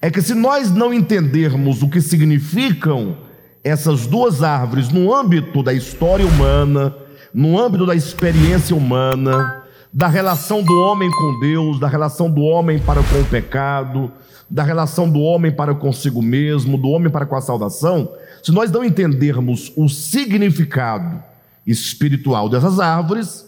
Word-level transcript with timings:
é 0.00 0.10
que 0.10 0.22
se 0.22 0.34
nós 0.34 0.70
não 0.70 0.92
entendermos 0.94 1.82
o 1.82 1.88
que 1.88 2.00
significam 2.00 3.18
essas 3.62 4.06
duas 4.06 4.42
árvores 4.42 4.88
no 4.88 5.14
âmbito 5.14 5.62
da 5.62 5.72
história 5.72 6.26
humana, 6.26 6.94
no 7.34 7.58
âmbito 7.58 7.84
da 7.84 7.94
experiência 7.94 8.74
humana, 8.74 9.62
da 9.92 10.08
relação 10.08 10.62
do 10.62 10.72
homem 10.80 11.10
com 11.10 11.40
Deus, 11.40 11.78
da 11.78 11.88
relação 11.88 12.30
do 12.30 12.40
homem 12.40 12.78
para 12.78 13.02
com 13.02 13.20
o 13.20 13.24
pecado, 13.24 14.10
da 14.48 14.62
relação 14.62 15.08
do 15.08 15.20
homem 15.20 15.52
para 15.52 15.74
consigo 15.74 16.22
mesmo, 16.22 16.78
do 16.78 16.88
homem 16.88 17.10
para 17.10 17.26
com 17.26 17.36
a 17.36 17.40
salvação, 17.40 18.10
se 18.42 18.50
nós 18.52 18.70
não 18.70 18.84
entendermos 18.84 19.72
o 19.76 19.88
significado 19.88 21.22
espiritual 21.66 22.48
dessas 22.48 22.80
árvores, 22.80 23.46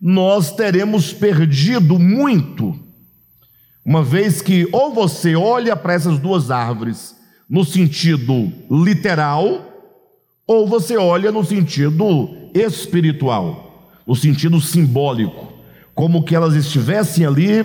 nós 0.00 0.52
teremos 0.52 1.12
perdido 1.12 1.98
muito, 1.98 2.78
uma 3.86 4.02
vez 4.02 4.42
que 4.42 4.68
ou 4.72 4.92
você 4.92 5.36
olha 5.36 5.76
para 5.76 5.94
essas 5.94 6.18
duas 6.18 6.50
árvores 6.50 7.14
no 7.48 7.64
sentido 7.64 8.52
literal, 8.68 9.64
ou 10.44 10.66
você 10.66 10.96
olha 10.96 11.30
no 11.30 11.44
sentido 11.44 12.50
espiritual, 12.52 13.88
no 14.04 14.16
sentido 14.16 14.60
simbólico, 14.60 15.52
como 15.94 16.24
que 16.24 16.34
elas 16.34 16.54
estivessem 16.54 17.24
ali 17.24 17.62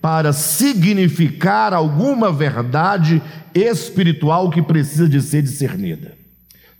para 0.00 0.32
significar 0.32 1.74
alguma 1.74 2.30
verdade 2.30 3.20
espiritual 3.52 4.50
que 4.50 4.62
precisa 4.62 5.08
de 5.08 5.20
ser 5.20 5.42
discernida. 5.42 6.16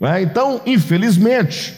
É? 0.00 0.22
Então, 0.22 0.60
infelizmente, 0.64 1.74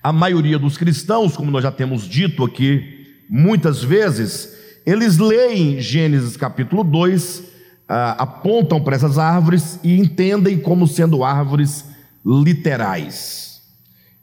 a 0.00 0.12
maioria 0.12 0.56
dos 0.56 0.78
cristãos, 0.78 1.36
como 1.36 1.50
nós 1.50 1.64
já 1.64 1.72
temos 1.72 2.08
dito 2.08 2.44
aqui 2.44 3.08
muitas 3.28 3.82
vezes, 3.82 4.59
eles 4.86 5.18
leem 5.18 5.80
Gênesis 5.80 6.36
capítulo 6.36 6.82
2, 6.82 7.44
ah, 7.88 8.16
apontam 8.18 8.82
para 8.82 8.96
essas 8.96 9.18
árvores 9.18 9.78
e 9.82 9.98
entendem 9.98 10.58
como 10.58 10.86
sendo 10.86 11.24
árvores 11.24 11.84
literais. 12.24 13.62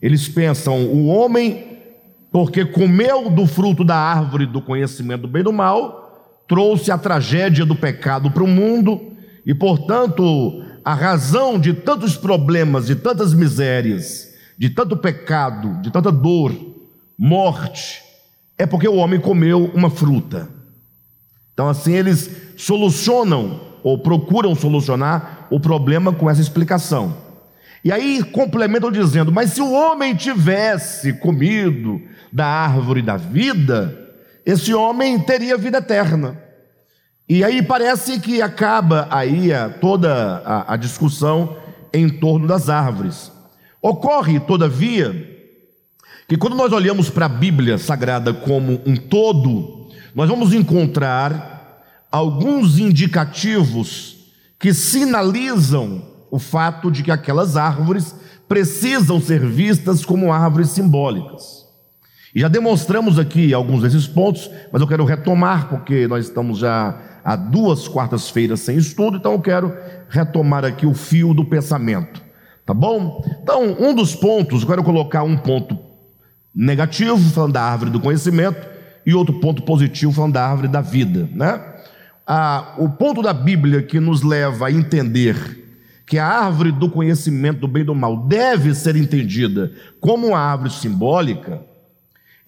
Eles 0.02 0.28
pensam, 0.28 0.86
o 0.86 1.08
homem 1.08 1.78
porque 2.32 2.66
comeu 2.66 3.30
do 3.30 3.48
fruto 3.48 3.84
da 3.84 3.96
árvore 3.96 4.46
do 4.46 4.62
conhecimento 4.62 5.22
do 5.22 5.28
bem 5.28 5.42
e 5.42 5.44
do 5.44 5.54
mal, 5.54 6.44
trouxe 6.48 6.92
a 6.92 6.98
tragédia 6.98 7.66
do 7.66 7.76
pecado 7.76 8.32
para 8.32 8.44
o 8.44 8.48
mundo, 8.48 9.14
e 9.46 9.54
portanto, 9.54 10.64
a 10.84 10.94
razão 10.94 11.60
de 11.60 11.74
tantos 11.74 12.16
problemas, 12.16 12.86
de 12.86 12.96
tantas 12.96 13.34
misérias, 13.34 14.34
de 14.58 14.70
tanto 14.70 14.96
pecado, 14.98 15.82
de 15.82 15.92
tanta 15.92 16.12
dor, 16.12 16.54
morte, 17.18 18.04
é 18.58 18.66
porque 18.66 18.88
o 18.88 18.96
homem 18.96 19.20
comeu 19.20 19.72
uma 19.74 19.90
fruta. 19.90 20.50
Então, 21.54 21.70
assim, 21.70 21.94
eles 21.94 22.30
solucionam 22.58 23.60
ou 23.84 23.98
procuram 24.00 24.56
solucionar 24.56 25.48
o 25.50 25.60
problema 25.60 26.12
com 26.12 26.30
essa 26.30 26.42
explicação. 26.42 27.16
E 27.84 27.92
aí 27.92 28.24
complementam 28.24 28.92
dizendo: 28.92 29.32
Mas 29.32 29.52
se 29.54 29.62
o 29.62 29.72
homem 29.72 30.16
tivesse 30.16 31.14
comido 31.14 32.02
da 32.32 32.46
árvore 32.46 33.02
da 33.02 33.18
vida, 33.18 33.98
esse 34.46 34.74
homem 34.74 35.20
teria 35.20 35.58
vida 35.58 35.78
eterna. 35.78 36.38
E 37.30 37.44
aí 37.44 37.62
parece 37.62 38.20
que 38.20 38.42
acaba 38.42 39.08
aí 39.12 39.54
a, 39.54 39.70
toda 39.70 40.42
a, 40.46 40.74
a 40.74 40.78
discussão 40.78 41.58
em 41.94 42.08
torno 42.08 42.48
das 42.48 42.70
árvores. 42.70 43.32
Ocorre, 43.82 44.40
todavia, 44.40 45.37
que 46.28 46.36
quando 46.36 46.58
nós 46.58 46.74
olhamos 46.74 47.10
para 47.10 47.26
a 47.26 47.30
Bíblia 47.30 47.78
Sagrada 47.78 48.34
como 48.34 48.82
um 48.86 48.98
todo, 48.98 49.88
nós 50.14 50.28
vamos 50.28 50.54
encontrar 50.54 51.82
alguns 52.12 52.78
indicativos 52.78 54.18
que 54.60 54.74
sinalizam 54.74 56.02
o 56.30 56.38
fato 56.38 56.92
de 56.92 57.02
que 57.02 57.12
aquelas 57.12 57.56
árvores 57.56 58.14
precisam 58.46 59.22
ser 59.22 59.46
vistas 59.46 60.04
como 60.04 60.34
árvores 60.34 60.70
simbólicas. 60.72 61.66
E 62.36 62.42
já 62.42 62.50
demonstramos 62.50 63.18
aqui 63.18 63.54
alguns 63.54 63.82
desses 63.82 64.06
pontos, 64.06 64.50
mas 64.72 64.82
eu 64.82 64.88
quero 64.88 65.06
retomar, 65.06 65.70
porque 65.70 66.08
nós 66.08 66.26
estamos 66.26 66.60
já 66.60 67.00
há 67.24 67.38
duas 67.38 67.88
quartas-feiras 67.88 68.60
sem 68.60 68.78
estudo, 68.78 69.18
então 69.18 69.32
eu 69.32 69.40
quero 69.40 69.74
retomar 70.10 70.66
aqui 70.66 70.86
o 70.86 70.94
fio 70.94 71.34
do 71.34 71.46
pensamento. 71.46 72.22
Tá 72.66 72.74
bom? 72.74 73.24
Então, 73.42 73.78
um 73.80 73.96
dos 73.96 74.14
pontos, 74.14 74.62
eu 74.62 74.68
quero 74.68 74.84
colocar 74.84 75.24
um 75.24 75.38
ponto 75.38 75.87
negativo, 76.58 77.20
falando 77.30 77.54
da 77.54 77.62
árvore 77.62 77.92
do 77.92 78.00
conhecimento, 78.00 78.68
e 79.06 79.14
outro 79.14 79.40
ponto 79.40 79.62
positivo, 79.62 80.12
falando 80.12 80.34
da 80.34 80.46
árvore 80.46 80.68
da 80.68 80.82
vida, 80.82 81.30
né? 81.32 81.62
Ah, 82.26 82.74
o 82.80 82.90
ponto 82.90 83.22
da 83.22 83.32
Bíblia 83.32 83.84
que 83.84 84.00
nos 84.00 84.24
leva 84.24 84.68
a 84.68 84.72
entender 84.72 85.66
que 86.06 86.18
a 86.18 86.26
árvore 86.26 86.72
do 86.72 86.90
conhecimento 86.90 87.60
do 87.60 87.68
bem 87.68 87.84
e 87.84 87.86
do 87.86 87.94
mal 87.94 88.18
deve 88.18 88.74
ser 88.74 88.96
entendida 88.96 89.72
como 90.02 90.28
uma 90.28 90.40
árvore 90.40 90.72
simbólica, 90.72 91.62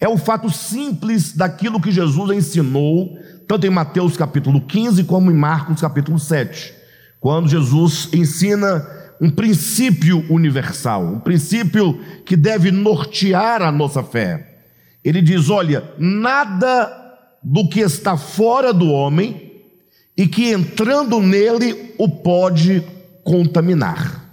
é 0.00 0.08
o 0.08 0.18
fato 0.18 0.50
simples 0.50 1.34
daquilo 1.34 1.80
que 1.80 1.92
Jesus 1.92 2.30
ensinou, 2.30 3.16
tanto 3.46 3.66
em 3.66 3.70
Mateus 3.70 4.16
capítulo 4.16 4.62
15 4.62 5.04
como 5.04 5.30
em 5.30 5.34
Marcos 5.34 5.80
capítulo 5.80 6.18
7, 6.18 6.74
quando 7.20 7.48
Jesus 7.48 8.08
ensina 8.12 8.86
um 9.20 9.30
princípio 9.30 10.24
universal, 10.30 11.04
um 11.04 11.20
princípio 11.20 12.00
que 12.24 12.36
deve 12.36 12.70
nortear 12.70 13.60
a 13.60 13.70
nossa 13.70 14.02
fé. 14.02 14.60
Ele 15.04 15.20
diz: 15.20 15.50
olha, 15.50 15.84
nada 15.98 16.96
do 17.42 17.68
que 17.68 17.80
está 17.80 18.16
fora 18.16 18.72
do 18.72 18.90
homem 18.90 19.52
e 20.16 20.26
que 20.26 20.50
entrando 20.50 21.20
nele 21.20 21.94
o 21.98 22.08
pode 22.08 22.82
contaminar. 23.22 24.24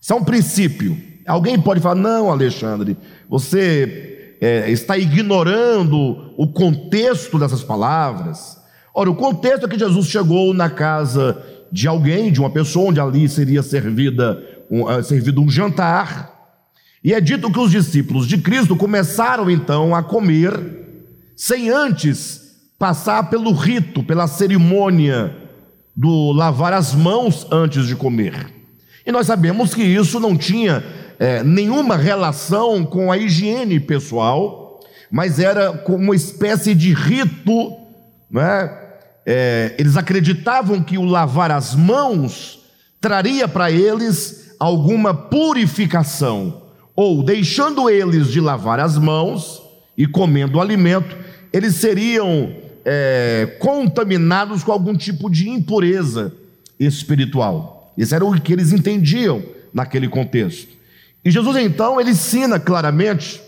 Isso 0.00 0.12
é 0.12 0.16
um 0.16 0.24
princípio. 0.24 1.00
Alguém 1.26 1.60
pode 1.60 1.80
falar: 1.80 1.94
não, 1.94 2.30
Alexandre, 2.30 2.96
você 3.28 4.36
é, 4.40 4.70
está 4.70 4.98
ignorando 4.98 6.34
o 6.36 6.48
contexto 6.48 7.38
dessas 7.38 7.62
palavras. 7.62 8.56
Ora, 8.92 9.10
o 9.10 9.14
contexto 9.14 9.66
é 9.66 9.68
que 9.68 9.78
Jesus 9.78 10.06
chegou 10.06 10.54
na 10.54 10.70
casa 10.70 11.42
de 11.70 11.88
alguém, 11.88 12.30
de 12.30 12.40
uma 12.40 12.50
pessoa, 12.50 12.90
onde 12.90 13.00
ali 13.00 13.28
seria 13.28 13.62
servida 13.62 14.42
um, 14.70 14.84
uh, 14.84 15.02
servido 15.02 15.40
um 15.40 15.50
jantar, 15.50 16.34
e 17.02 17.14
é 17.14 17.20
dito 17.20 17.52
que 17.52 17.58
os 17.58 17.70
discípulos 17.70 18.26
de 18.26 18.38
Cristo 18.38 18.74
começaram 18.74 19.48
então 19.50 19.94
a 19.94 20.02
comer, 20.02 20.58
sem 21.36 21.70
antes 21.70 22.46
passar 22.78 23.30
pelo 23.30 23.52
rito, 23.52 24.02
pela 24.02 24.26
cerimônia 24.26 25.34
do 25.94 26.32
lavar 26.32 26.72
as 26.72 26.94
mãos 26.94 27.46
antes 27.50 27.86
de 27.86 27.94
comer. 27.94 28.52
E 29.06 29.12
nós 29.12 29.26
sabemos 29.26 29.72
que 29.72 29.82
isso 29.82 30.18
não 30.18 30.36
tinha 30.36 30.82
é, 31.18 31.42
nenhuma 31.44 31.96
relação 31.96 32.84
com 32.84 33.12
a 33.12 33.16
higiene 33.16 33.78
pessoal, 33.78 34.80
mas 35.10 35.38
era 35.38 35.72
como 35.72 35.98
uma 35.98 36.16
espécie 36.16 36.74
de 36.74 36.92
rito, 36.92 37.72
né? 38.28 38.85
É, 39.26 39.74
eles 39.76 39.96
acreditavam 39.96 40.80
que 40.80 40.96
o 40.96 41.04
lavar 41.04 41.50
as 41.50 41.74
mãos 41.74 42.60
traria 43.00 43.48
para 43.48 43.70
eles 43.72 44.54
alguma 44.58 45.12
purificação, 45.12 46.62
ou 46.94 47.22
deixando 47.24 47.90
eles 47.90 48.28
de 48.28 48.40
lavar 48.40 48.78
as 48.78 48.96
mãos 48.96 49.60
e 49.98 50.06
comendo 50.06 50.58
o 50.58 50.60
alimento, 50.60 51.16
eles 51.52 51.74
seriam 51.74 52.54
é, 52.84 53.56
contaminados 53.58 54.62
com 54.62 54.70
algum 54.70 54.96
tipo 54.96 55.28
de 55.28 55.48
impureza 55.48 56.32
espiritual. 56.78 57.92
Isso 57.98 58.14
era 58.14 58.24
o 58.24 58.40
que 58.40 58.52
eles 58.52 58.72
entendiam 58.72 59.42
naquele 59.74 60.08
contexto. 60.08 60.68
E 61.24 61.30
Jesus 61.30 61.56
então 61.56 62.00
ele 62.00 62.10
ensina 62.10 62.60
claramente 62.60 63.42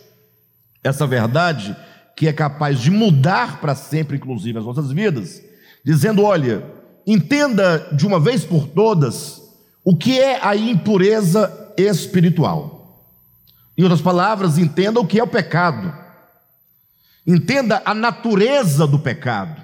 essa 0.83 1.07
verdade 1.07 1.77
que 2.17 2.27
é 2.27 2.33
capaz 2.33 2.81
de 2.81 2.91
mudar 2.91 3.61
para 3.61 3.77
sempre, 3.77 4.17
inclusive, 4.17 4.59
as 4.59 4.65
nossas 4.65 4.91
vidas, 4.91 5.41
dizendo: 5.85 6.23
olha, 6.25 6.65
entenda 7.07 7.89
de 7.93 8.07
uma 8.07 8.21
vez 8.21 8.45
por 8.45 8.67
todas 8.69 9.43
o 9.85 9.97
que 9.97 10.19
é 10.19 10.45
a 10.45 10.55
impureza 10.55 11.73
espiritual. 11.77 13.07
Em 13.77 13.83
outras 13.83 14.03
palavras, 14.03 14.59
entenda 14.59 15.01
o 15.01 15.07
que 15.07 15.19
é 15.19 15.23
o 15.23 15.29
pecado. 15.29 15.93
Entenda 17.27 17.81
a 17.85 17.95
natureza 17.95 18.87
do 18.87 18.99
pecado. 18.99 19.63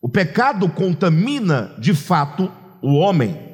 O 0.00 0.08
pecado 0.08 0.68
contamina 0.68 1.74
de 1.78 1.92
fato 1.92 2.50
o 2.80 2.94
homem. 2.94 3.50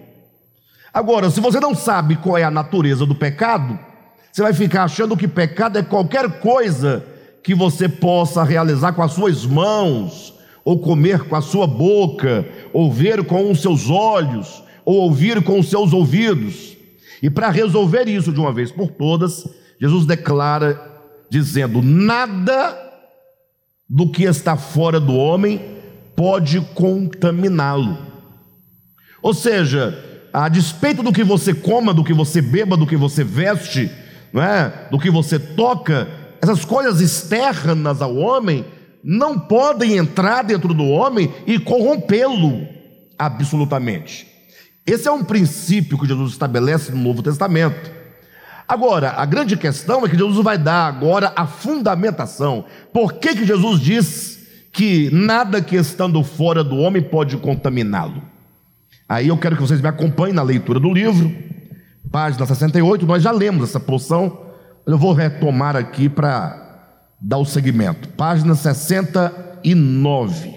Agora, 0.93 1.31
se 1.31 1.41
você 1.41 1.59
não 1.59 1.75
sabe 1.75 2.17
qual 2.17 2.39
é 2.39 2.45
a 2.45 2.51
natureza 2.51 3.05
do 3.05 3.15
pecado, 3.15 3.79
você 4.33 4.43
vai 4.43 4.53
ficar 4.53 4.85
achando 4.85 5.17
que 5.17 5.27
pecado 5.27 5.79
é 5.79 5.83
qualquer 5.83 6.41
coisa 6.41 7.05
que 7.43 7.55
você 7.55 7.89
possa 7.89 8.45
realizar 8.45 8.93
com 8.93 9.03
as 9.03 9.13
suas 9.13 9.45
mãos, 9.45 10.35
ou 10.67 10.81
comer 10.81 11.21
com 11.21 11.37
a 11.37 11.41
sua 11.41 11.65
boca, 11.65 12.45
ou 12.73 12.93
ver 12.93 13.25
com 13.25 13.53
os 13.53 13.63
seus 13.63 13.89
olhos, 13.89 14.65
ou 14.85 14.97
ouvir 14.97 15.41
com 15.45 15.61
os 15.61 15.71
seus 15.71 15.93
ouvidos. 15.93 16.77
E 17.23 17.31
para 17.31 17.51
resolver 17.51 18.09
isso 18.09 18.33
de 18.33 18.41
uma 18.41 18.53
vez 18.53 18.73
por 18.73 18.91
todas, 18.91 19.49
Jesus 19.81 20.05
declara 20.07 21.05
dizendo: 21.31 21.81
nada 21.81 22.77
do 23.89 24.11
que 24.11 24.25
está 24.25 24.57
fora 24.57 24.99
do 24.99 25.15
homem 25.15 25.61
pode 26.17 26.61
contaminá-lo. 26.75 27.97
Ou 29.23 29.33
seja, 29.33 29.97
a 30.33 30.49
despeito 30.49 31.01
do 31.01 31.13
que 31.13 31.23
você 31.23 31.55
coma, 31.55 31.95
do 31.95 32.03
que 32.03 32.13
você 32.13 32.43
beba, 32.43 32.77
do 32.77 32.89
que 32.89 32.97
você 32.97 33.23
veste, 33.23 33.89
não 34.33 34.43
é? 34.43 34.89
do 34.91 34.99
que 34.99 35.13
você 35.13 35.39
toca, 35.39 36.09
essas 36.43 36.65
coisas 36.65 37.01
externas 37.01 38.03
ao 38.03 38.17
homem 38.17 38.65
não 39.09 39.39
podem 39.39 39.97
entrar 39.97 40.43
dentro 40.43 40.75
do 40.75 40.85
homem 40.85 41.33
e 41.47 41.61
corrompê-lo 41.61 42.67
absolutamente. 43.17 44.27
Esse 44.85 45.07
é 45.07 45.13
um 45.13 45.23
princípio 45.23 45.97
que 45.97 46.09
Jesus 46.09 46.33
estabelece 46.33 46.91
no 46.91 46.99
Novo 46.99 47.23
Testamento. 47.23 47.89
Agora, 48.67 49.13
a 49.13 49.25
grande 49.25 49.57
questão 49.57 50.05
é 50.05 50.09
que 50.09 50.19
Jesus 50.19 50.43
vai 50.43 50.59
dar 50.59 50.89
agora 50.89 51.33
a 51.37 51.47
fundamentação. 51.47 52.65
Por 52.93 53.13
que, 53.13 53.37
que 53.37 53.47
Jesus 53.47 53.81
diz 53.81 54.41
que 54.73 55.09
nada 55.13 55.63
que 55.63 55.77
estando 55.77 56.21
fora 56.25 56.65
do 56.65 56.77
homem 56.77 57.01
pode 57.01 57.37
contaminá-lo? 57.37 58.21
Aí 59.09 59.29
eu 59.29 59.39
quero 59.39 59.55
que 59.55 59.63
vocês 59.63 59.81
me 59.81 59.87
acompanhem 59.87 60.35
na 60.35 60.43
leitura 60.43 60.81
do 60.81 60.93
livro, 60.93 61.33
página 62.11 62.45
68. 62.45 63.07
Nós 63.07 63.23
já 63.23 63.31
lemos 63.31 63.69
essa 63.69 63.79
porção, 63.79 64.47
eu 64.85 64.99
vou 64.99 65.13
retomar 65.13 65.77
aqui 65.77 66.09
para 66.09 66.66
dar 67.21 67.39
o 67.39 67.45
segmento. 67.45 68.09
Página 68.11 68.55
69. 68.55 70.55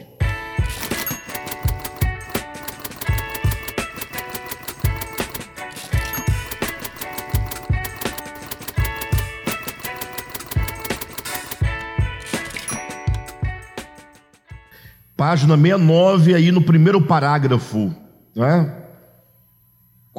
Página 15.15 15.57
69, 15.57 16.33
aí 16.33 16.51
no 16.51 16.61
primeiro 16.61 17.01
parágrafo, 17.01 17.93
não 18.33 18.45
é? 18.45 18.79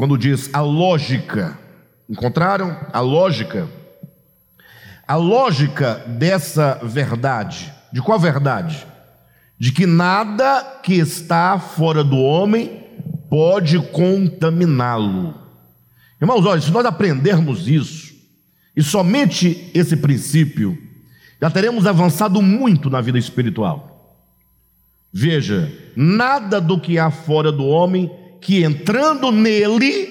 quando 0.01 0.17
diz 0.17 0.49
a 0.55 0.63
lógica. 0.63 1.59
Encontraram? 2.09 2.75
A 2.91 3.01
lógica. 3.01 3.69
A 5.11 5.17
lógica 5.17 6.05
dessa 6.07 6.79
verdade. 6.85 7.75
De 7.93 8.01
qual 8.01 8.17
verdade? 8.17 8.87
De 9.59 9.73
que 9.73 9.85
nada 9.85 10.79
que 10.85 10.95
está 10.95 11.59
fora 11.59 12.05
do 12.05 12.17
homem 12.17 12.85
pode 13.29 13.77
contaminá-lo. 13.89 15.35
Irmãos, 16.23 16.47
olha, 16.47 16.61
se 16.61 16.71
nós 16.71 16.87
aprendermos 16.87 17.67
isso, 17.67 18.15
e 18.77 18.85
somente 18.85 19.69
esse 19.75 19.97
princípio, 19.97 20.79
já 21.43 21.51
teremos 21.51 21.89
avançado 21.89 22.41
muito 22.41 22.89
na 22.89 23.01
vida 23.01 23.19
espiritual. 23.19 24.17
Veja, 25.13 25.77
nada 25.97 26.61
do 26.61 26.81
que 26.81 27.01
há 27.01 27.11
fora 27.11 27.51
do 27.51 27.67
homem 27.67 28.09
que 28.41 28.63
entrando 28.63 29.33
nele 29.33 30.09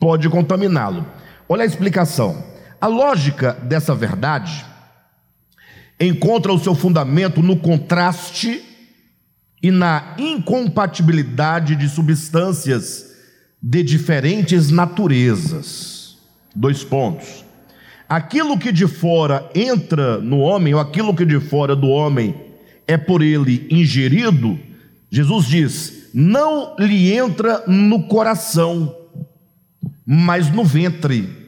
pode 0.00 0.26
contaminá-lo. 0.30 1.04
Olha 1.46 1.64
a 1.64 1.66
explicação. 1.66 2.51
A 2.82 2.88
lógica 2.88 3.52
dessa 3.62 3.94
verdade 3.94 4.64
encontra 6.00 6.52
o 6.52 6.58
seu 6.58 6.74
fundamento 6.74 7.40
no 7.40 7.56
contraste 7.56 8.60
e 9.62 9.70
na 9.70 10.16
incompatibilidade 10.18 11.76
de 11.76 11.88
substâncias 11.88 13.12
de 13.62 13.84
diferentes 13.84 14.68
naturezas. 14.72 16.18
Dois 16.56 16.82
pontos. 16.82 17.44
Aquilo 18.08 18.58
que 18.58 18.72
de 18.72 18.88
fora 18.88 19.48
entra 19.54 20.18
no 20.18 20.40
homem, 20.40 20.74
ou 20.74 20.80
aquilo 20.80 21.14
que 21.14 21.24
de 21.24 21.38
fora 21.38 21.76
do 21.76 21.86
homem 21.86 22.34
é 22.88 22.96
por 22.96 23.22
ele 23.22 23.64
ingerido, 23.70 24.58
Jesus 25.08 25.46
diz: 25.46 26.10
não 26.12 26.74
lhe 26.76 27.12
entra 27.12 27.62
no 27.68 28.08
coração, 28.08 28.92
mas 30.04 30.50
no 30.50 30.64
ventre. 30.64 31.41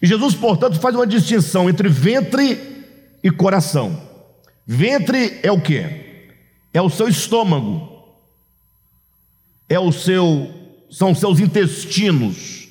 E 0.00 0.06
Jesus, 0.06 0.34
portanto, 0.34 0.78
faz 0.78 0.94
uma 0.94 1.06
distinção 1.06 1.68
entre 1.68 1.88
ventre 1.88 2.58
e 3.22 3.30
coração. 3.30 4.00
Ventre 4.66 5.40
é 5.42 5.50
o 5.50 5.60
que? 5.60 5.84
É 6.72 6.80
o 6.80 6.90
seu 6.90 7.08
estômago, 7.08 7.88
é 9.68 9.78
o 9.78 9.90
seu, 9.90 10.52
são 10.90 11.14
seus 11.14 11.40
intestinos. 11.40 12.68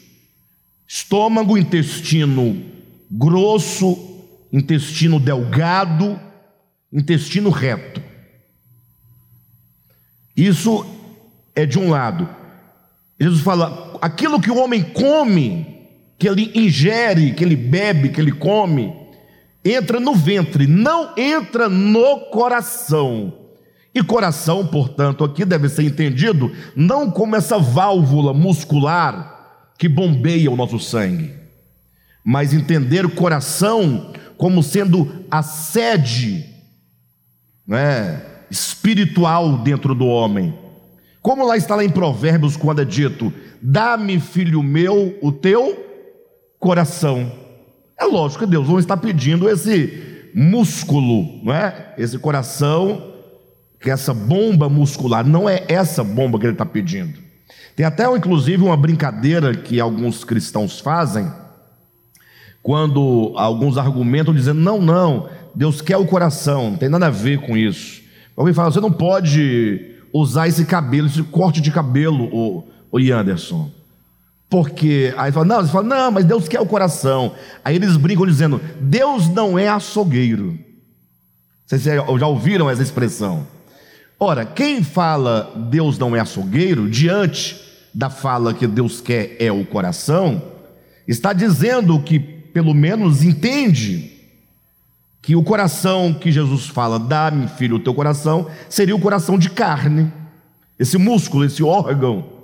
Estômago, 0.87 1.57
intestino 1.57 2.63
grosso, 3.09 4.23
intestino 4.51 5.19
delgado, 5.19 6.19
intestino 6.91 7.49
reto. 7.49 8.01
Isso 10.35 10.85
é 11.55 11.65
de 11.65 11.79
um 11.79 11.89
lado. 11.89 12.29
Jesus 13.19 13.41
fala: 13.41 13.97
aquilo 14.01 14.39
que 14.39 14.51
o 14.51 14.57
homem 14.57 14.83
come, 14.83 15.76
que 16.17 16.27
ele 16.27 16.51
ingere, 16.55 17.33
que 17.33 17.43
ele 17.43 17.55
bebe, 17.55 18.09
que 18.09 18.19
ele 18.19 18.31
come, 18.31 18.93
entra 19.63 19.99
no 19.99 20.15
ventre, 20.15 20.65
não 20.65 21.13
entra 21.17 21.69
no 21.69 22.21
coração. 22.31 23.33
E 23.93 24.03
coração, 24.03 24.65
portanto, 24.65 25.23
aqui 25.23 25.43
deve 25.45 25.69
ser 25.69 25.83
entendido 25.83 26.51
não 26.75 27.09
como 27.09 27.35
essa 27.35 27.57
válvula 27.57 28.33
muscular 28.33 29.35
que 29.77 29.87
bombeia 29.87 30.51
o 30.51 30.55
nosso 30.55 30.79
sangue, 30.79 31.33
mas 32.23 32.53
entender 32.53 33.05
o 33.05 33.11
coração 33.11 34.11
como 34.37 34.61
sendo 34.61 35.25
a 35.29 35.41
sede 35.41 36.45
né, 37.67 38.21
espiritual 38.49 39.57
dentro 39.57 39.93
do 39.93 40.05
homem. 40.05 40.53
Como 41.21 41.45
lá 41.45 41.57
está 41.57 41.75
lá 41.75 41.83
em 41.83 41.89
Provérbios, 41.89 42.55
quando 42.55 42.81
é 42.81 42.85
dito: 42.85 43.33
Dá-me, 43.61 44.19
filho 44.19 44.63
meu, 44.63 45.17
o 45.21 45.31
teu 45.31 45.86
coração. 46.59 47.31
É 47.99 48.05
lógico 48.05 48.43
que 48.43 48.49
Deus 48.49 48.67
não 48.67 48.79
está 48.79 48.95
pedindo 48.95 49.49
esse 49.49 50.29
músculo, 50.33 51.43
não 51.43 51.53
é? 51.53 51.93
Esse 51.97 52.19
coração, 52.19 53.13
que 53.79 53.89
essa 53.89 54.13
bomba 54.13 54.69
muscular, 54.69 55.25
não 55.25 55.49
é 55.49 55.63
essa 55.67 56.03
bomba 56.03 56.37
que 56.39 56.45
ele 56.45 56.53
está 56.53 56.65
pedindo. 56.65 57.19
Tem 57.75 57.85
até, 57.85 58.05
inclusive, 58.15 58.63
uma 58.63 58.77
brincadeira 58.77 59.55
que 59.55 59.79
alguns 59.79 60.23
cristãos 60.23 60.79
fazem, 60.79 61.31
quando 62.61 63.33
alguns 63.35 63.77
argumentam 63.77 64.33
dizendo: 64.33 64.59
não, 64.59 64.81
não, 64.81 65.29
Deus 65.55 65.81
quer 65.81 65.97
o 65.97 66.05
coração, 66.05 66.71
não 66.71 66.77
tem 66.77 66.89
nada 66.89 67.07
a 67.07 67.11
ver 67.11 67.39
com 67.39 67.55
isso. 67.55 68.01
Alguém 68.35 68.53
fala, 68.53 68.71
você 68.71 68.79
não 68.79 68.91
pode 68.91 69.95
usar 70.13 70.47
esse 70.47 70.65
cabelo, 70.65 71.07
esse 71.07 71.23
corte 71.23 71.59
de 71.59 71.71
cabelo, 71.71 72.25
o, 72.31 72.67
o 72.91 72.97
Anderson. 73.13 73.71
Porque 74.49 75.13
aí 75.17 75.31
fala, 75.31 75.45
não, 75.45 75.61
você 75.61 75.71
fala, 75.71 75.87
não, 75.87 76.11
mas 76.11 76.23
Deus 76.23 76.47
quer 76.47 76.61
o 76.61 76.65
coração. 76.65 77.35
Aí 77.65 77.75
eles 77.75 77.97
brincam 77.97 78.25
dizendo, 78.25 78.61
Deus 78.79 79.27
não 79.27 79.59
é 79.59 79.67
açougueiro. 79.67 80.57
Vocês 81.65 81.83
já 81.83 82.27
ouviram 82.27 82.69
essa 82.69 82.81
expressão? 82.81 83.45
Ora, 84.19 84.45
quem 84.45 84.81
fala 84.81 85.53
Deus 85.69 85.99
não 85.99 86.15
é 86.15 86.19
açougueiro, 86.21 86.89
diante 86.89 87.61
da 87.93 88.09
fala 88.09 88.53
que 88.53 88.65
Deus 88.65 89.01
quer 89.01 89.35
é 89.39 89.51
o 89.51 89.65
coração, 89.65 90.41
está 91.07 91.33
dizendo 91.33 92.01
que, 92.01 92.19
pelo 92.19 92.73
menos, 92.73 93.23
entende 93.23 94.13
que 95.21 95.35
o 95.35 95.43
coração 95.43 96.13
que 96.13 96.31
Jesus 96.31 96.67
fala, 96.67 96.97
dá-me, 96.97 97.47
filho, 97.49 97.75
o 97.75 97.79
teu 97.79 97.93
coração, 97.93 98.47
seria 98.69 98.95
o 98.95 98.99
coração 98.99 99.37
de 99.37 99.49
carne, 99.49 100.11
esse 100.79 100.97
músculo, 100.97 101.43
esse 101.43 101.61
órgão. 101.61 102.36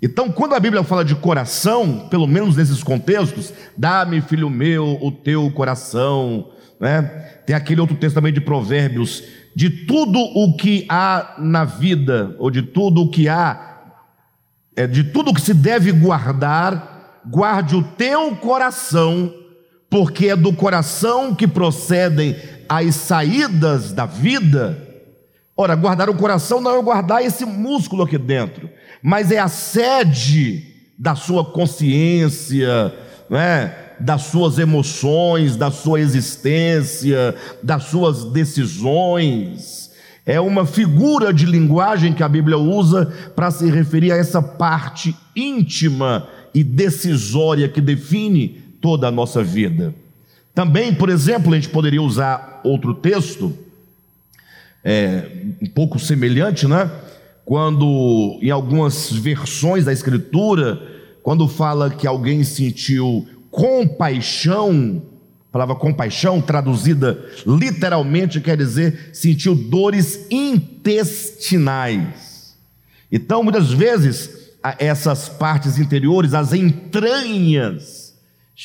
Então, 0.00 0.30
quando 0.30 0.54
a 0.54 0.60
Bíblia 0.60 0.84
fala 0.84 1.04
de 1.04 1.14
coração, 1.14 2.06
pelo 2.10 2.26
menos 2.26 2.56
nesses 2.56 2.82
contextos, 2.82 3.52
dá-me, 3.76 4.20
filho 4.20 4.50
meu, 4.50 4.98
o 5.00 5.10
teu 5.10 5.50
coração, 5.50 6.50
né? 6.78 7.02
Tem 7.46 7.56
aquele 7.56 7.80
outro 7.80 7.96
texto 7.96 8.16
também 8.16 8.32
de 8.32 8.40
Provérbios, 8.40 9.22
de 9.54 9.70
tudo 9.70 10.18
o 10.18 10.56
que 10.56 10.84
há 10.88 11.36
na 11.38 11.64
vida, 11.64 12.36
ou 12.38 12.50
de 12.50 12.60
tudo 12.60 13.02
o 13.02 13.10
que 13.10 13.28
há, 13.28 13.76
é, 14.76 14.86
de 14.86 15.04
tudo 15.04 15.30
o 15.30 15.34
que 15.34 15.40
se 15.40 15.54
deve 15.54 15.90
guardar, 15.92 17.22
guarde 17.26 17.74
o 17.74 17.82
teu 17.82 18.36
coração, 18.36 19.32
porque 19.88 20.28
é 20.28 20.36
do 20.36 20.52
coração 20.52 21.34
que 21.34 21.48
procedem 21.48 22.36
as 22.68 22.94
saídas 22.96 23.92
da 23.92 24.04
vida. 24.04 24.82
Ora, 25.56 25.74
guardar 25.74 26.10
o 26.10 26.14
coração 26.14 26.60
não 26.60 26.78
é 26.78 26.82
guardar 26.82 27.24
esse 27.24 27.46
músculo 27.46 28.02
aqui 28.02 28.18
dentro, 28.18 28.68
mas 29.06 29.30
é 29.30 29.38
a 29.38 29.46
sede 29.46 30.64
da 30.98 31.14
sua 31.14 31.44
consciência, 31.44 32.92
né? 33.30 33.72
das 34.00 34.22
suas 34.22 34.58
emoções, 34.58 35.54
da 35.54 35.70
sua 35.70 36.00
existência, 36.00 37.36
das 37.62 37.84
suas 37.84 38.24
decisões. 38.24 39.92
É 40.26 40.40
uma 40.40 40.66
figura 40.66 41.32
de 41.32 41.46
linguagem 41.46 42.14
que 42.14 42.22
a 42.24 42.28
Bíblia 42.28 42.58
usa 42.58 43.06
para 43.36 43.48
se 43.52 43.70
referir 43.70 44.10
a 44.10 44.16
essa 44.16 44.42
parte 44.42 45.14
íntima 45.36 46.26
e 46.52 46.64
decisória 46.64 47.68
que 47.68 47.80
define 47.80 48.60
toda 48.80 49.06
a 49.06 49.12
nossa 49.12 49.40
vida. 49.40 49.94
Também, 50.52 50.92
por 50.92 51.10
exemplo, 51.10 51.52
a 51.52 51.54
gente 51.54 51.68
poderia 51.68 52.02
usar 52.02 52.60
outro 52.64 52.92
texto, 52.92 53.56
é, 54.82 55.26
um 55.62 55.66
pouco 55.68 55.96
semelhante, 55.96 56.66
né? 56.66 56.90
Quando 57.46 58.38
em 58.42 58.50
algumas 58.50 59.10
versões 59.12 59.84
da 59.84 59.92
Escritura, 59.92 60.82
quando 61.22 61.46
fala 61.46 61.88
que 61.88 62.04
alguém 62.04 62.42
sentiu 62.42 63.24
compaixão, 63.52 65.00
a 65.48 65.52
palavra 65.52 65.76
compaixão, 65.76 66.42
traduzida 66.42 67.24
literalmente, 67.46 68.40
quer 68.40 68.56
dizer 68.56 69.10
sentiu 69.12 69.54
dores 69.54 70.26
intestinais. 70.28 72.56
Então, 73.12 73.44
muitas 73.44 73.72
vezes, 73.72 74.28
essas 74.80 75.28
partes 75.28 75.78
interiores, 75.78 76.34
as 76.34 76.52
entranhas, 76.52 78.12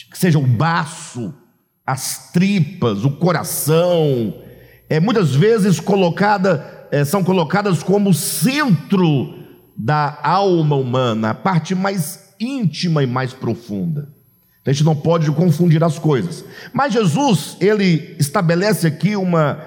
que 0.09 0.17
seja 0.17 0.39
o 0.39 0.47
baço, 0.47 1.31
as 1.85 2.31
tripas, 2.31 3.05
o 3.05 3.11
coração, 3.11 4.41
é 4.89 4.99
muitas 4.99 5.35
vezes 5.35 5.79
colocada, 5.79 6.80
é, 6.91 7.05
são 7.05 7.23
colocadas 7.23 7.81
como 7.81 8.13
centro 8.13 9.33
da 9.75 10.19
alma 10.21 10.75
humana, 10.75 11.29
a 11.29 11.33
parte 11.33 11.73
mais 11.73 12.33
íntima 12.39 13.01
e 13.01 13.07
mais 13.07 13.33
profunda. 13.33 14.09
A 14.65 14.71
gente 14.71 14.83
não 14.83 14.95
pode 14.95 15.31
confundir 15.31 15.83
as 15.83 15.97
coisas. 15.97 16.45
Mas 16.71 16.93
Jesus, 16.93 17.57
ele 17.59 18.15
estabelece 18.19 18.85
aqui 18.85 19.15
uma, 19.15 19.59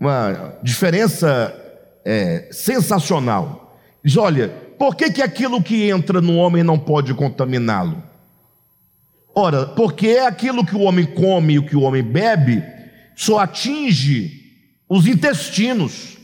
uma 0.00 0.54
diferença 0.62 1.54
é, 2.04 2.48
sensacional. 2.50 3.78
Diz: 4.02 4.16
olha, 4.16 4.48
por 4.78 4.94
que, 4.94 5.10
que 5.10 5.20
aquilo 5.20 5.62
que 5.62 5.90
entra 5.90 6.20
no 6.20 6.36
homem 6.36 6.62
não 6.62 6.78
pode 6.78 7.12
contaminá-lo? 7.12 8.02
Ora, 9.34 9.66
porque 9.66 10.08
é 10.08 10.26
aquilo 10.26 10.64
que 10.64 10.74
o 10.74 10.80
homem 10.80 11.04
come 11.04 11.54
e 11.54 11.58
o 11.58 11.66
que 11.66 11.76
o 11.76 11.82
homem 11.82 12.02
bebe 12.02 12.62
só 13.14 13.40
atinge 13.40 14.32
os 14.88 15.06
intestinos, 15.06 16.17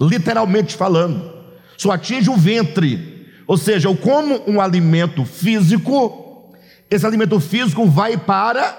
literalmente 0.00 0.76
falando, 0.76 1.32
só 1.76 1.92
atinge 1.92 2.30
o 2.30 2.36
ventre. 2.36 3.28
Ou 3.46 3.56
seja, 3.56 3.88
eu 3.88 3.96
como 3.96 4.42
um 4.46 4.60
alimento 4.60 5.24
físico, 5.24 6.52
esse 6.90 7.06
alimento 7.06 7.38
físico 7.40 7.86
vai 7.86 8.16
para 8.16 8.78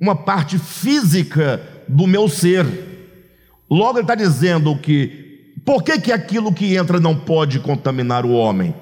uma 0.00 0.14
parte 0.14 0.58
física 0.58 1.60
do 1.88 2.06
meu 2.06 2.28
ser. 2.28 2.66
Logo 3.70 3.98
ele 3.98 4.04
está 4.04 4.14
dizendo 4.14 4.76
que 4.76 5.52
por 5.64 5.82
que, 5.82 6.00
que 6.00 6.12
aquilo 6.12 6.52
que 6.52 6.76
entra 6.76 6.98
não 6.98 7.14
pode 7.14 7.60
contaminar 7.60 8.24
o 8.24 8.32
homem? 8.32 8.74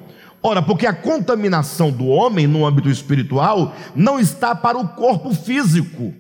Ora, 0.42 0.62
porque 0.62 0.86
a 0.86 0.92
contaminação 0.92 1.90
do 1.90 2.06
homem 2.06 2.46
no 2.46 2.64
âmbito 2.64 2.88
espiritual 2.88 3.74
não 3.94 4.20
está 4.20 4.54
para 4.54 4.78
o 4.78 4.88
corpo 4.88 5.34
físico. 5.34 6.14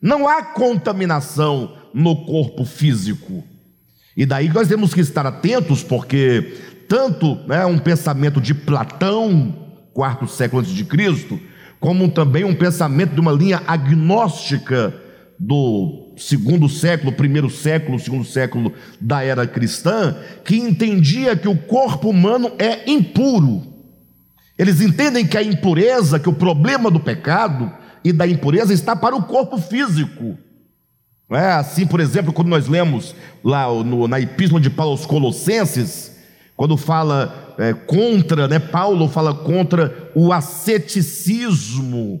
Não 0.00 0.28
há 0.28 0.44
contaminação 0.44 1.76
no 1.92 2.24
corpo 2.24 2.64
físico. 2.64 3.42
E 4.16 4.24
daí 4.24 4.48
nós 4.48 4.68
temos 4.68 4.94
que 4.94 5.00
estar 5.00 5.26
atentos, 5.26 5.82
porque 5.82 6.54
tanto 6.88 7.34
né, 7.46 7.66
um 7.66 7.78
pensamento 7.78 8.40
de 8.40 8.54
Platão, 8.54 9.54
quarto 9.92 10.26
século 10.26 10.60
antes 10.60 10.72
de 10.72 10.84
Cristo, 10.84 11.38
como 11.78 12.08
também 12.08 12.44
um 12.44 12.54
pensamento 12.54 13.12
de 13.12 13.20
uma 13.20 13.32
linha 13.32 13.62
agnóstica 13.66 14.94
do 15.38 16.14
segundo 16.16 16.66
século, 16.68 17.12
primeiro 17.12 17.50
século, 17.50 17.98
segundo 17.98 18.24
século 18.24 18.72
da 18.98 19.22
era 19.22 19.46
cristã, 19.46 20.16
que 20.42 20.56
entendia 20.56 21.36
que 21.36 21.48
o 21.48 21.56
corpo 21.56 22.08
humano 22.08 22.52
é 22.58 22.90
impuro. 22.90 23.62
Eles 24.58 24.80
entendem 24.80 25.26
que 25.26 25.36
a 25.36 25.42
impureza, 25.42 26.18
que 26.18 26.28
o 26.28 26.32
problema 26.32 26.90
do 26.90 26.98
pecado 26.98 27.70
e 28.02 28.12
da 28.12 28.26
impureza 28.26 28.72
está 28.72 28.96
para 28.96 29.14
o 29.14 29.24
corpo 29.24 29.58
físico. 29.58 30.38
Não 31.28 31.38
é 31.38 31.52
assim, 31.52 31.86
por 31.86 32.00
exemplo, 32.00 32.32
quando 32.32 32.48
nós 32.48 32.68
lemos 32.68 33.14
lá 33.42 33.66
no, 33.66 34.06
na 34.06 34.20
Epístola 34.20 34.60
de 34.60 34.70
Paulo 34.70 34.92
aos 34.92 35.06
Colossenses, 35.06 36.12
quando 36.56 36.76
fala 36.76 37.54
é, 37.58 37.72
contra, 37.72 38.46
né, 38.46 38.58
Paulo 38.58 39.08
fala 39.08 39.34
contra 39.34 40.10
o 40.14 40.32
asceticismo. 40.32 42.20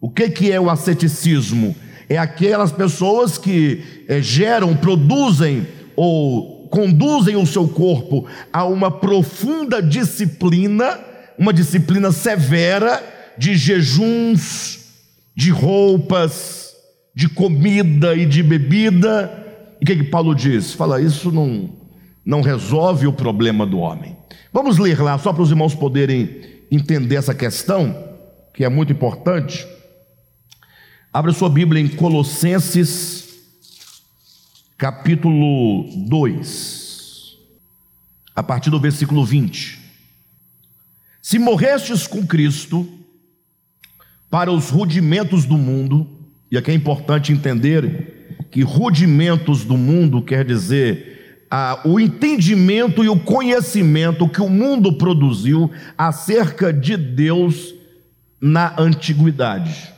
O 0.00 0.10
que, 0.10 0.28
que 0.28 0.50
é 0.50 0.60
o 0.60 0.68
asceticismo? 0.68 1.74
é 2.12 2.18
aquelas 2.18 2.70
pessoas 2.70 3.38
que 3.38 4.04
é, 4.06 4.20
geram, 4.20 4.76
produzem 4.76 5.66
ou 5.96 6.68
conduzem 6.68 7.36
o 7.36 7.46
seu 7.46 7.66
corpo 7.66 8.26
a 8.52 8.64
uma 8.64 8.90
profunda 8.90 9.82
disciplina, 9.82 10.98
uma 11.38 11.52
disciplina 11.52 12.12
severa 12.12 13.02
de 13.38 13.56
jejuns, 13.56 14.80
de 15.34 15.50
roupas, 15.50 16.61
de 17.14 17.28
comida 17.28 18.14
e 18.14 18.26
de 18.26 18.42
bebida. 18.42 19.30
E 19.80 19.84
o 19.84 19.86
que, 19.86 19.96
que 19.96 20.04
Paulo 20.04 20.34
diz? 20.34 20.72
Fala, 20.72 21.00
isso 21.00 21.30
não, 21.30 21.70
não 22.24 22.40
resolve 22.40 23.06
o 23.06 23.12
problema 23.12 23.66
do 23.66 23.78
homem. 23.78 24.16
Vamos 24.52 24.78
ler 24.78 25.00
lá, 25.00 25.18
só 25.18 25.32
para 25.32 25.42
os 25.42 25.50
irmãos 25.50 25.74
poderem 25.74 26.40
entender 26.70 27.16
essa 27.16 27.34
questão, 27.34 28.10
que 28.54 28.64
é 28.64 28.68
muito 28.68 28.92
importante. 28.92 29.66
Abra 31.12 31.32
sua 31.32 31.50
Bíblia 31.50 31.82
em 31.82 31.88
Colossenses, 31.88 33.28
capítulo 34.78 35.84
2, 36.08 37.36
a 38.34 38.42
partir 38.42 38.70
do 38.70 38.80
versículo 38.80 39.24
20. 39.24 39.80
Se 41.20 41.38
morrestes 41.38 42.06
com 42.06 42.26
Cristo 42.26 42.88
para 44.30 44.50
os 44.50 44.70
rudimentos 44.70 45.44
do 45.44 45.56
mundo, 45.56 46.21
e 46.52 46.58
aqui 46.58 46.70
é 46.70 46.74
importante 46.74 47.32
entender 47.32 48.44
que 48.50 48.60
rudimentos 48.60 49.64
do 49.64 49.74
mundo 49.74 50.20
quer 50.20 50.44
dizer 50.44 51.46
ah, 51.50 51.80
o 51.82 51.98
entendimento 51.98 53.02
e 53.02 53.08
o 53.08 53.18
conhecimento 53.18 54.28
que 54.28 54.42
o 54.42 54.50
mundo 54.50 54.92
produziu 54.98 55.70
acerca 55.96 56.70
de 56.70 56.94
Deus 56.94 57.74
na 58.38 58.74
antiguidade. 58.78 59.90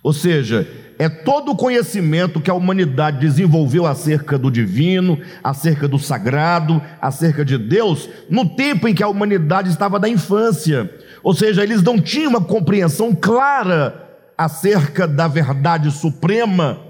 Ou 0.00 0.12
seja, 0.12 0.68
é 0.96 1.08
todo 1.08 1.50
o 1.50 1.56
conhecimento 1.56 2.40
que 2.40 2.50
a 2.50 2.54
humanidade 2.54 3.18
desenvolveu 3.18 3.84
acerca 3.84 4.38
do 4.38 4.48
divino, 4.48 5.18
acerca 5.42 5.88
do 5.88 5.98
sagrado, 5.98 6.80
acerca 7.02 7.44
de 7.44 7.58
Deus, 7.58 8.08
no 8.30 8.48
tempo 8.50 8.86
em 8.86 8.94
que 8.94 9.02
a 9.02 9.08
humanidade 9.08 9.68
estava 9.68 9.98
da 9.98 10.08
infância. 10.08 10.88
Ou 11.20 11.34
seja, 11.34 11.64
eles 11.64 11.82
não 11.82 12.00
tinham 12.00 12.30
uma 12.30 12.40
compreensão 12.40 13.12
clara 13.12 14.09
acerca 14.40 15.06
da 15.06 15.28
verdade 15.28 15.90
suprema 15.90 16.80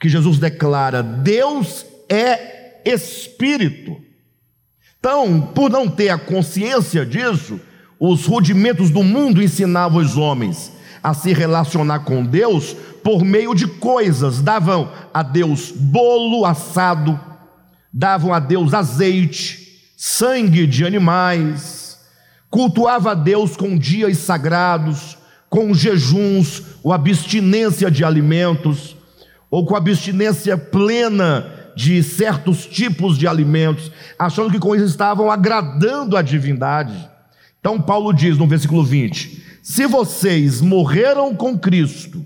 que 0.00 0.08
Jesus 0.08 0.40
declara: 0.40 1.04
Deus 1.04 1.86
é 2.08 2.82
espírito. 2.84 3.96
Então, 4.98 5.40
por 5.54 5.70
não 5.70 5.88
ter 5.88 6.08
a 6.08 6.18
consciência 6.18 7.06
disso, 7.06 7.60
os 8.00 8.26
rudimentos 8.26 8.90
do 8.90 9.04
mundo 9.04 9.40
ensinavam 9.40 10.02
os 10.02 10.16
homens 10.16 10.72
a 11.00 11.14
se 11.14 11.32
relacionar 11.32 12.00
com 12.00 12.26
Deus 12.26 12.74
por 13.04 13.24
meio 13.24 13.54
de 13.54 13.68
coisas. 13.68 14.42
Davam 14.42 14.90
a 15.14 15.22
Deus 15.22 15.70
bolo 15.70 16.44
assado, 16.44 17.20
davam 17.92 18.34
a 18.34 18.40
Deus 18.40 18.74
azeite, 18.74 19.92
sangue 19.96 20.66
de 20.66 20.84
animais, 20.84 22.00
cultuava 22.50 23.12
a 23.12 23.14
Deus 23.14 23.56
com 23.56 23.78
dias 23.78 24.18
sagrados, 24.18 25.16
com 25.48 25.72
jejuns 25.72 26.75
ou 26.86 26.92
abstinência 26.92 27.90
de 27.90 28.04
alimentos, 28.04 28.96
ou 29.50 29.66
com 29.66 29.74
abstinência 29.74 30.56
plena 30.56 31.44
de 31.74 32.00
certos 32.00 32.64
tipos 32.64 33.18
de 33.18 33.26
alimentos, 33.26 33.90
achando 34.16 34.52
que 34.52 34.60
com 34.60 34.72
isso 34.72 34.84
estavam 34.84 35.28
agradando 35.28 36.16
a 36.16 36.22
divindade. 36.22 36.94
Então 37.58 37.82
Paulo 37.82 38.12
diz 38.12 38.38
no 38.38 38.46
versículo 38.46 38.84
20: 38.84 39.42
se 39.60 39.84
vocês 39.84 40.60
morreram 40.60 41.34
com 41.34 41.58
Cristo 41.58 42.22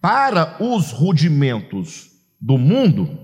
para 0.00 0.58
os 0.60 0.92
rudimentos 0.92 2.12
do 2.40 2.56
mundo, 2.56 3.18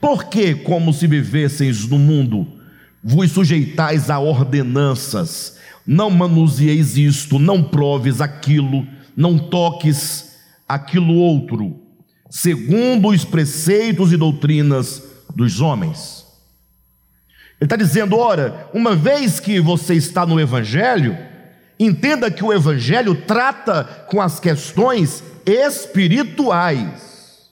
porque, 0.00 0.54
como 0.54 0.92
se 0.92 1.08
vivesseis 1.08 1.88
no 1.88 1.98
mundo, 1.98 2.46
vos 3.02 3.32
sujeitais 3.32 4.10
a 4.10 4.20
ordenanças, 4.20 5.58
não 5.84 6.08
manuseeis 6.08 6.96
isto, 6.96 7.40
não 7.40 7.64
proves 7.64 8.20
aquilo, 8.20 8.86
não 9.16 9.38
toques 9.38 10.36
aquilo 10.68 11.14
outro, 11.14 11.80
segundo 12.30 13.08
os 13.08 13.24
preceitos 13.24 14.12
e 14.12 14.16
doutrinas 14.16 15.02
dos 15.34 15.60
homens. 15.60 16.24
Ele 17.60 17.66
está 17.66 17.76
dizendo: 17.76 18.16
ora, 18.16 18.68
uma 18.74 18.96
vez 18.96 19.40
que 19.40 19.60
você 19.60 19.94
está 19.94 20.26
no 20.26 20.40
Evangelho, 20.40 21.16
Entenda 21.78 22.30
que 22.30 22.44
o 22.44 22.52
Evangelho 22.52 23.14
trata 23.14 23.84
com 24.08 24.20
as 24.20 24.38
questões 24.38 25.24
espirituais. 25.44 27.50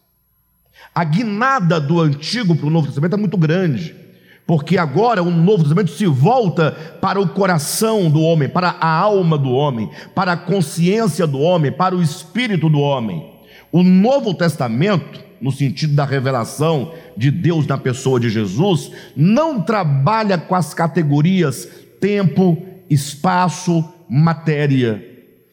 A 0.95 1.05
guinada 1.05 1.81
do 1.81 2.01
Antigo 2.01 2.55
para 2.55 2.67
o 2.67 2.71
Novo 2.71 2.87
Testamento 2.87 3.15
é 3.15 3.19
muito 3.19 3.37
grande, 3.37 3.97
porque 4.47 4.77
agora 4.77 5.23
o 5.23 5.31
Novo 5.31 5.63
Testamento 5.63 5.93
se 5.93 6.07
volta 6.07 6.73
para 7.01 7.21
o 7.21 7.29
coração 7.29 8.11
do 8.11 8.21
homem, 8.21 8.49
para 8.49 8.71
a 8.81 8.89
alma 8.89 9.39
do 9.39 9.51
homem, 9.51 9.91
para 10.15 10.33
a 10.33 10.37
consciência 10.37 11.27
do 11.27 11.39
homem, 11.39 11.71
para 11.71 11.95
o 11.95 12.03
espírito 12.03 12.69
do 12.69 12.81
homem. 12.81 13.31
O 13.71 13.83
Novo 13.83 14.35
Testamento, 14.35 15.21
no 15.41 15.53
sentido 15.53 15.95
da 15.95 16.05
revelação 16.05 16.93
de 17.17 17.31
Deus 17.31 17.67
na 17.67 17.79
pessoa 17.79 18.19
de 18.19 18.29
Jesus, 18.29 18.91
não 19.17 19.61
trabalha 19.61 20.37
com 20.37 20.55
as 20.55 20.75
categorias 20.75 21.69
tempo, 22.01 22.61
espaço, 22.91 23.85
matéria, 24.09 25.03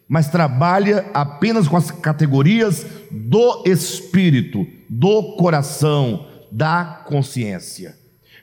mas 0.08 0.28
trabalha 0.28 1.06
apenas 1.14 1.68
com 1.68 1.78
as 1.78 1.92
categorias 1.92 2.86
do 3.12 3.64
espírito, 3.66 4.66
do 4.90 5.36
coração, 5.38 6.26
da 6.52 7.04
consciência. 7.06 7.99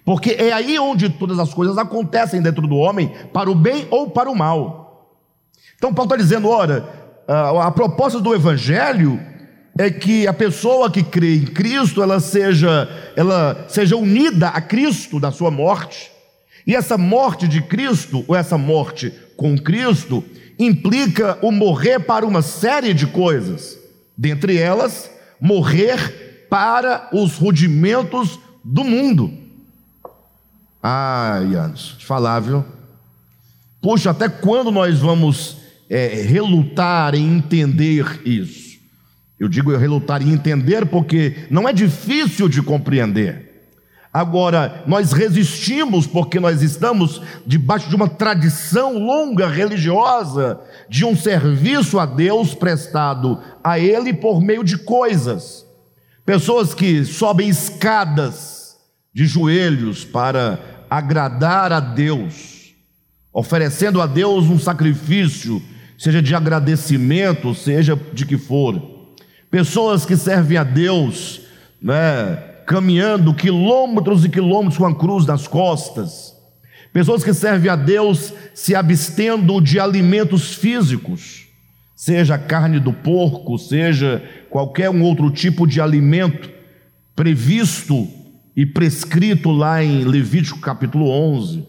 Porque 0.06 0.36
é 0.38 0.52
aí 0.52 0.78
onde 0.78 1.10
todas 1.10 1.36
as 1.40 1.52
coisas 1.52 1.76
acontecem 1.76 2.40
dentro 2.40 2.64
do 2.68 2.76
homem, 2.76 3.12
para 3.32 3.50
o 3.50 3.56
bem 3.56 3.88
ou 3.90 4.08
para 4.08 4.30
o 4.30 4.36
mal. 4.36 5.10
Então, 5.74 5.92
Paulo 5.92 6.08
está 6.08 6.16
dizendo: 6.16 6.48
ora, 6.48 6.88
a 7.26 7.72
proposta 7.72 8.20
do 8.20 8.32
Evangelho 8.32 9.20
é 9.76 9.90
que 9.90 10.24
a 10.24 10.32
pessoa 10.32 10.88
que 10.88 11.02
crê 11.02 11.34
em 11.34 11.44
Cristo, 11.44 12.04
ela 12.04 12.20
seja, 12.20 12.88
ela 13.16 13.66
seja 13.68 13.96
unida 13.96 14.46
a 14.46 14.60
Cristo 14.60 15.18
da 15.18 15.32
sua 15.32 15.50
morte. 15.50 16.12
E 16.64 16.76
essa 16.76 16.96
morte 16.96 17.48
de 17.48 17.60
Cristo, 17.60 18.24
ou 18.28 18.36
essa 18.36 18.56
morte 18.56 19.12
com 19.36 19.58
Cristo, 19.58 20.22
implica 20.56 21.36
o 21.42 21.50
morrer 21.50 21.98
para 21.98 22.24
uma 22.24 22.42
série 22.42 22.94
de 22.94 23.08
coisas. 23.08 23.76
Dentre 24.16 24.56
elas, 24.56 25.10
morrer 25.40 26.46
para 26.48 27.08
os 27.12 27.36
rudimentos 27.36 28.38
do 28.64 28.84
mundo. 28.84 29.45
Ai, 30.88 31.48
te 31.74 32.06
falar, 32.06 32.38
viu? 32.38 32.64
Puxa, 33.82 34.12
até 34.12 34.28
quando 34.28 34.70
nós 34.70 35.00
vamos 35.00 35.56
é, 35.90 36.22
relutar 36.22 37.12
em 37.16 37.38
entender 37.38 38.20
isso? 38.24 38.78
Eu 39.36 39.48
digo 39.48 39.76
relutar 39.76 40.22
em 40.22 40.30
entender 40.30 40.86
porque 40.86 41.48
não 41.50 41.68
é 41.68 41.72
difícil 41.72 42.48
de 42.48 42.62
compreender. 42.62 43.68
Agora, 44.12 44.84
nós 44.86 45.10
resistimos 45.10 46.06
porque 46.06 46.38
nós 46.38 46.62
estamos 46.62 47.20
debaixo 47.44 47.88
de 47.88 47.96
uma 47.96 48.08
tradição 48.08 48.96
longa 48.96 49.48
religiosa, 49.48 50.60
de 50.88 51.04
um 51.04 51.16
serviço 51.16 51.98
a 51.98 52.06
Deus 52.06 52.54
prestado 52.54 53.42
a 53.64 53.76
Ele 53.76 54.14
por 54.14 54.40
meio 54.40 54.62
de 54.62 54.78
coisas. 54.78 55.66
Pessoas 56.24 56.74
que 56.74 57.04
sobem 57.04 57.48
escadas 57.48 58.76
de 59.12 59.26
joelhos 59.26 60.04
para 60.04 60.75
agradar 60.90 61.72
a 61.72 61.80
Deus, 61.80 62.74
oferecendo 63.32 64.00
a 64.00 64.06
Deus 64.06 64.46
um 64.46 64.58
sacrifício, 64.58 65.62
seja 65.98 66.22
de 66.22 66.34
agradecimento, 66.34 67.54
seja 67.54 67.98
de 68.12 68.24
que 68.26 68.38
for. 68.38 68.96
Pessoas 69.50 70.04
que 70.04 70.16
servem 70.16 70.58
a 70.58 70.64
Deus, 70.64 71.42
né, 71.80 72.36
caminhando 72.66 73.34
quilômetros 73.34 74.24
e 74.24 74.28
quilômetros 74.28 74.76
com 74.76 74.86
a 74.86 74.94
cruz 74.94 75.24
nas 75.26 75.46
costas, 75.46 76.34
pessoas 76.92 77.22
que 77.22 77.32
servem 77.32 77.70
a 77.70 77.76
Deus 77.76 78.32
se 78.54 78.74
abstendo 78.74 79.60
de 79.60 79.78
alimentos 79.78 80.54
físicos, 80.54 81.46
seja 81.94 82.36
carne 82.36 82.80
do 82.80 82.92
porco, 82.92 83.58
seja 83.58 84.22
qualquer 84.50 84.90
um 84.90 85.02
outro 85.02 85.30
tipo 85.30 85.66
de 85.66 85.80
alimento 85.80 86.50
previsto 87.14 88.06
e 88.56 88.64
prescrito 88.64 89.50
lá 89.50 89.84
em 89.84 90.04
Levítico 90.04 90.58
capítulo 90.58 91.10
11. 91.10 91.62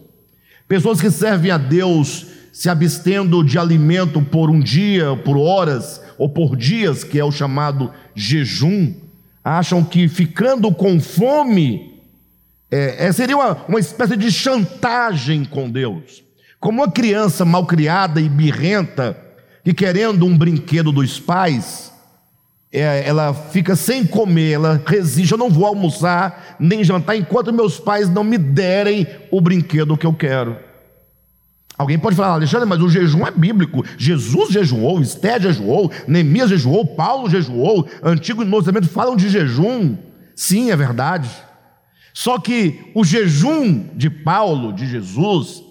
Pessoas 0.66 1.00
que 1.00 1.10
servem 1.10 1.50
a 1.50 1.58
Deus 1.58 2.26
se 2.52 2.70
abstendo 2.70 3.44
de 3.44 3.58
alimento 3.58 4.22
por 4.22 4.50
um 4.50 4.58
dia, 4.58 5.14
por 5.16 5.36
horas, 5.36 6.00
ou 6.16 6.28
por 6.28 6.56
dias, 6.56 7.04
que 7.04 7.18
é 7.18 7.24
o 7.24 7.30
chamado 7.30 7.92
jejum, 8.14 8.94
acham 9.44 9.84
que 9.84 10.08
ficando 10.08 10.72
com 10.72 10.98
fome 10.98 11.98
é, 12.70 13.06
é, 13.06 13.12
seria 13.12 13.36
uma, 13.36 13.64
uma 13.66 13.80
espécie 13.80 14.16
de 14.16 14.30
chantagem 14.30 15.44
com 15.44 15.70
Deus. 15.70 16.22
Como 16.60 16.82
uma 16.82 16.90
criança 16.90 17.44
malcriada 17.44 18.20
e 18.20 18.28
birrenta, 18.28 19.16
que 19.64 19.72
querendo 19.72 20.26
um 20.26 20.36
brinquedo 20.36 20.92
dos 20.92 21.18
pais, 21.18 21.92
é, 22.72 23.06
ela 23.06 23.32
fica 23.32 23.74
sem 23.74 24.04
comer, 24.04 24.52
ela 24.52 24.82
resiste, 24.86 25.32
eu 25.32 25.38
não 25.38 25.48
vou 25.48 25.66
almoçar 25.66 26.56
nem 26.60 26.84
jantar 26.84 27.16
enquanto 27.16 27.52
meus 27.52 27.80
pais 27.80 28.10
não 28.10 28.22
me 28.22 28.36
derem 28.36 29.06
o 29.30 29.40
brinquedo 29.40 29.96
que 29.96 30.06
eu 30.06 30.12
quero. 30.12 30.56
Alguém 31.78 31.98
pode 31.98 32.16
falar, 32.16 32.34
Alexandre, 32.34 32.68
mas 32.68 32.80
o 32.80 32.88
jejum 32.88 33.24
é 33.24 33.30
bíblico. 33.30 33.84
Jesus 33.96 34.50
jejuou, 34.50 35.00
Esté 35.00 35.40
jejuou, 35.40 35.90
Neemias 36.08 36.50
jejuou, 36.50 36.84
Paulo 36.84 37.30
jejuou, 37.30 37.88
Antigo 38.02 38.42
e 38.42 38.44
Novo 38.44 38.64
Testamento 38.64 38.88
falam 38.88 39.14
de 39.14 39.28
jejum. 39.28 39.96
Sim, 40.34 40.72
é 40.72 40.76
verdade. 40.76 41.30
Só 42.12 42.36
que 42.38 42.90
o 42.96 43.04
jejum 43.04 43.86
de 43.94 44.10
Paulo, 44.10 44.72
de 44.72 44.88
Jesus, 44.88 45.62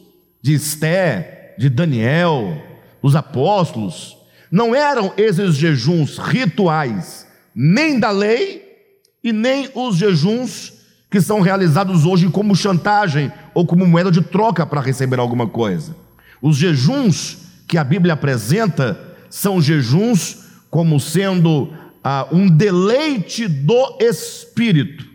de 0.41 0.53
Esté, 0.53 1.55
de 1.60 1.69
Daniel, 1.69 2.57
os 3.01 3.13
apóstolos, 3.13 4.16
não 4.51 4.73
eram 4.73 5.13
esses 5.17 5.55
jejuns 5.55 6.17
rituais, 6.17 7.27
nem 7.53 7.99
da 7.99 8.10
lei 8.12 8.63
e 9.23 9.33
nem 9.33 9.69
os 9.73 9.97
jejuns 9.97 10.73
que 11.10 11.21
são 11.21 11.41
realizados 11.41 12.05
hoje 12.05 12.29
como 12.29 12.55
chantagem 12.55 13.31
ou 13.53 13.65
como 13.65 13.86
moeda 13.86 14.12
de 14.12 14.21
troca 14.21 14.65
para 14.65 14.81
receber 14.81 15.19
alguma 15.19 15.47
coisa. 15.47 15.95
Os 16.41 16.57
jejuns 16.57 17.38
que 17.67 17.77
a 17.77 17.83
Bíblia 17.83 18.13
apresenta 18.13 18.99
são 19.29 19.62
jejuns 19.62 20.45
como 20.69 20.99
sendo 20.99 21.73
ah, 22.03 22.27
um 22.31 22.47
deleite 22.47 23.47
do 23.47 23.97
espírito. 23.99 25.05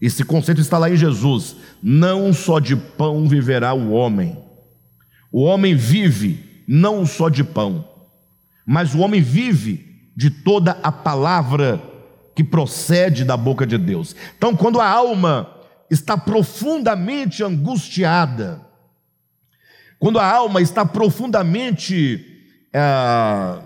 Esse 0.00 0.24
conceito 0.24 0.60
está 0.60 0.78
lá 0.78 0.90
em 0.90 0.96
Jesus. 0.96 1.56
Não 1.82 2.32
só 2.32 2.58
de 2.58 2.74
pão 2.74 3.28
viverá 3.28 3.72
o 3.74 3.90
homem. 3.90 4.38
O 5.30 5.42
homem 5.42 5.74
vive 5.74 6.64
não 6.66 7.04
só 7.04 7.28
de 7.28 7.44
pão, 7.44 7.84
mas 8.70 8.94
o 8.94 9.00
homem 9.00 9.20
vive 9.20 10.12
de 10.16 10.30
toda 10.30 10.78
a 10.80 10.92
palavra 10.92 11.82
que 12.36 12.44
procede 12.44 13.24
da 13.24 13.36
boca 13.36 13.66
de 13.66 13.76
Deus. 13.76 14.14
Então, 14.38 14.54
quando 14.54 14.80
a 14.80 14.86
alma 14.88 15.50
está 15.90 16.16
profundamente 16.16 17.42
angustiada, 17.42 18.64
quando 19.98 20.20
a 20.20 20.24
alma 20.24 20.62
está 20.62 20.86
profundamente 20.86 22.24
é, 22.72 23.58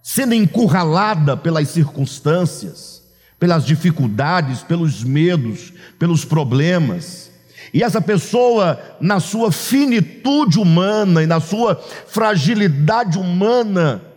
sendo 0.00 0.34
encurralada 0.34 1.36
pelas 1.36 1.70
circunstâncias, 1.70 3.02
pelas 3.40 3.66
dificuldades, 3.66 4.62
pelos 4.62 5.02
medos, 5.02 5.72
pelos 5.98 6.24
problemas, 6.24 7.28
e 7.72 7.82
essa 7.82 8.00
pessoa, 8.00 8.80
na 9.00 9.18
sua 9.18 9.50
finitude 9.50 10.60
humana 10.60 11.24
e 11.24 11.26
na 11.26 11.40
sua 11.40 11.74
fragilidade 12.06 13.18
humana, 13.18 14.13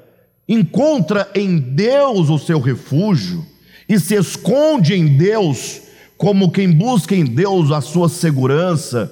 encontra 0.48 1.30
em 1.36 1.58
Deus 1.58 2.30
o 2.30 2.38
seu 2.38 2.60
refúgio, 2.60 3.46
e 3.90 4.00
se 4.00 4.16
esconde 4.16 4.94
em 4.94 5.18
Deus, 5.18 5.82
como 6.18 6.52
quem 6.52 6.72
busca 6.72 7.16
em 7.16 7.26
Deus 7.26 7.72
a 7.72 7.82
sua 7.82 8.10
segurança, 8.10 9.12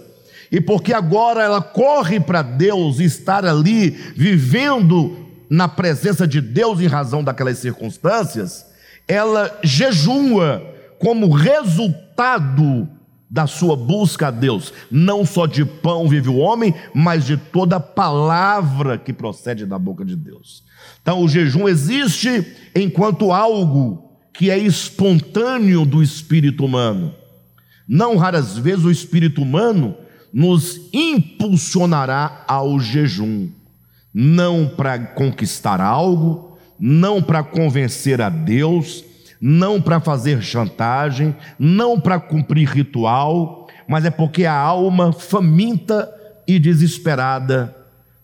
e 0.51 0.61
porque 0.61 0.93
agora 0.93 1.43
ela 1.43 1.61
corre 1.61 2.19
para 2.19 2.41
Deus 2.41 2.99
estar 2.99 3.45
ali 3.45 3.89
vivendo 4.15 5.25
na 5.49 5.67
presença 5.67 6.27
de 6.27 6.41
Deus 6.41 6.79
em 6.79 6.87
razão 6.87 7.23
daquelas 7.23 7.57
circunstâncias, 7.59 8.65
ela 9.07 9.59
jejua 9.63 10.63
como 10.97 11.29
resultado 11.29 12.87
da 13.35 13.45
sua 13.47 13.75
busca 13.75 14.29
a 14.29 14.31
Deus. 14.31 14.71
Não 14.89 15.25
só 15.25 15.45
de 15.45 15.65
pão 15.65 16.07
vive 16.07 16.29
o 16.29 16.37
homem, 16.37 16.73
mas 16.93 17.25
de 17.25 17.35
toda 17.35 17.81
palavra 17.81 18.97
que 18.97 19.11
procede 19.11 19.65
da 19.65 19.77
boca 19.77 20.05
de 20.05 20.15
Deus. 20.15 20.63
Então 21.01 21.21
o 21.21 21.27
jejum 21.27 21.67
existe 21.67 22.55
enquanto 22.73 23.33
algo 23.33 24.09
que 24.33 24.49
é 24.49 24.57
espontâneo 24.57 25.85
do 25.85 26.01
espírito 26.01 26.63
humano. 26.63 27.13
Não 27.85 28.15
raras 28.15 28.57
vezes 28.57 28.85
o 28.85 28.91
espírito 28.91 29.41
humano 29.41 29.97
nos 30.31 30.79
impulsionará 30.93 32.45
ao 32.47 32.79
jejum, 32.79 33.49
não 34.13 34.65
para 34.65 34.97
conquistar 34.97 35.81
algo, 35.81 36.57
não 36.79 37.21
para 37.21 37.43
convencer 37.43 38.21
a 38.21 38.29
Deus, 38.29 39.03
não 39.39 39.81
para 39.81 39.99
fazer 39.99 40.41
chantagem, 40.41 41.35
não 41.59 41.99
para 41.99 42.19
cumprir 42.19 42.67
ritual, 42.67 43.67
mas 43.87 44.05
é 44.05 44.09
porque 44.09 44.45
a 44.45 44.53
alma 44.53 45.13
faminta 45.13 46.09
e 46.47 46.59
desesperada 46.59 47.75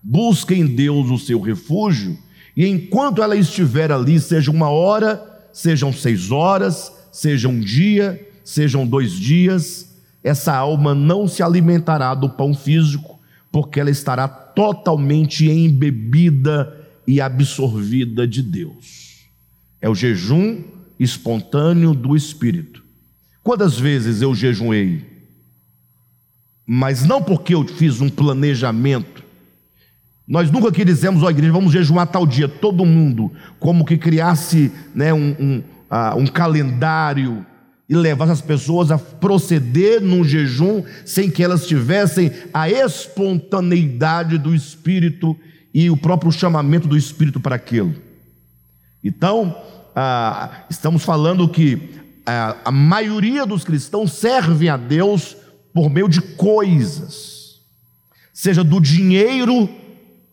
busca 0.01 0.53
em 0.55 0.65
Deus 0.65 1.09
o 1.09 1.17
seu 1.17 1.39
refúgio, 1.39 2.17
e 2.55 2.65
enquanto 2.67 3.21
ela 3.21 3.35
estiver 3.35 3.91
ali, 3.91 4.19
seja 4.19 4.51
uma 4.51 4.69
hora, 4.69 5.23
sejam 5.53 5.93
seis 5.93 6.31
horas, 6.31 6.91
seja 7.11 7.47
um 7.47 7.59
dia, 7.59 8.27
sejam 8.43 8.85
dois 8.85 9.13
dias, 9.13 9.95
essa 10.23 10.53
alma 10.53 10.93
não 10.93 11.27
se 11.27 11.41
alimentará 11.41 12.13
do 12.13 12.29
pão 12.29 12.53
físico, 12.53 13.19
porque 13.51 13.79
ela 13.79 13.89
estará 13.89 14.27
totalmente 14.27 15.49
embebida 15.49 16.77
e 17.07 17.19
absorvida 17.19 18.27
de 18.27 18.41
Deus. 18.41 19.27
É 19.81 19.89
o 19.89 19.95
jejum 19.95 20.61
espontâneo 21.03 21.93
do 21.95 22.15
Espírito. 22.15 22.83
Quantas 23.43 23.79
vezes 23.79 24.21
eu 24.21 24.35
jejuei? 24.35 25.03
Mas 26.65 27.03
não 27.03 27.21
porque 27.23 27.55
eu 27.55 27.67
fiz 27.67 27.99
um 27.99 28.09
planejamento. 28.09 29.23
Nós 30.27 30.51
nunca 30.51 30.71
que 30.71 30.85
dizemos, 30.85 31.23
ó 31.23 31.25
oh, 31.25 31.29
igreja, 31.31 31.51
vamos 31.51 31.73
jejuar 31.73 32.05
tal 32.05 32.25
dia, 32.25 32.47
todo 32.47 32.85
mundo, 32.85 33.31
como 33.59 33.83
que 33.83 33.97
criasse 33.97 34.71
né, 34.93 35.11
um, 35.11 35.35
um, 35.39 35.63
uh, 35.89 36.17
um 36.17 36.27
calendário 36.27 37.45
e 37.89 37.95
levasse 37.95 38.31
as 38.31 38.41
pessoas 38.41 38.91
a 38.91 38.97
proceder 38.97 39.99
num 40.01 40.23
jejum 40.23 40.83
sem 41.03 41.29
que 41.29 41.43
elas 41.43 41.67
tivessem 41.67 42.31
a 42.53 42.69
espontaneidade 42.69 44.37
do 44.37 44.55
Espírito 44.55 45.35
e 45.73 45.89
o 45.89 45.97
próprio 45.97 46.31
chamamento 46.31 46.87
do 46.87 46.95
Espírito 46.95 47.39
para 47.39 47.55
aquilo. 47.55 47.93
Então, 49.03 49.57
ah, 49.95 50.65
estamos 50.69 51.03
falando 51.03 51.47
que 51.47 51.95
ah, 52.25 52.57
a 52.65 52.71
maioria 52.71 53.45
dos 53.45 53.63
cristãos 53.63 54.13
servem 54.13 54.69
a 54.69 54.77
Deus 54.77 55.35
por 55.73 55.89
meio 55.89 56.07
de 56.07 56.21
coisas, 56.21 57.59
seja 58.33 58.63
do 58.63 58.79
dinheiro 58.79 59.69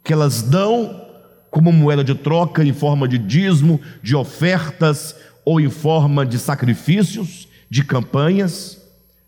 que 0.02 0.12
elas 0.12 0.42
dão 0.42 1.04
como 1.50 1.72
moeda 1.72 2.04
de 2.04 2.14
troca 2.14 2.64
em 2.64 2.72
forma 2.72 3.08
de 3.08 3.18
dízimo, 3.18 3.80
de 4.02 4.14
ofertas 4.14 5.14
ou 5.44 5.60
em 5.60 5.70
forma 5.70 6.24
de 6.26 6.38
sacrifícios, 6.38 7.48
de 7.70 7.84
campanhas. 7.84 8.78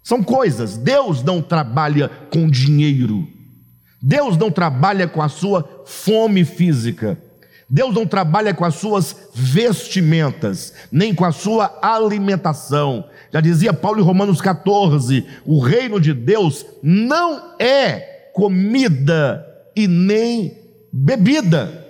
São 0.02 0.22
coisas. 0.22 0.76
Deus 0.76 1.22
não 1.22 1.40
trabalha 1.42 2.08
com 2.30 2.48
dinheiro. 2.48 3.28
Deus 4.02 4.36
não 4.36 4.50
trabalha 4.50 5.06
com 5.06 5.22
a 5.22 5.28
sua 5.28 5.84
fome 5.84 6.44
física. 6.44 7.18
Deus 7.70 7.94
não 7.94 8.04
trabalha 8.04 8.52
com 8.52 8.64
as 8.64 8.74
suas 8.74 9.14
vestimentas, 9.32 10.74
nem 10.90 11.14
com 11.14 11.24
a 11.24 11.30
sua 11.30 11.78
alimentação. 11.80 13.04
Já 13.32 13.40
dizia 13.40 13.72
Paulo 13.72 14.00
em 14.00 14.04
Romanos 14.04 14.40
14: 14.40 15.24
o 15.46 15.60
reino 15.60 16.00
de 16.00 16.12
Deus 16.12 16.66
não 16.82 17.54
é 17.60 18.32
comida 18.34 19.46
e 19.76 19.86
nem 19.86 20.58
bebida. 20.92 21.86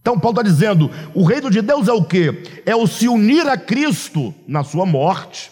Então, 0.00 0.18
Paulo 0.18 0.40
está 0.40 0.50
dizendo: 0.50 0.90
o 1.12 1.22
reino 1.22 1.50
de 1.50 1.60
Deus 1.60 1.86
é 1.86 1.92
o 1.92 2.02
que? 2.02 2.42
É 2.64 2.74
o 2.74 2.86
se 2.86 3.08
unir 3.08 3.46
a 3.46 3.58
Cristo 3.58 4.34
na 4.48 4.64
sua 4.64 4.86
morte. 4.86 5.50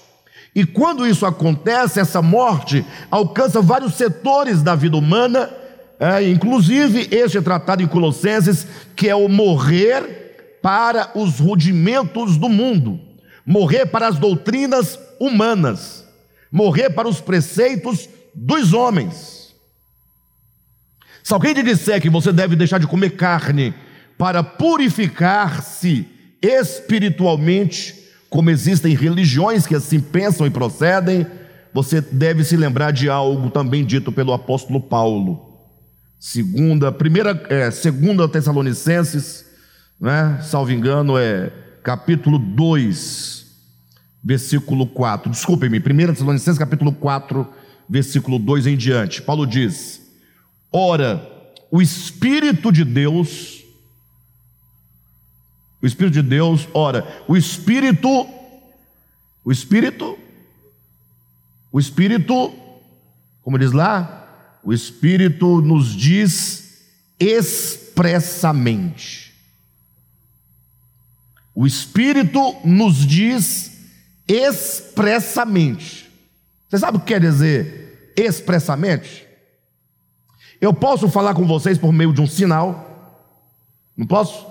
E 0.55 0.64
quando 0.64 1.07
isso 1.07 1.27
acontece, 1.27 2.01
essa 2.01 2.23
morte 2.23 2.87
alcança 3.11 3.61
vários 3.61 3.97
setores 3.97 4.62
da 4.62 4.75
vida 4.75 4.97
humana 4.97 5.51
é, 5.98 6.28
inclusive, 6.28 7.09
este 7.11 7.38
é 7.38 7.40
tratado 7.40 7.83
em 7.83 7.87
Colossenses, 7.87 8.66
que 8.96 9.09
é 9.09 9.14
o 9.14 9.28
morrer 9.28 10.59
para 10.61 11.11
os 11.14 11.38
rudimentos 11.38 12.37
do 12.37 12.48
mundo, 12.48 12.98
morrer 13.44 13.87
para 13.87 14.09
as 14.09 14.18
doutrinas 14.18 14.98
humanas, 15.20 16.04
morrer 16.50 16.90
para 16.90 17.09
os 17.09 17.20
preceitos 17.20 18.09
dos 18.35 18.72
homens. 18.72 19.54
Se 21.22 21.33
alguém 21.33 21.54
te 21.54 21.62
disser 21.62 22.00
que 22.00 22.11
você 22.11 22.33
deve 22.33 22.57
deixar 22.57 22.78
de 22.78 22.87
comer 22.87 23.11
carne 23.11 23.72
para 24.18 24.42
purificar-se 24.42 26.07
espiritualmente, 26.42 27.94
como 28.28 28.50
existem 28.50 28.94
religiões 28.94 29.66
que 29.66 29.74
assim 29.74 30.00
pensam 30.00 30.46
e 30.46 30.50
procedem, 30.50 31.26
você 31.72 32.00
deve 32.00 32.44
se 32.44 32.57
lembrar 32.57 32.90
de 32.90 33.09
algo 33.09 33.48
também 33.48 33.85
dito 33.85 34.12
pelo 34.12 34.33
apóstolo 34.33 34.80
Paulo. 34.80 35.54
Segunda, 36.27 36.91
primeira, 36.91 37.39
é, 37.51 37.71
segunda 37.71 38.27
Tessalonicenses, 38.27 39.45
né? 40.01 40.41
Salvo 40.41 40.73
engano, 40.73 41.19
é 41.19 41.53
capítulo 41.83 42.39
2, 42.39 43.45
versículo 44.25 44.87
4. 44.87 45.31
Desculpem-me, 45.31 45.81
primeira 45.81 46.15
Tessalonicenses, 46.15 46.59
capítulo 46.59 46.95
4, 46.95 47.47
versículo 47.87 48.39
2 48.39 48.69
em 48.69 48.75
diante. 48.75 49.21
Paulo 49.21 49.47
diz: 49.47 50.01
Ora, 50.73 51.31
o 51.71 51.83
Espírito 51.83 52.73
de 52.73 52.87
Deus, 52.87 53.63
o 55.83 55.87
Espírito 55.87 56.15
de 56.15 56.23
Deus, 56.23 56.67
ora, 56.73 57.07
o 57.29 57.37
Espírito, 57.37 58.27
o 59.45 59.53
Espírito, 59.53 60.19
o 61.71 61.79
Espírito, 61.79 62.51
como 63.43 63.59
diz 63.59 63.73
lá, 63.73 64.24
o 64.64 64.72
Espírito 64.72 65.61
nos 65.61 65.94
diz 65.94 66.81
expressamente. 67.20 69.35
O 71.55 71.66
Espírito 71.66 72.57
nos 72.64 73.07
diz 73.07 73.72
expressamente. 74.27 76.11
Você 76.68 76.79
sabe 76.79 76.96
o 76.96 77.00
que 77.00 77.07
quer 77.07 77.20
dizer 77.20 78.14
expressamente? 78.16 79.27
Eu 80.61 80.72
posso 80.72 81.11
falar 81.11 81.35
com 81.35 81.44
vocês 81.46 81.77
por 81.77 81.92
meio 81.92 82.12
de 82.12 82.22
um 82.22 82.27
sinal, 82.27 83.20
não 83.96 84.07
posso? 84.07 84.46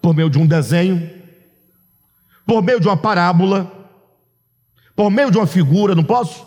Por 0.00 0.14
meio 0.14 0.30
de 0.30 0.38
um 0.38 0.46
desenho, 0.46 1.10
por 2.46 2.62
meio 2.62 2.80
de 2.80 2.88
uma 2.88 2.96
parábola, 2.96 3.70
por 4.96 5.10
meio 5.10 5.30
de 5.30 5.36
uma 5.36 5.46
figura, 5.46 5.94
não 5.94 6.04
posso? 6.04 6.46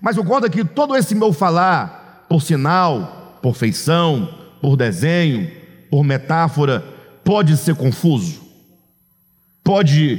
Mas 0.00 0.16
o 0.16 0.24
conto 0.24 0.46
é 0.46 0.50
que 0.50 0.64
todo 0.64 0.96
esse 0.96 1.14
meu 1.14 1.34
falar 1.34 2.01
por 2.32 2.40
sinal, 2.40 3.38
por 3.42 3.54
feição, 3.54 4.26
por 4.58 4.74
desenho, 4.74 5.50
por 5.90 6.02
metáfora, 6.02 6.82
pode 7.22 7.58
ser 7.58 7.74
confuso, 7.74 8.40
pode 9.62 10.18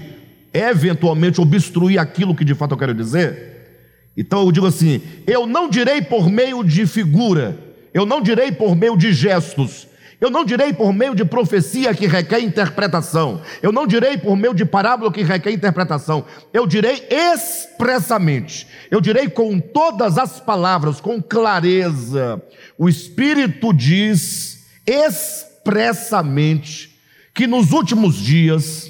eventualmente 0.53 1.41
obstruir 1.41 1.97
aquilo 1.97 2.35
que 2.35 2.45
de 2.45 2.53
fato 2.53 2.73
eu 2.73 2.77
quero 2.77 2.93
dizer. 2.93 4.11
Então 4.15 4.43
eu 4.43 4.51
digo 4.51 4.67
assim: 4.67 5.01
eu 5.25 5.47
não 5.47 5.67
direi 5.67 6.03
por 6.03 6.29
meio 6.29 6.63
de 6.63 6.85
figura, 6.85 7.57
eu 7.91 8.05
não 8.05 8.21
direi 8.21 8.51
por 8.51 8.75
meio 8.75 8.95
de 8.95 9.11
gestos, 9.11 9.87
eu 10.23 10.31
não 10.31 10.45
direi 10.45 10.71
por 10.71 10.93
meio 10.93 11.13
de 11.13 11.25
profecia 11.25 11.93
que 11.93 12.07
requer 12.07 12.39
interpretação. 12.39 13.41
Eu 13.61 13.73
não 13.73 13.85
direi 13.85 14.17
por 14.17 14.37
meio 14.37 14.53
de 14.53 14.63
parábola 14.63 15.11
que 15.11 15.21
requer 15.21 15.51
interpretação. 15.51 16.23
Eu 16.53 16.65
direi 16.65 17.05
expressamente. 17.11 18.65
Eu 18.89 19.01
direi 19.01 19.27
com 19.27 19.59
todas 19.59 20.17
as 20.17 20.39
palavras, 20.39 21.01
com 21.01 21.21
clareza. 21.21 22.41
O 22.77 22.87
Espírito 22.87 23.73
diz 23.73 24.65
expressamente 24.87 26.97
que 27.33 27.45
nos 27.45 27.73
últimos 27.73 28.15
dias 28.15 28.89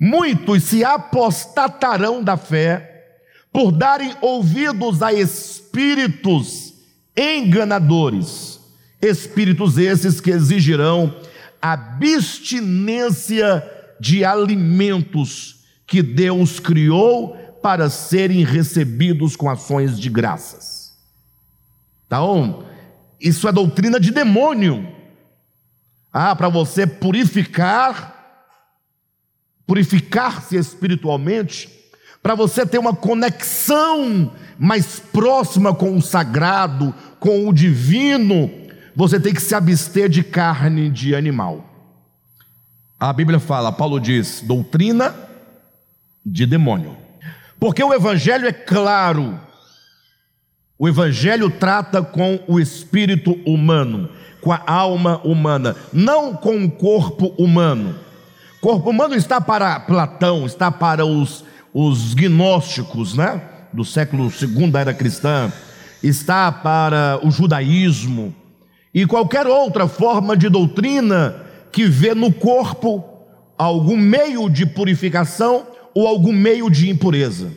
muitos 0.00 0.62
se 0.62 0.82
apostatarão 0.82 2.24
da 2.24 2.38
fé 2.38 3.18
por 3.52 3.70
darem 3.70 4.14
ouvidos 4.22 5.02
a 5.02 5.12
espíritos 5.12 6.72
enganadores 7.14 8.55
Espíritos 9.00 9.78
esses 9.78 10.20
que 10.20 10.30
exigirão 10.30 11.14
abstinência 11.60 13.64
de 13.98 14.24
alimentos 14.24 15.64
que 15.86 16.02
Deus 16.02 16.60
criou 16.60 17.36
para 17.62 17.90
serem 17.90 18.44
recebidos 18.44 19.34
com 19.34 19.50
ações 19.50 19.98
de 19.98 20.08
graças. 20.08 20.94
Então, 22.06 22.64
isso 23.20 23.48
é 23.48 23.52
doutrina 23.52 23.98
de 23.98 24.10
demônio. 24.10 24.86
Ah, 26.12 26.34
para 26.34 26.48
você 26.48 26.86
purificar, 26.86 28.46
purificar-se 29.66 30.56
espiritualmente, 30.56 31.68
para 32.22 32.34
você 32.34 32.64
ter 32.64 32.78
uma 32.78 32.94
conexão 32.94 34.32
mais 34.58 34.98
próxima 34.98 35.74
com 35.74 35.96
o 35.96 36.02
sagrado, 36.02 36.94
com 37.20 37.48
o 37.48 37.52
divino, 37.52 38.50
você 38.96 39.20
tem 39.20 39.34
que 39.34 39.42
se 39.42 39.54
abster 39.54 40.08
de 40.08 40.22
carne 40.22 40.88
de 40.88 41.14
animal. 41.14 41.62
A 42.98 43.12
Bíblia 43.12 43.38
fala, 43.38 43.70
Paulo 43.70 44.00
diz, 44.00 44.40
doutrina 44.40 45.14
de 46.24 46.46
demônio. 46.46 46.96
Porque 47.60 47.84
o 47.84 47.92
Evangelho 47.92 48.48
é 48.48 48.52
claro, 48.52 49.38
o 50.78 50.88
Evangelho 50.88 51.50
trata 51.50 52.02
com 52.02 52.40
o 52.48 52.58
espírito 52.58 53.32
humano, 53.44 54.08
com 54.40 54.50
a 54.50 54.62
alma 54.66 55.20
humana, 55.22 55.76
não 55.92 56.32
com 56.32 56.64
o 56.64 56.70
corpo 56.70 57.34
humano. 57.38 57.98
Corpo 58.62 58.88
humano 58.88 59.14
está 59.14 59.42
para 59.42 59.78
Platão, 59.80 60.46
está 60.46 60.70
para 60.70 61.04
os, 61.04 61.44
os 61.72 62.14
gnósticos, 62.14 63.14
né? 63.14 63.42
Do 63.74 63.84
século 63.84 64.32
II 64.32 64.70
da 64.70 64.80
era 64.80 64.94
cristã, 64.94 65.52
está 66.02 66.50
para 66.50 67.20
o 67.22 67.30
judaísmo, 67.30 68.34
e 68.92 69.06
qualquer 69.06 69.46
outra 69.46 69.86
forma 69.86 70.36
de 70.36 70.48
doutrina 70.48 71.42
que 71.70 71.84
vê 71.84 72.14
no 72.14 72.32
corpo 72.32 73.04
algum 73.58 73.96
meio 73.96 74.48
de 74.48 74.66
purificação 74.66 75.66
ou 75.94 76.06
algum 76.06 76.32
meio 76.32 76.70
de 76.70 76.90
impureza. 76.90 77.52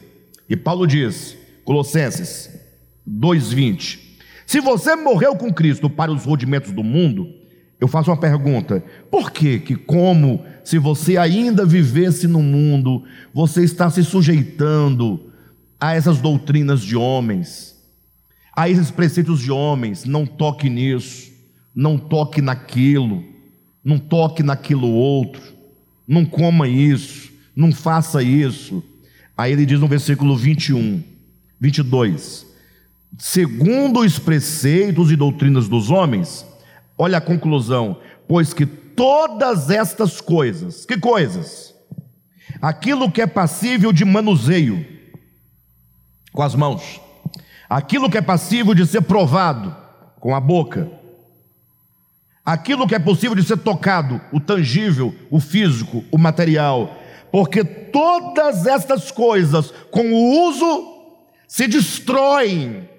E 0.50 0.56
Paulo 0.56 0.88
diz, 0.88 1.38
Colossenses 1.64 2.50
2:20, 3.08 4.00
se 4.46 4.60
você 4.60 4.96
morreu 4.96 5.36
com 5.36 5.54
Cristo 5.54 5.90
para 5.90 6.12
os 6.12 6.26
rudimentos 6.26 6.72
do 6.72 6.84
mundo, 6.84 7.28
eu 7.80 7.88
faço 7.88 8.10
uma 8.10 8.18
pergunta: 8.18 8.84
por 9.10 9.32
que 9.32 9.60
que 9.60 9.76
como 9.76 10.44
se 10.64 10.78
você 10.78 11.18
ainda 11.18 11.66
vivesse 11.66 12.28
no 12.28 12.42
mundo, 12.42 13.04
você 13.34 13.64
está 13.64 13.90
se 13.90 14.04
sujeitando 14.04 15.32
a 15.80 15.96
essas 15.96 16.20
doutrinas 16.20 16.82
de 16.82 16.96
homens, 16.96 17.69
a 18.56 18.70
esses 18.70 18.92
preceitos 18.92 19.42
de 19.42 19.52
homens, 19.52 20.06
não 20.06 20.26
toque 20.26 20.70
nisso, 20.70 21.32
não 21.74 21.98
toque 21.98 22.42
naquilo, 22.42 23.24
não 23.84 23.98
toque 23.98 24.44
naquilo 24.44 24.90
outro, 24.90 25.42
não 26.08 26.26
coma 26.26 26.68
isso, 26.68 27.32
não 27.56 27.72
faça 27.72 28.22
isso. 28.22 28.84
Aí 29.38 29.54
ele 29.54 29.66
diz 29.66 29.80
no 29.80 29.88
versículo 29.88 30.36
21, 30.36 31.02
22: 31.60 32.46
segundo 33.18 34.02
os 34.02 34.20
preceitos 34.20 35.12
e 35.12 35.16
doutrinas 35.16 35.68
dos 35.68 35.90
homens, 35.90 36.46
olha 36.98 37.18
a 37.18 37.22
conclusão, 37.22 37.98
pois 38.28 38.54
que 38.54 38.66
todas 38.66 39.70
estas 39.70 40.20
coisas, 40.20 40.86
que 40.86 40.98
coisas? 40.98 41.74
Aquilo 42.62 43.10
que 43.10 43.22
é 43.22 43.28
passível 43.28 43.94
de 43.94 44.04
manuseio 44.04 44.86
com 46.34 46.44
as 46.44 46.56
mãos, 46.56 47.00
aquilo 47.70 48.10
que 48.10 48.18
é 48.18 48.22
passível 48.22 48.74
de 48.74 48.88
ser 48.88 49.02
provado 49.02 49.76
com 50.20 50.34
a 50.34 50.40
boca, 50.40 50.90
aquilo 52.44 52.88
que 52.88 52.96
é 52.96 53.00
possível 53.00 53.36
de 53.36 53.44
ser 53.44 53.58
tocado, 53.58 54.20
o 54.34 54.40
tangível, 54.40 55.14
o 55.30 55.40
físico, 55.40 56.04
o 56.12 56.18
material, 56.18 56.98
porque 57.32 57.64
todas 57.64 58.66
estas 58.66 59.12
coisas, 59.12 59.72
com 59.92 60.12
o 60.12 60.50
uso, 60.50 61.00
se 61.48 61.68
destroem. 61.68 62.90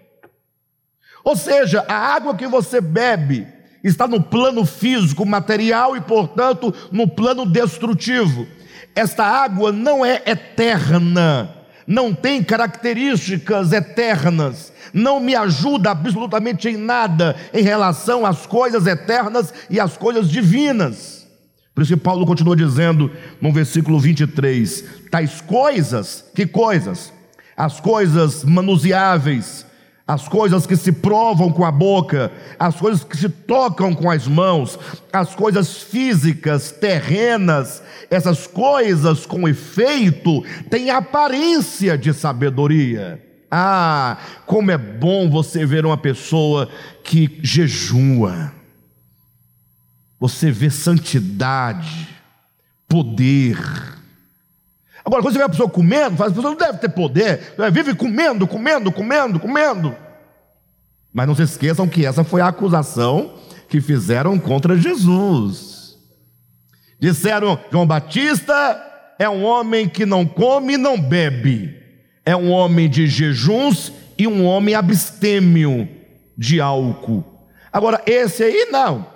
Ou 1.24 1.36
seja, 1.36 1.84
a 1.88 1.94
água 1.94 2.36
que 2.36 2.46
você 2.46 2.80
bebe 2.80 3.46
está 3.82 4.06
no 4.06 4.22
plano 4.22 4.64
físico, 4.64 5.26
material 5.26 5.96
e, 5.96 6.00
portanto, 6.00 6.72
no 6.92 7.08
plano 7.08 7.44
destrutivo. 7.44 8.46
Esta 8.94 9.24
água 9.24 9.72
não 9.72 10.04
é 10.04 10.22
eterna, 10.26 11.59
não 11.90 12.14
tem 12.14 12.40
características 12.40 13.72
eternas, 13.72 14.72
não 14.94 15.18
me 15.18 15.34
ajuda 15.34 15.90
absolutamente 15.90 16.68
em 16.68 16.76
nada 16.76 17.34
em 17.52 17.62
relação 17.64 18.24
às 18.24 18.46
coisas 18.46 18.86
eternas 18.86 19.52
e 19.68 19.80
às 19.80 19.96
coisas 19.96 20.30
divinas. 20.30 21.26
Por 21.74 21.82
isso 21.82 21.96
que 21.96 22.00
Paulo 22.00 22.24
continua 22.24 22.54
dizendo 22.54 23.10
no 23.40 23.52
versículo 23.52 23.98
23: 23.98 24.84
tais 25.10 25.40
coisas, 25.40 26.24
que 26.32 26.46
coisas? 26.46 27.12
As 27.56 27.80
coisas 27.80 28.44
manuseáveis, 28.44 29.66
as 30.10 30.26
coisas 30.26 30.66
que 30.66 30.76
se 30.76 30.90
provam 30.90 31.52
com 31.52 31.64
a 31.64 31.70
boca, 31.70 32.32
as 32.58 32.74
coisas 32.74 33.04
que 33.04 33.16
se 33.16 33.28
tocam 33.28 33.94
com 33.94 34.10
as 34.10 34.26
mãos, 34.26 34.76
as 35.12 35.36
coisas 35.36 35.84
físicas, 35.84 36.72
terrenas, 36.72 37.80
essas 38.10 38.44
coisas 38.44 39.24
com 39.24 39.48
efeito 39.48 40.42
têm 40.68 40.90
aparência 40.90 41.96
de 41.96 42.12
sabedoria. 42.12 43.24
Ah, 43.48 44.18
como 44.46 44.72
é 44.72 44.78
bom 44.78 45.30
você 45.30 45.64
ver 45.64 45.86
uma 45.86 45.96
pessoa 45.96 46.68
que 47.04 47.38
jejua, 47.40 48.52
você 50.18 50.50
vê 50.50 50.70
santidade, 50.70 52.08
poder. 52.88 53.56
Agora, 55.04 55.22
quando 55.22 55.32
você 55.32 55.38
vê 55.38 55.44
a 55.44 55.48
pessoa 55.48 55.68
comendo, 55.68 56.16
fala, 56.16 56.30
a 56.30 56.34
pessoa 56.34 56.50
não 56.50 56.58
deve 56.58 56.78
ter 56.78 56.90
poder, 56.90 57.54
vive 57.72 57.94
comendo, 57.94 58.46
comendo, 58.46 58.92
comendo, 58.92 59.40
comendo. 59.40 59.96
Mas 61.12 61.26
não 61.26 61.34
se 61.34 61.42
esqueçam 61.42 61.88
que 61.88 62.06
essa 62.06 62.22
foi 62.22 62.40
a 62.40 62.48
acusação 62.48 63.34
que 63.68 63.80
fizeram 63.80 64.38
contra 64.38 64.76
Jesus. 64.76 65.96
Disseram: 66.98 67.58
João 67.72 67.86
Batista 67.86 68.80
é 69.18 69.28
um 69.28 69.42
homem 69.44 69.88
que 69.88 70.04
não 70.04 70.26
come 70.26 70.74
e 70.74 70.78
não 70.78 71.00
bebe, 71.00 71.74
é 72.24 72.36
um 72.36 72.50
homem 72.50 72.88
de 72.88 73.06
jejuns 73.06 73.92
e 74.18 74.26
um 74.26 74.44
homem 74.44 74.74
abstêmio 74.74 75.88
de 76.36 76.60
álcool. 76.60 77.24
Agora, 77.72 78.02
esse 78.06 78.42
aí 78.42 78.68
não, 78.70 79.06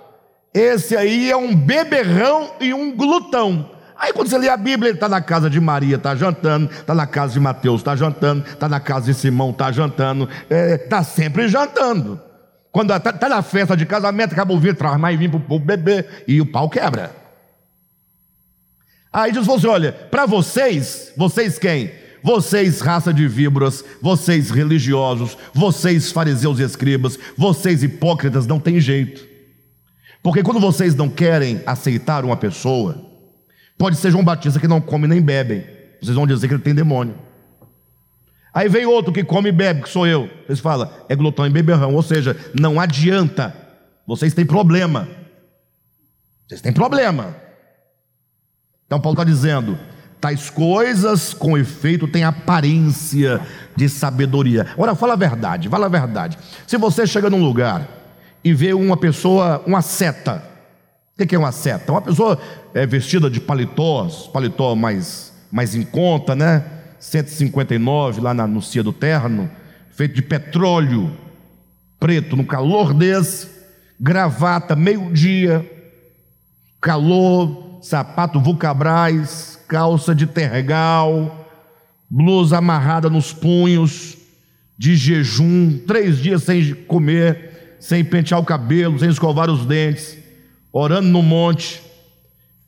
esse 0.53 0.95
aí 0.95 1.29
é 1.29 1.37
um 1.37 1.55
beberrão 1.55 2.53
e 2.59 2.73
um 2.73 2.95
glutão. 2.95 3.74
Aí 3.97 4.11
quando 4.11 4.27
você 4.27 4.37
lê 4.37 4.49
a 4.49 4.57
Bíblia, 4.57 4.89
ele 4.89 4.97
está 4.97 5.07
na 5.07 5.21
casa 5.21 5.49
de 5.49 5.59
Maria, 5.59 5.95
está 5.95 6.15
jantando, 6.15 6.69
está 6.69 6.93
na 6.93 7.07
casa 7.07 7.33
de 7.33 7.39
Mateus, 7.39 7.81
está 7.81 7.95
jantando, 7.95 8.45
está 8.45 8.67
na 8.67 8.79
casa 8.79 9.05
de 9.05 9.13
Simão, 9.13 9.51
está 9.51 9.71
jantando, 9.71 10.29
está 10.43 10.55
é, 10.55 10.77
tá 10.77 11.03
sempre 11.03 11.47
jantando. 11.47 12.19
Quando 12.71 12.93
está 12.93 13.13
tá 13.13 13.29
na 13.29 13.41
festa 13.41 13.75
de 13.75 13.85
casamento, 13.85 14.33
acaba 14.33 14.53
o 14.53 14.59
vidro, 14.59 14.75
traz 14.75 14.97
mais 14.99 15.17
vinho 15.17 15.31
para 15.31 15.39
o 15.39 15.43
povo 15.43 15.63
beber 15.63 16.25
e 16.27 16.41
o 16.41 16.45
pau 16.45 16.69
quebra. 16.69 17.15
Aí 19.13 19.29
Jesus 19.29 19.45
falou 19.45 19.59
assim: 19.59 19.67
olha, 19.67 19.93
para 19.93 20.25
vocês, 20.25 21.13
vocês 21.15 21.57
quem? 21.57 21.89
Vocês, 22.21 22.81
raça 22.81 23.13
de 23.13 23.27
víboras, 23.27 23.85
vocês 24.01 24.49
religiosos, 24.49 25.37
vocês 25.53 26.11
fariseus 26.11 26.59
e 26.59 26.63
escribas, 26.63 27.17
vocês 27.37 27.81
hipócritas, 27.81 28.45
não 28.45 28.59
tem 28.59 28.77
jeito. 28.81 29.25
Porque 30.21 30.43
quando 30.43 30.59
vocês 30.59 30.95
não 30.95 31.07
querem 31.07 31.61
aceitar 31.65 32.25
uma 32.25 32.35
pessoa, 32.35 33.14
Pode 33.77 33.97
ser 33.97 34.11
João 34.11 34.23
Batista 34.23 34.59
que 34.59 34.67
não 34.67 34.79
come 34.79 35.07
nem 35.07 35.21
bebe. 35.21 35.65
Vocês 36.01 36.15
vão 36.15 36.27
dizer 36.27 36.47
que 36.47 36.53
ele 36.53 36.63
tem 36.63 36.73
demônio. 36.73 37.15
Aí 38.53 38.69
vem 38.69 38.85
outro 38.85 39.11
que 39.11 39.23
come 39.23 39.49
e 39.49 39.51
bebe, 39.51 39.81
que 39.81 39.89
sou 39.89 40.07
eu. 40.07 40.29
Vocês 40.47 40.59
falam, 40.59 40.89
é 41.09 41.15
glutão 41.15 41.45
e 41.45 41.49
beberrão. 41.49 41.93
Ou 41.93 42.01
seja, 42.01 42.37
não 42.57 42.79
adianta. 42.79 43.53
Vocês 44.07 44.33
têm 44.33 44.45
problema. 44.45 45.07
Vocês 46.47 46.61
têm 46.61 46.71
problema. 46.71 47.35
Então 48.85 49.01
Paulo 49.01 49.19
está 49.19 49.23
dizendo: 49.23 49.77
tais 50.21 50.49
coisas 50.49 51.33
com 51.33 51.57
efeito 51.57 52.07
têm 52.07 52.23
aparência 52.23 53.41
de 53.75 53.89
sabedoria. 53.89 54.67
Agora 54.73 54.95
fala 54.95 55.13
a 55.13 55.17
verdade, 55.17 55.67
fala 55.67 55.87
a 55.87 55.89
verdade. 55.89 56.37
Se 56.65 56.77
você 56.77 57.05
chega 57.05 57.29
num 57.29 57.43
lugar 57.43 57.87
e 58.43 58.53
vê 58.53 58.73
uma 58.73 58.95
pessoa, 58.95 59.61
uma 59.65 59.81
seta, 59.81 60.43
o 61.17 61.25
que 61.25 61.33
é 61.33 61.39
uma 61.39 61.51
seta? 61.53 61.93
Uma 61.93 62.01
pessoa 62.01 62.37
é, 62.73 62.85
vestida 62.85 63.29
de 63.29 63.39
paletós, 63.39 64.27
paletó 64.27 64.75
mais, 64.75 65.31
mais 65.49 65.73
em 65.73 65.83
conta, 65.83 66.35
né? 66.35 66.63
159 66.99 68.19
lá 68.19 68.33
na, 68.33 68.45
no 68.45 68.59
do 68.59 68.91
Terno, 68.91 69.49
feito 69.91 70.15
de 70.15 70.21
petróleo 70.21 71.11
preto, 71.97 72.35
no 72.35 72.43
calor 72.43 72.93
desse, 72.93 73.47
gravata 73.97 74.75
meio-dia, 74.75 75.65
calor, 76.81 77.79
sapato 77.81 78.39
vulcabrais, 78.39 79.57
calça 79.69 80.13
de 80.13 80.27
tergal, 80.27 81.47
blusa 82.09 82.57
amarrada 82.57 83.09
nos 83.09 83.31
punhos, 83.31 84.17
de 84.77 84.97
jejum, 84.97 85.79
três 85.87 86.17
dias 86.17 86.43
sem 86.43 86.73
comer, 86.73 87.77
sem 87.79 88.03
pentear 88.03 88.41
o 88.41 88.45
cabelo, 88.45 88.99
sem 88.99 89.09
escovar 89.09 89.49
os 89.49 89.65
dentes 89.65 90.24
orando 90.77 91.07
no 91.07 91.23
monte, 91.23 91.81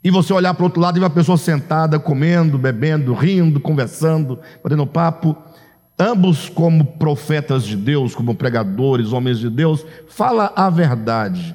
e 0.02 0.10
você 0.10 0.32
olhar 0.32 0.54
para 0.54 0.63
o 0.63 0.67
outro 0.67 0.80
lado 0.80 0.96
e 0.96 1.00
ver 1.00 1.06
uma 1.06 1.10
pessoa 1.10 1.38
sentada, 1.38 2.00
comendo, 2.00 2.58
bebendo, 2.58 3.13
rindo, 3.13 3.60
conversando, 3.60 4.39
batendo 4.63 4.88
papo, 4.88 5.36
ambos 6.00 6.48
como 6.48 6.86
profetas 6.86 7.65
de 7.65 7.76
Deus, 7.76 8.15
como 8.15 8.34
pregadores, 8.34 9.12
homens 9.12 9.39
de 9.39 9.50
Deus, 9.50 9.86
fala 10.08 10.54
a 10.56 10.70
verdade. 10.70 11.54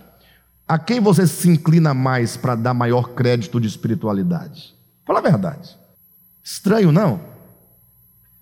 A 0.69 0.79
quem 0.79 1.01
você 1.01 1.27
se 1.27 1.49
inclina 1.49 1.95
mais 1.95 2.37
para 2.37 2.55
dar 2.55 2.75
maior 2.75 3.15
crédito 3.15 3.59
de 3.59 3.67
espiritualidade? 3.67 4.75
Fala 5.07 5.21
a 5.21 5.23
verdade. 5.23 5.75
Estranho, 6.45 6.93
não? 6.93 7.19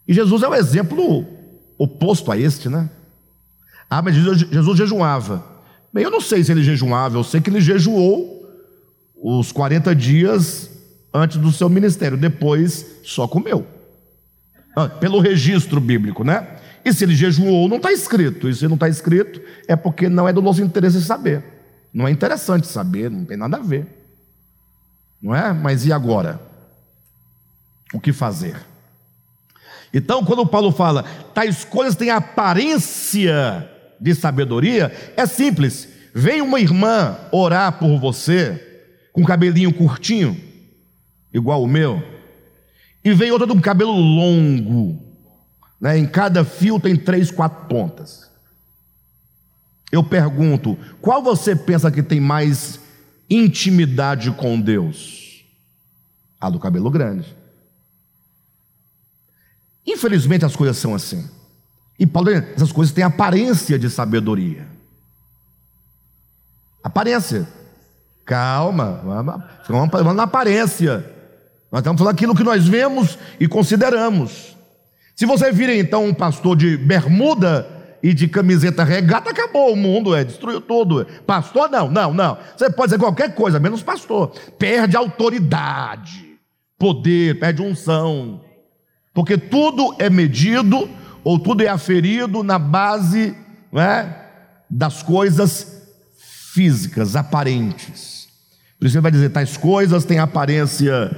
E 0.09 0.13
Jesus 0.13 0.43
é 0.43 0.49
o 0.49 0.55
exemplo 0.55 1.25
oposto 1.79 2.33
a 2.33 2.37
este, 2.37 2.69
né? 2.69 2.91
Ah, 3.89 4.03
mas 4.03 4.17
Jesus 4.17 4.77
jejuava. 4.77 5.50
Bem, 5.93 6.05
eu 6.05 6.11
não 6.11 6.21
sei 6.21 6.45
se 6.45 6.53
ele 6.53 6.63
jejuava, 6.63 7.17
eu 7.17 7.25
sei 7.25 7.41
que 7.41 7.51
ele 7.51 7.61
jejuou 7.61 8.41
os 9.17 9.51
40 9.53 9.95
dias 9.95 10.71
antes 11.13 11.37
do 11.37 11.53
seu 11.53 11.69
ministério, 11.69 12.17
depois 12.17 13.01
só 13.05 13.27
comeu. 13.27 13.67
Ah, 14.77 14.89
pelo 14.89 15.19
registro 15.19 15.81
bíblico, 15.81 16.23
né? 16.23 16.59
E 16.85 16.93
se 16.93 17.05
ele 17.05 17.15
jejuou, 17.15 17.69
não 17.69 17.77
está 17.77 17.93
escrito. 17.93 18.49
E 18.49 18.55
se 18.55 18.67
não 18.69 18.75
está 18.75 18.89
escrito, 18.89 19.41
é 19.67 19.75
porque 19.75 20.09
não 20.09 20.29
é 20.29 20.33
do 20.33 20.41
nosso 20.41 20.63
interesse 20.63 21.03
saber. 21.03 21.45
Não 21.93 22.07
é 22.07 22.11
interessante 22.11 22.67
saber, 22.67 23.11
não 23.11 23.25
tem 23.25 23.37
nada 23.37 23.57
a 23.57 23.61
ver. 23.61 23.87
Não 25.21 25.35
é? 25.35 25.53
Mas 25.53 25.85
e 25.85 25.93
agora? 25.93 26.41
O 27.93 28.01
que 28.01 28.13
fazer? 28.13 28.57
Então, 29.93 30.25
quando 30.25 30.47
Paulo 30.47 30.71
fala, 30.71 31.03
tais 31.35 31.65
coisas 31.65 31.97
têm 31.97 32.11
aparência 32.11 33.69
de 34.01 34.15
sabedoria 34.15 34.93
é 35.17 35.27
simples. 35.27 35.89
Vem 36.15 36.41
uma 36.41 36.59
irmã 36.59 37.19
orar 37.31 37.79
por 37.79 37.99
você 37.99 38.67
com 39.13 39.25
cabelinho 39.25 39.73
curtinho, 39.73 40.41
igual 41.33 41.63
o 41.63 41.69
meu, 41.69 42.03
e 43.05 43.13
vem 43.13 43.31
outra 43.31 43.47
com 43.47 43.61
cabelo 43.61 43.93
longo, 43.93 45.01
né? 45.81 45.99
em 45.99 46.07
cada 46.07 46.45
fio 46.45 46.79
tem 46.79 46.97
três, 46.97 47.31
quatro 47.31 47.67
pontas. 47.67 48.31
Eu 49.91 50.05
pergunto, 50.05 50.79
qual 51.01 51.23
você 51.23 51.57
pensa 51.57 51.91
que 51.91 52.03
tem 52.03 52.21
mais 52.21 52.79
intimidade 53.29 54.31
com 54.33 54.61
Deus? 54.61 55.45
A 56.41 56.49
do 56.49 56.59
cabelo 56.59 56.91
grande. 56.91 57.37
Infelizmente 59.87 60.45
as 60.45 60.55
coisas 60.55 60.77
são 60.77 60.95
assim. 60.95 61.29
E 62.01 62.07
Paulo, 62.07 62.31
essas 62.31 62.73
coisas 62.73 62.95
têm 62.95 63.05
aparência 63.05 63.79
de 63.79 63.91
sabedoria. 63.91 64.67
Aparência. 66.83 67.47
Calma, 68.25 69.03
vamos, 69.05 69.91
vamos 69.91 70.17
na 70.17 70.23
aparência. 70.23 71.05
Nós 71.71 71.81
estamos 71.81 71.99
falando 72.01 72.15
aquilo 72.15 72.35
que 72.35 72.43
nós 72.43 72.67
vemos 72.67 73.19
e 73.39 73.47
consideramos. 73.47 74.57
Se 75.15 75.27
você 75.27 75.53
vira 75.53 75.75
então 75.75 76.07
um 76.07 76.15
pastor 76.15 76.57
de 76.57 76.79
bermuda 76.79 77.69
e 78.03 78.15
de 78.15 78.29
camiseta 78.29 78.83
regata, 78.83 79.29
acabou 79.29 79.71
o 79.71 79.77
mundo, 79.77 80.17
é, 80.17 80.25
destruiu 80.25 80.63
tudo. 80.63 81.07
Pastor, 81.27 81.69
não, 81.69 81.91
não, 81.91 82.15
não. 82.15 82.39
Você 82.57 82.71
pode 82.71 82.93
dizer 82.93 82.99
qualquer 82.99 83.35
coisa, 83.35 83.61
menos 83.61 83.83
pastor. 83.83 84.33
Perde 84.59 84.97
autoridade, 84.97 86.39
poder, 86.79 87.39
perde 87.39 87.61
unção. 87.61 88.41
Porque 89.13 89.37
tudo 89.37 89.95
é 89.99 90.09
medido 90.09 90.89
ou 91.23 91.39
tudo 91.39 91.63
é 91.63 91.69
aferido 91.69 92.43
na 92.43 92.59
base 92.59 93.37
né, 93.73 94.17
das 94.69 95.03
coisas 95.03 95.81
físicas, 96.53 97.17
aparentes. 97.17 98.29
Por 98.79 98.87
isso 98.87 98.97
ele 98.97 99.03
vai 99.03 99.13
dizer: 99.13 99.31
tais 99.31 99.57
coisas 99.57 100.05
têm 100.05 100.19
aparência 100.19 101.11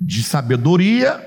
de 0.00 0.22
sabedoria, 0.22 1.20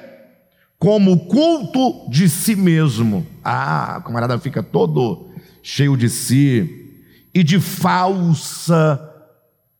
como 0.79 1.27
culto 1.27 2.09
de 2.09 2.29
si 2.29 2.55
mesmo. 2.55 3.25
Ah, 3.43 3.97
o 3.99 4.03
camarada 4.03 4.39
fica 4.39 4.63
todo 4.63 5.29
cheio 5.61 5.97
de 5.97 6.09
si 6.09 7.03
e 7.33 7.43
de 7.43 7.59
falsa 7.59 8.99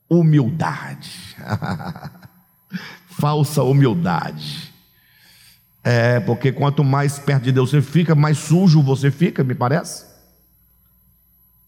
humildade. 0.09 1.37
falsa 3.19 3.63
humildade. 3.63 4.66
É, 5.89 6.19
porque 6.19 6.51
quanto 6.51 6.83
mais 6.83 7.17
perto 7.17 7.43
de 7.43 7.51
Deus 7.53 7.69
você 7.69 7.81
fica, 7.81 8.13
mais 8.13 8.37
sujo 8.37 8.81
você 8.81 9.09
fica, 9.09 9.41
me 9.41 9.55
parece. 9.55 10.05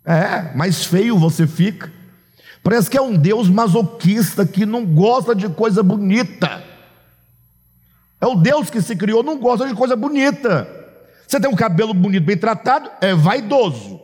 É, 0.03 0.53
mais 0.53 0.83
feio 0.83 1.17
você 1.17 1.47
fica. 1.47 1.89
Parece 2.61 2.89
que 2.89 2.97
é 2.97 3.01
um 3.01 3.15
Deus 3.15 3.47
masoquista 3.47 4.45
que 4.45 4.65
não 4.65 4.85
gosta 4.85 5.33
de 5.33 5.47
coisa 5.47 5.81
bonita. 5.81 6.61
É 8.19 8.27
o 8.27 8.35
Deus 8.35 8.69
que 8.69 8.81
se 8.81 8.93
criou, 8.93 9.23
não 9.23 9.39
gosta 9.39 9.65
de 9.65 9.73
coisa 9.73 9.95
bonita. 9.95 10.67
Você 11.25 11.39
tem 11.39 11.49
um 11.49 11.55
cabelo 11.55 11.93
bonito, 11.93 12.25
bem 12.25 12.35
tratado, 12.35 12.91
é 12.99 13.15
vaidoso. 13.15 14.01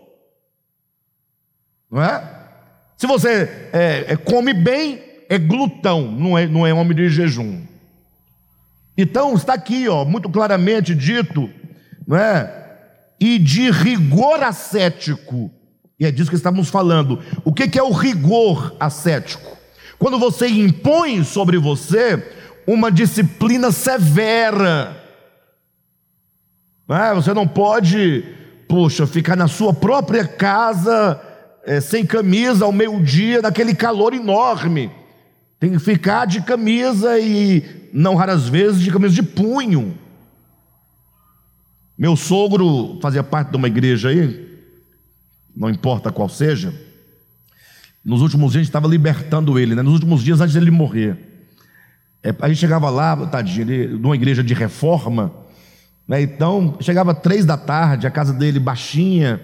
Não 1.91 2.01
é? 2.01 2.23
Se 2.95 3.05
você 3.05 3.69
é, 3.73 4.13
é, 4.13 4.15
come 4.15 4.53
bem, 4.53 5.03
é 5.27 5.37
glutão, 5.37 6.09
não 6.09 6.37
é, 6.37 6.47
não 6.47 6.65
é 6.65 6.73
homem 6.73 6.95
de 6.95 7.09
jejum. 7.09 7.74
Então 8.97 9.33
está 9.33 9.53
aqui, 9.53 9.87
ó, 9.87 10.05
muito 10.05 10.29
claramente 10.29 10.95
dito, 10.95 11.49
não 12.07 12.17
é? 12.17 12.63
E 13.19 13.37
de 13.39 13.69
rigor 13.71 14.41
ascético. 14.43 15.51
E 15.99 16.05
é 16.05 16.11
disso 16.11 16.29
que 16.29 16.35
estamos 16.35 16.69
falando. 16.69 17.19
O 17.43 17.53
que 17.53 17.77
é 17.77 17.83
o 17.83 17.91
rigor 17.91 18.75
ascético? 18.79 19.57
Quando 19.97 20.19
você 20.19 20.47
impõe 20.47 21.23
sobre 21.23 21.57
você 21.57 22.23
uma 22.67 22.91
disciplina 22.91 23.71
severa. 23.71 25.01
Não 26.87 26.95
é? 26.95 27.13
Você 27.13 27.33
não 27.33 27.47
pode, 27.47 28.23
puxa, 28.67 29.05
ficar 29.07 29.35
na 29.35 29.47
sua 29.47 29.73
própria 29.73 30.27
casa 30.27 31.19
é, 31.65 31.79
sem 31.79 32.05
camisa 32.05 32.65
ao 32.65 32.71
meio-dia, 32.71 33.41
naquele 33.41 33.73
calor 33.73 34.13
enorme. 34.13 34.91
Tem 35.59 35.71
que 35.71 35.79
ficar 35.79 36.25
de 36.25 36.41
camisa 36.41 37.17
e, 37.19 37.89
não 37.93 38.15
raras 38.15 38.47
vezes, 38.47 38.81
de 38.81 38.91
camisa 38.91 39.13
de 39.13 39.23
punho. 39.23 39.97
Meu 41.97 42.15
sogro 42.15 42.99
fazia 43.01 43.23
parte 43.23 43.51
de 43.51 43.57
uma 43.57 43.67
igreja 43.67 44.09
aí, 44.09 44.59
não 45.55 45.69
importa 45.69 46.11
qual 46.11 46.27
seja. 46.27 46.73
Nos 48.03 48.21
últimos 48.21 48.51
dias 48.51 48.59
a 48.59 48.63
gente 48.63 48.69
estava 48.69 48.87
libertando 48.87 49.57
ele, 49.57 49.73
né? 49.73 49.81
nos 49.81 49.93
últimos 49.93 50.21
dias 50.21 50.41
antes 50.41 50.53
dele 50.53 50.69
morrer. 50.71 51.17
É, 52.21 52.35
a 52.39 52.49
gente 52.49 52.57
chegava 52.59 52.89
lá, 52.89 53.15
tadinho, 53.27 53.97
numa 53.97 54.15
igreja 54.15 54.43
de 54.43 54.53
reforma, 54.53 55.31
né? 56.05 56.21
então 56.21 56.77
chegava 56.81 57.15
três 57.15 57.45
da 57.45 57.55
tarde, 57.55 58.05
a 58.05 58.11
casa 58.11 58.33
dele 58.33 58.59
baixinha, 58.59 59.39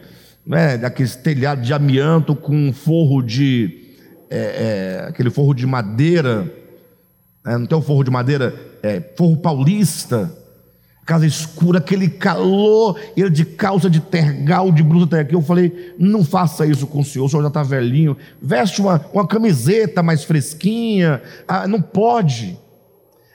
né? 0.46 0.76
aquele 0.86 1.10
telhado 1.10 1.62
de 1.62 1.74
amianto 1.74 2.36
com 2.36 2.54
um 2.54 2.74
forro 2.74 3.22
de 3.22 3.81
é, 4.32 4.38
é, 5.04 5.10
aquele 5.10 5.30
forro 5.30 5.54
de 5.54 5.68
madeira, 5.68 6.50
é, 7.46 7.58
não 7.58 7.66
tem 7.66 7.78
o 7.78 7.82
forro 7.82 8.02
de 8.02 8.10
madeira, 8.10 8.56
é, 8.82 9.02
forro 9.18 9.36
paulista, 9.36 10.32
casa 11.06 11.26
escura, 11.26 11.80
aquele 11.80 12.08
calor, 12.08 12.98
ele 13.18 13.30
de 13.30 13.44
calça 13.44 13.90
de 13.90 14.00
tergal, 14.00 14.72
de 14.72 14.82
blusa 14.82 15.06
até 15.06 15.20
aqui. 15.20 15.36
Eu 15.36 15.42
falei: 15.42 15.94
não 16.00 16.24
faça 16.24 16.66
isso 16.66 16.88
com 16.88 17.02
o 17.02 17.04
senhor, 17.04 17.26
o 17.26 17.30
senhor 17.30 17.42
já 17.42 17.50
está 17.50 17.62
velhinho, 17.62 18.16
veste 18.42 18.80
uma, 18.80 19.06
uma 19.14 19.28
camiseta 19.28 20.02
mais 20.02 20.24
fresquinha, 20.24 21.22
ah, 21.46 21.68
não 21.68 21.82
pode. 21.82 22.58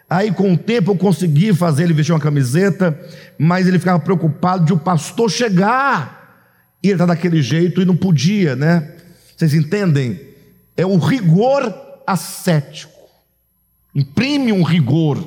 Aí, 0.09 0.33
com 0.33 0.53
o 0.53 0.57
tempo, 0.57 0.93
eu 0.93 0.97
consegui 0.97 1.53
fazer 1.53 1.83
ele 1.83 1.93
vestir 1.93 2.13
uma 2.13 2.21
camiseta, 2.21 2.99
mas 3.37 3.67
ele 3.67 3.79
ficava 3.79 3.99
preocupado 3.99 4.65
de 4.65 4.73
o 4.73 4.79
pastor 4.79 5.29
chegar 5.29 6.17
e 6.81 6.87
ele 6.87 6.95
está 6.95 7.07
daquele 7.07 7.43
jeito 7.43 7.83
e 7.83 7.85
não 7.85 7.97
podia, 7.97 8.55
né? 8.55 8.93
Vocês 9.37 9.53
entendem? 9.53 10.26
É 10.77 10.85
o 10.85 10.99
rigor 10.99 11.75
ascético. 12.07 12.93
Imprime 13.95 14.53
um 14.53 14.63
rigor. 14.63 15.25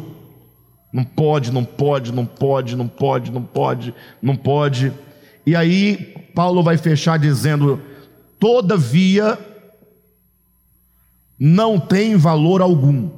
Não 0.94 1.04
pode, 1.04 1.52
não 1.52 1.66
pode, 1.66 2.12
não 2.12 2.26
pode, 2.26 2.76
não 2.76 2.88
pode, 2.88 3.32
não 3.32 3.44
pode, 3.44 3.94
não 4.22 4.36
pode. 4.36 4.94
E 5.46 5.56
aí 5.56 6.16
Paulo 6.36 6.64
vai 6.64 6.78
fechar 6.78 7.18
dizendo: 7.18 7.82
todavia 8.40 9.38
não 11.40 11.80
tem 11.80 12.16
valor 12.16 12.62
algum 12.62 13.10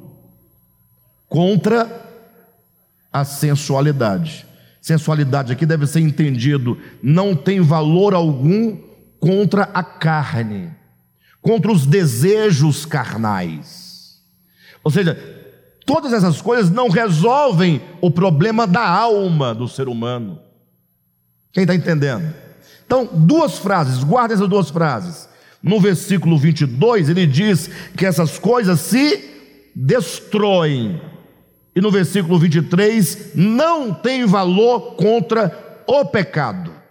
contra 1.28 2.10
a 3.12 3.24
sensualidade. 3.24 4.46
Sensualidade 4.80 5.52
aqui 5.52 5.64
deve 5.64 5.86
ser 5.86 6.00
entendido, 6.00 6.78
não 7.02 7.36
tem 7.36 7.60
valor 7.60 8.14
algum 8.14 8.76
contra 9.20 9.62
a 9.62 9.82
carne 9.82 10.81
contra 11.42 11.72
os 11.72 11.84
desejos 11.84 12.86
carnais. 12.86 14.22
Ou 14.82 14.90
seja, 14.90 15.18
todas 15.84 16.12
essas 16.12 16.40
coisas 16.40 16.70
não 16.70 16.88
resolvem 16.88 17.82
o 18.00 18.10
problema 18.10 18.66
da 18.66 18.88
alma 18.88 19.52
do 19.52 19.68
ser 19.68 19.88
humano. 19.88 20.38
Quem 21.52 21.64
está 21.64 21.74
entendendo? 21.74 22.32
Então, 22.86 23.08
duas 23.12 23.58
frases, 23.58 24.02
guarda 24.02 24.34
essas 24.34 24.48
duas 24.48 24.70
frases. 24.70 25.28
No 25.62 25.80
versículo 25.80 26.38
22, 26.38 27.08
ele 27.08 27.26
diz 27.26 27.68
que 27.96 28.06
essas 28.06 28.38
coisas 28.38 28.80
se 28.80 29.30
destroem. 29.74 31.00
E 31.74 31.80
no 31.80 31.90
versículo 31.90 32.38
23, 32.38 33.34
não 33.34 33.92
tem 33.92 34.26
valor 34.26 34.94
contra 34.96 35.84
o 35.86 36.04
pecado. 36.04 36.81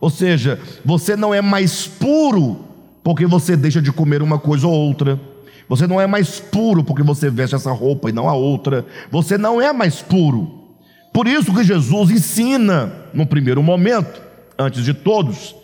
Ou 0.00 0.08
seja, 0.08 0.58
você 0.84 1.14
não 1.14 1.34
é 1.34 1.42
mais 1.42 1.86
puro 1.86 2.64
porque 3.02 3.26
você 3.26 3.56
deixa 3.56 3.82
de 3.82 3.92
comer 3.92 4.22
uma 4.22 4.38
coisa 4.38 4.66
ou 4.66 4.72
outra. 4.72 5.20
Você 5.68 5.86
não 5.86 6.00
é 6.00 6.06
mais 6.06 6.40
puro 6.40 6.82
porque 6.82 7.02
você 7.02 7.30
veste 7.30 7.54
essa 7.54 7.70
roupa 7.70 8.08
e 8.08 8.12
não 8.12 8.28
a 8.28 8.34
outra. 8.34 8.84
Você 9.10 9.36
não 9.36 9.60
é 9.60 9.72
mais 9.72 10.00
puro. 10.00 10.58
Por 11.12 11.26
isso 11.26 11.54
que 11.54 11.64
Jesus 11.64 12.10
ensina, 12.10 12.92
no 13.12 13.26
primeiro 13.26 13.62
momento, 13.62 14.20
antes 14.58 14.84
de 14.84 14.94
todos, 14.94 15.54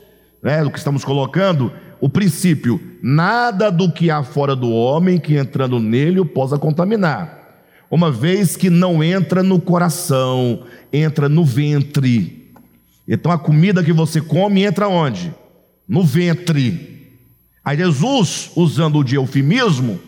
né, 0.42 0.62
o 0.62 0.70
que 0.70 0.78
estamos 0.78 1.04
colocando, 1.04 1.72
o 2.00 2.08
princípio: 2.08 2.80
nada 3.02 3.70
do 3.70 3.90
que 3.90 4.10
há 4.10 4.22
fora 4.22 4.56
do 4.56 4.70
homem 4.70 5.18
que 5.18 5.36
entrando 5.36 5.78
nele 5.78 6.20
o 6.20 6.26
possa 6.26 6.58
contaminar, 6.58 7.64
uma 7.90 8.10
vez 8.10 8.56
que 8.56 8.68
não 8.68 9.02
entra 9.02 9.42
no 9.42 9.60
coração, 9.60 10.64
entra 10.92 11.28
no 11.28 11.44
ventre. 11.44 12.35
Então 13.06 13.30
a 13.30 13.38
comida 13.38 13.84
que 13.84 13.92
você 13.92 14.20
come 14.20 14.64
entra 14.64 14.88
onde? 14.88 15.34
No 15.86 16.02
ventre. 16.02 16.96
Aí 17.64 17.76
Jesus, 17.76 18.50
usando 18.56 18.98
o 18.98 19.04
de 19.04 19.14
eufemismo, 19.16 20.00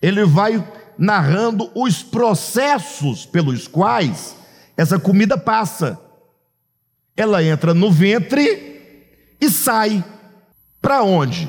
ele 0.00 0.24
vai 0.24 0.64
narrando 0.98 1.70
os 1.74 2.02
processos 2.02 3.24
pelos 3.24 3.68
quais 3.68 4.36
essa 4.76 4.98
comida 4.98 5.38
passa. 5.38 5.98
Ela 7.16 7.42
entra 7.42 7.74
no 7.74 7.90
ventre 7.90 9.06
e 9.40 9.50
sai. 9.50 10.04
Para 10.80 11.02
onde? 11.02 11.48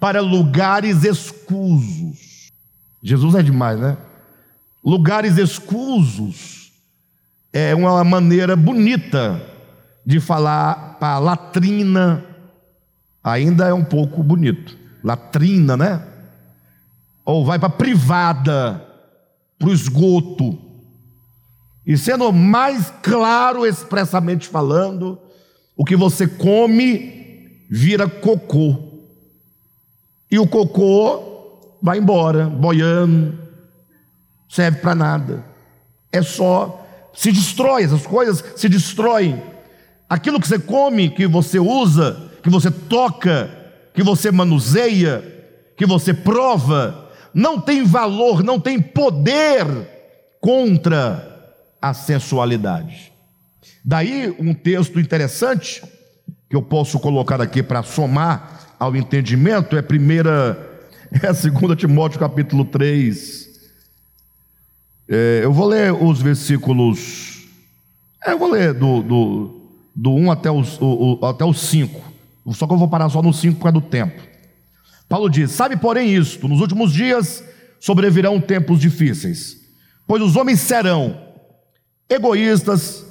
Para 0.00 0.20
lugares 0.20 1.04
escusos. 1.04 2.50
Jesus 3.02 3.34
é 3.36 3.42
demais, 3.42 3.78
né? 3.78 3.96
Lugares 4.84 5.36
escusos 5.38 6.72
é 7.52 7.74
uma 7.74 8.02
maneira 8.02 8.56
bonita 8.56 9.57
de 10.08 10.20
falar 10.20 10.96
para 10.98 11.18
latrina, 11.18 12.24
ainda 13.22 13.68
é 13.68 13.74
um 13.74 13.84
pouco 13.84 14.22
bonito. 14.22 14.74
latrina, 15.04 15.76
né? 15.76 16.02
Ou 17.26 17.44
vai 17.44 17.58
para 17.58 17.68
privada, 17.68 18.82
para 19.58 19.68
o 19.68 19.72
esgoto. 19.72 20.58
E 21.86 21.94
sendo 21.98 22.32
mais 22.32 22.90
claro 23.02 23.66
expressamente 23.66 24.48
falando, 24.48 25.18
o 25.76 25.84
que 25.84 25.94
você 25.94 26.26
come 26.26 27.66
vira 27.70 28.08
cocô. 28.08 29.02
E 30.30 30.38
o 30.38 30.46
cocô 30.46 31.76
vai 31.82 31.98
embora, 31.98 32.46
boiando, 32.46 33.38
serve 34.48 34.78
para 34.78 34.94
nada. 34.94 35.44
É 36.10 36.22
só 36.22 36.82
se 37.12 37.30
destrói, 37.30 37.84
essas 37.84 38.06
coisas 38.06 38.42
se 38.56 38.70
destroem. 38.70 39.57
Aquilo 40.08 40.40
que 40.40 40.48
você 40.48 40.58
come, 40.58 41.10
que 41.10 41.26
você 41.26 41.58
usa, 41.58 42.30
que 42.42 42.48
você 42.48 42.70
toca, 42.70 43.50
que 43.92 44.02
você 44.02 44.30
manuseia, 44.30 45.22
que 45.76 45.84
você 45.84 46.14
prova, 46.14 47.10
não 47.34 47.60
tem 47.60 47.84
valor, 47.84 48.42
não 48.42 48.58
tem 48.58 48.80
poder 48.80 49.66
contra 50.40 51.56
a 51.80 51.92
sensualidade. 51.92 53.12
Daí 53.84 54.34
um 54.38 54.54
texto 54.54 54.98
interessante 54.98 55.82
que 56.48 56.56
eu 56.56 56.62
posso 56.62 56.98
colocar 56.98 57.40
aqui 57.40 57.62
para 57.62 57.82
somar 57.82 58.74
ao 58.78 58.96
entendimento 58.96 59.76
é 59.76 59.82
primeira 59.82 60.56
é 61.22 61.32
2 61.32 61.76
Timóteo 61.76 62.18
capítulo 62.18 62.64
3. 62.64 63.48
É, 65.08 65.40
eu 65.42 65.52
vou 65.52 65.66
ler 65.66 65.92
os 65.92 66.20
versículos. 66.20 67.46
É, 68.24 68.32
eu 68.32 68.38
vou 68.38 68.50
ler 68.50 68.74
do, 68.74 69.02
do, 69.02 69.57
do 69.98 70.14
1 70.14 70.30
até 70.30 70.48
os, 70.48 70.80
o, 70.80 71.18
o, 71.20 71.26
até 71.26 71.44
os 71.44 71.58
5. 71.58 72.00
Só 72.52 72.68
que 72.68 72.72
eu 72.72 72.78
vou 72.78 72.86
parar 72.86 73.08
só 73.08 73.20
no 73.20 73.32
5 73.32 73.56
por 73.56 73.64
causa 73.64 73.80
do 73.80 73.80
tempo. 73.80 74.22
Paulo 75.08 75.28
diz: 75.28 75.50
Sabe, 75.50 75.76
porém, 75.76 76.14
isto: 76.14 76.46
nos 76.46 76.60
últimos 76.60 76.92
dias 76.92 77.42
sobrevirão 77.80 78.40
tempos 78.40 78.78
difíceis, 78.78 79.56
pois 80.06 80.22
os 80.22 80.36
homens 80.36 80.60
serão 80.60 81.18
egoístas, 82.08 83.04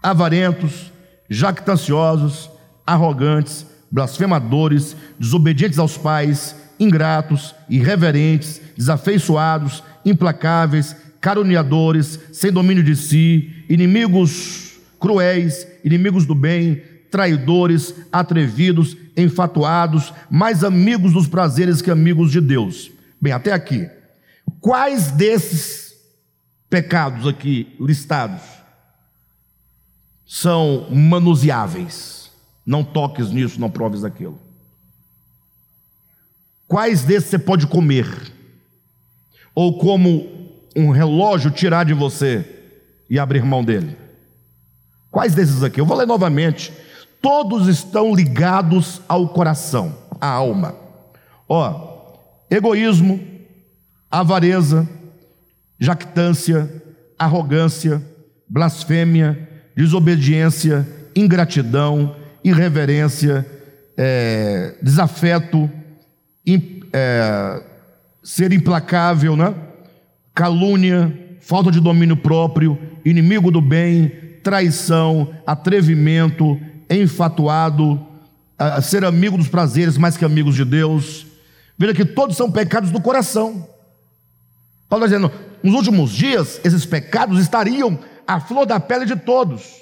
avarentos, 0.00 0.92
jactanciosos, 1.28 2.48
arrogantes, 2.86 3.66
blasfemadores, 3.90 4.94
desobedientes 5.18 5.80
aos 5.80 5.98
pais, 5.98 6.54
ingratos, 6.78 7.54
irreverentes, 7.68 8.60
desafeiçoados, 8.76 9.82
implacáveis, 10.04 10.94
caluniadores, 11.20 12.20
sem 12.32 12.52
domínio 12.52 12.84
de 12.84 12.94
si, 12.94 13.64
inimigos 13.68 14.69
cruéis, 15.00 15.66
inimigos 15.82 16.26
do 16.26 16.34
bem, 16.34 16.82
traidores, 17.10 17.94
atrevidos, 18.12 18.96
enfatuados, 19.16 20.12
mais 20.30 20.62
amigos 20.62 21.12
dos 21.12 21.26
prazeres 21.26 21.82
que 21.82 21.90
amigos 21.90 22.30
de 22.30 22.40
Deus. 22.40 22.90
Bem, 23.20 23.32
até 23.32 23.52
aqui. 23.52 23.88
Quais 24.60 25.10
desses 25.10 25.94
pecados 26.68 27.26
aqui 27.26 27.74
listados 27.80 28.42
são 30.26 30.88
manuseáveis? 30.90 32.30
Não 32.64 32.84
toques 32.84 33.30
nisso, 33.30 33.60
não 33.60 33.70
proves 33.70 34.04
aquilo. 34.04 34.38
Quais 36.68 37.02
desses 37.02 37.30
você 37.30 37.38
pode 37.38 37.66
comer? 37.66 38.06
Ou 39.54 39.78
como 39.78 40.60
um 40.76 40.90
relógio 40.90 41.50
tirar 41.50 41.84
de 41.84 41.92
você 41.92 42.46
e 43.08 43.18
abrir 43.18 43.44
mão 43.44 43.64
dele? 43.64 43.96
Quais 45.10 45.34
desses 45.34 45.62
aqui? 45.62 45.80
Eu 45.80 45.86
vou 45.86 45.96
ler 45.96 46.06
novamente 46.06 46.72
todos 47.20 47.68
estão 47.68 48.14
ligados 48.14 49.00
ao 49.06 49.28
coração, 49.28 49.94
à 50.20 50.28
alma. 50.28 50.74
Ó, 51.48 52.16
egoísmo, 52.50 53.20
avareza, 54.10 54.88
jactância, 55.78 56.70
arrogância, 57.18 58.02
blasfêmia, 58.48 59.48
desobediência, 59.76 60.86
ingratidão, 61.14 62.16
irreverência, 62.42 63.46
é, 63.96 64.74
desafeto, 64.82 65.70
é, 66.92 67.62
ser 68.22 68.52
implacável, 68.52 69.36
né? 69.36 69.54
calúnia, 70.34 71.12
falta 71.40 71.70
de 71.70 71.80
domínio 71.80 72.16
próprio, 72.16 72.78
inimigo 73.04 73.50
do 73.50 73.60
bem, 73.60 74.29
traição, 74.42 75.34
atrevimento, 75.46 76.60
enfatuado, 76.88 78.06
a 78.58 78.82
ser 78.82 79.04
amigo 79.04 79.38
dos 79.38 79.48
prazeres 79.48 79.96
mais 79.96 80.16
que 80.16 80.24
amigos 80.24 80.54
de 80.54 80.64
Deus. 80.64 81.26
Veja 81.78 81.94
que 81.94 82.04
todos 82.04 82.36
são 82.36 82.50
pecados 82.50 82.90
do 82.90 83.00
coração. 83.00 83.66
Paulo 84.88 85.04
está 85.04 85.16
dizendo, 85.16 85.32
nos 85.62 85.74
últimos 85.74 86.10
dias, 86.10 86.60
esses 86.64 86.84
pecados 86.84 87.40
estariam 87.40 87.98
à 88.26 88.40
flor 88.40 88.66
da 88.66 88.78
pele 88.78 89.06
de 89.06 89.16
todos. 89.16 89.80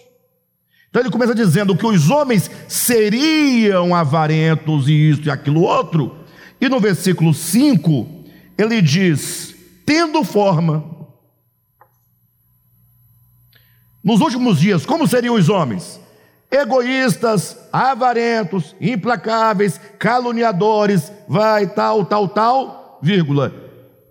Então 0.89 1.03
ele 1.03 1.11
começa 1.11 1.35
dizendo 1.35 1.77
que 1.77 1.87
os 1.87 2.11
homens 2.11 2.51
seriam 2.67 3.95
avarentos 3.95 4.89
e 4.89 4.93
isso 4.93 5.23
e 5.25 5.31
aquilo 5.31 5.63
outro. 5.63 6.17
E 6.61 6.69
no 6.69 6.81
versículo 6.81 7.35
5, 7.35 8.07
ele 8.57 8.81
diz: 8.81 9.55
tendo 9.85 10.23
forma. 10.25 10.98
Nos 14.03 14.21
últimos 14.21 14.61
dias, 14.61 14.87
como 14.87 15.07
seriam 15.07 15.35
os 15.35 15.49
homens? 15.49 16.01
egoístas, 16.51 17.57
avarentos, 17.73 18.75
implacáveis, 18.81 19.79
caluniadores, 19.99 21.13
vai 21.29 21.67
tal, 21.67 22.05
tal, 22.05 22.29
tal, 22.29 22.99
vírgula, 23.03 23.53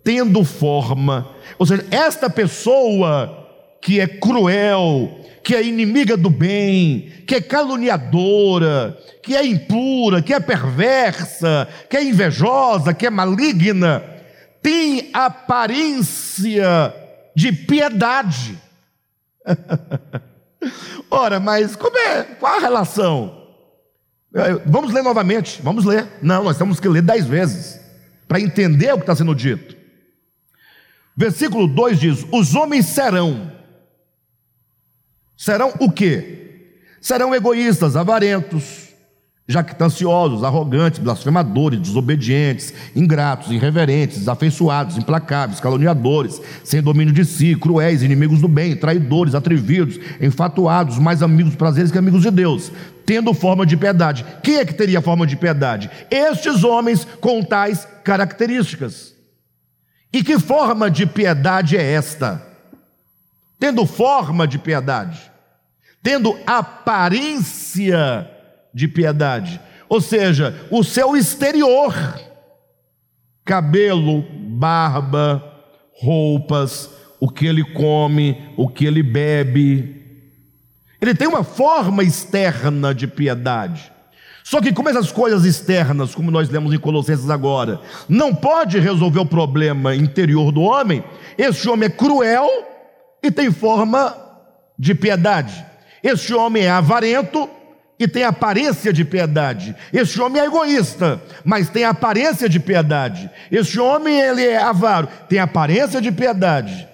tendo 0.03 0.43
forma. 0.43 1.27
Ou 1.57 1.65
seja, 1.65 1.85
esta 1.89 2.29
pessoa 2.29 3.45
que 3.81 3.99
é 3.99 4.07
cruel, 4.07 5.19
que 5.43 5.55
é 5.55 5.63
inimiga 5.63 6.15
do 6.15 6.29
bem, 6.29 7.11
que 7.25 7.35
é 7.35 7.41
caluniadora, 7.41 8.97
que 9.23 9.35
é 9.35 9.45
impura, 9.45 10.21
que 10.21 10.33
é 10.33 10.39
perversa, 10.39 11.67
que 11.89 11.97
é 11.97 12.03
invejosa, 12.03 12.93
que 12.93 13.07
é 13.07 13.09
maligna, 13.09 14.03
tem 14.61 15.09
aparência 15.13 16.93
de 17.35 17.51
piedade. 17.51 18.66
Ora, 21.09 21.39
mas 21.39 21.75
como 21.75 21.97
é? 21.97 22.23
Qual 22.23 22.55
a 22.55 22.59
relação? 22.59 23.47
É, 24.33 24.53
vamos 24.65 24.93
ler 24.93 25.03
novamente, 25.03 25.61
vamos 25.61 25.85
ler. 25.85 26.07
Não, 26.21 26.43
nós 26.43 26.57
temos 26.57 26.79
que 26.79 26.87
ler 26.87 27.01
dez 27.01 27.25
vezes 27.25 27.79
para 28.27 28.39
entender 28.39 28.91
o 28.93 28.97
que 28.97 29.03
está 29.03 29.15
sendo 29.15 29.33
dito. 29.33 29.75
Versículo 31.15 31.67
2 31.67 31.99
diz: 31.99 32.25
Os 32.31 32.53
homens 32.53 32.85
serão. 32.87 33.51
Serão 35.35 35.73
o 35.79 35.91
quê? 35.91 36.83
Serão 37.01 37.33
egoístas, 37.33 37.95
avarentos, 37.95 38.86
jactanciosos, 39.47 40.43
arrogantes, 40.43 40.99
blasfemadores, 40.99 41.79
desobedientes, 41.79 42.73
ingratos, 42.93 43.49
irreverentes, 43.49 44.19
desafeiçoados, 44.19 44.97
implacáveis, 44.97 45.61
caluniadores, 45.61 46.41
sem 46.65 46.81
domínio 46.81 47.13
de 47.13 47.23
si, 47.23 47.55
cruéis, 47.55 48.03
inimigos 48.03 48.41
do 48.41 48.47
bem, 48.49 48.75
traidores, 48.75 49.33
atrevidos, 49.33 49.97
enfatuados, 50.19 50.99
mais 50.99 51.23
amigos 51.23 51.55
prazeres 51.55 51.91
que 51.91 51.97
amigos 51.97 52.23
de 52.23 52.31
Deus, 52.31 52.73
tendo 53.05 53.33
forma 53.33 53.65
de 53.65 53.77
piedade. 53.77 54.25
Quem 54.43 54.57
é 54.57 54.65
que 54.65 54.73
teria 54.73 55.01
forma 55.01 55.25
de 55.25 55.37
piedade? 55.37 55.89
Estes 56.11 56.65
homens 56.65 57.07
com 57.21 57.41
tais 57.41 57.87
características. 58.03 59.15
E 60.11 60.23
que 60.23 60.37
forma 60.39 60.91
de 60.91 61.05
piedade 61.05 61.77
é 61.77 61.93
esta? 61.93 62.45
Tendo 63.57 63.85
forma 63.85 64.45
de 64.45 64.59
piedade, 64.59 65.31
tendo 66.03 66.37
aparência 66.45 68.29
de 68.77 68.87
piedade, 68.87 69.59
ou 69.89 69.99
seja, 69.99 70.55
o 70.69 70.83
seu 70.83 71.17
exterior, 71.17 71.95
cabelo, 73.43 74.23
barba, 74.51 75.43
roupas, 75.99 76.87
o 77.19 77.27
que 77.27 77.47
ele 77.47 77.63
come, 77.73 78.39
o 78.55 78.67
que 78.67 78.85
ele 78.85 79.01
bebe. 79.01 79.95
Ele 81.01 81.15
tem 81.15 81.27
uma 81.27 81.43
forma 81.43 82.03
externa 82.03 82.93
de 82.93 83.07
piedade. 83.07 83.91
Só 84.43 84.61
que 84.61 84.71
como 84.71 84.89
essas 84.89 85.11
coisas 85.11 85.43
externas, 85.43 86.13
como 86.13 86.29
nós 86.29 86.47
lemos 86.47 86.71
em 86.71 86.77
Colossenses 86.77 87.31
agora, 87.31 87.81
não 88.07 88.35
pode 88.35 88.77
resolver 88.77 89.21
o 89.21 89.25
problema 89.25 89.95
interior 89.95 90.51
do 90.51 90.61
homem, 90.61 91.03
esse 91.35 91.67
homem 91.67 91.87
é 91.87 91.89
cruel 91.89 92.47
e 93.23 93.31
tem 93.31 93.51
forma 93.51 94.15
de 94.77 94.93
piedade. 94.93 95.65
Esse 96.03 96.31
homem 96.31 96.65
é 96.65 96.69
avarento 96.69 97.49
e 97.99 98.07
tem 98.07 98.23
aparência 98.23 98.93
de 98.93 99.03
piedade. 99.03 99.75
Este 99.91 100.21
homem 100.21 100.41
é 100.41 100.45
egoísta, 100.45 101.21
mas 101.43 101.69
tem 101.69 101.83
aparência 101.83 102.47
de 102.47 102.59
piedade. 102.59 103.29
Este 103.51 103.79
homem 103.79 104.19
ele 104.19 104.45
é 104.45 104.61
avaro, 104.61 105.07
tem 105.27 105.39
aparência 105.39 105.99
de 105.99 106.11
piedade. 106.11 106.87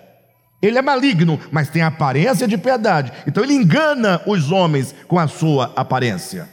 Ele 0.62 0.78
é 0.78 0.82
maligno, 0.82 1.40
mas 1.52 1.70
tem 1.70 1.82
aparência 1.82 2.48
de 2.48 2.58
piedade. 2.58 3.12
Então 3.28 3.44
ele 3.44 3.54
engana 3.54 4.22
os 4.26 4.50
homens 4.50 4.96
com 5.08 5.20
a 5.20 5.28
sua 5.28 5.74
aparência. 5.76 6.48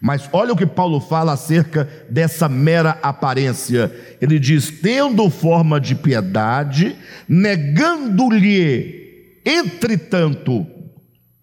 Mas 0.00 0.28
olha 0.32 0.52
o 0.52 0.56
que 0.56 0.66
Paulo 0.66 1.00
fala 1.00 1.32
acerca 1.32 1.88
dessa 2.08 2.48
mera 2.48 2.96
aparência. 3.02 3.92
Ele 4.20 4.38
diz: 4.38 4.70
tendo 4.70 5.28
forma 5.28 5.80
de 5.80 5.96
piedade, 5.96 6.96
negando-lhe, 7.28 9.40
entretanto, 9.44 10.64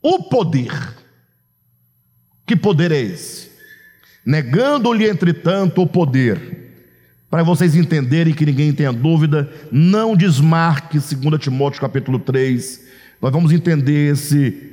o 0.02 0.24
poder. 0.30 1.03
Que 2.46 2.56
poder 2.56 2.92
é 2.92 3.00
esse? 3.02 3.52
Negando-lhe, 4.26 5.08
entretanto, 5.08 5.82
o 5.82 5.88
poder. 5.88 6.62
Para 7.30 7.44
vocês 7.44 7.76
entenderem 7.76 8.34
que 8.34 8.46
ninguém 8.46 8.72
tenha 8.72 8.94
dúvida, 8.94 9.52
não 9.72 10.16
desmarque 10.16 11.00
2 11.00 11.42
Timóteo 11.42 11.82
capítulo 11.82 12.20
3. 12.20 12.82
Nós 13.22 13.32
vamos 13.32 13.52
entender 13.52 14.12
esse 14.12 14.72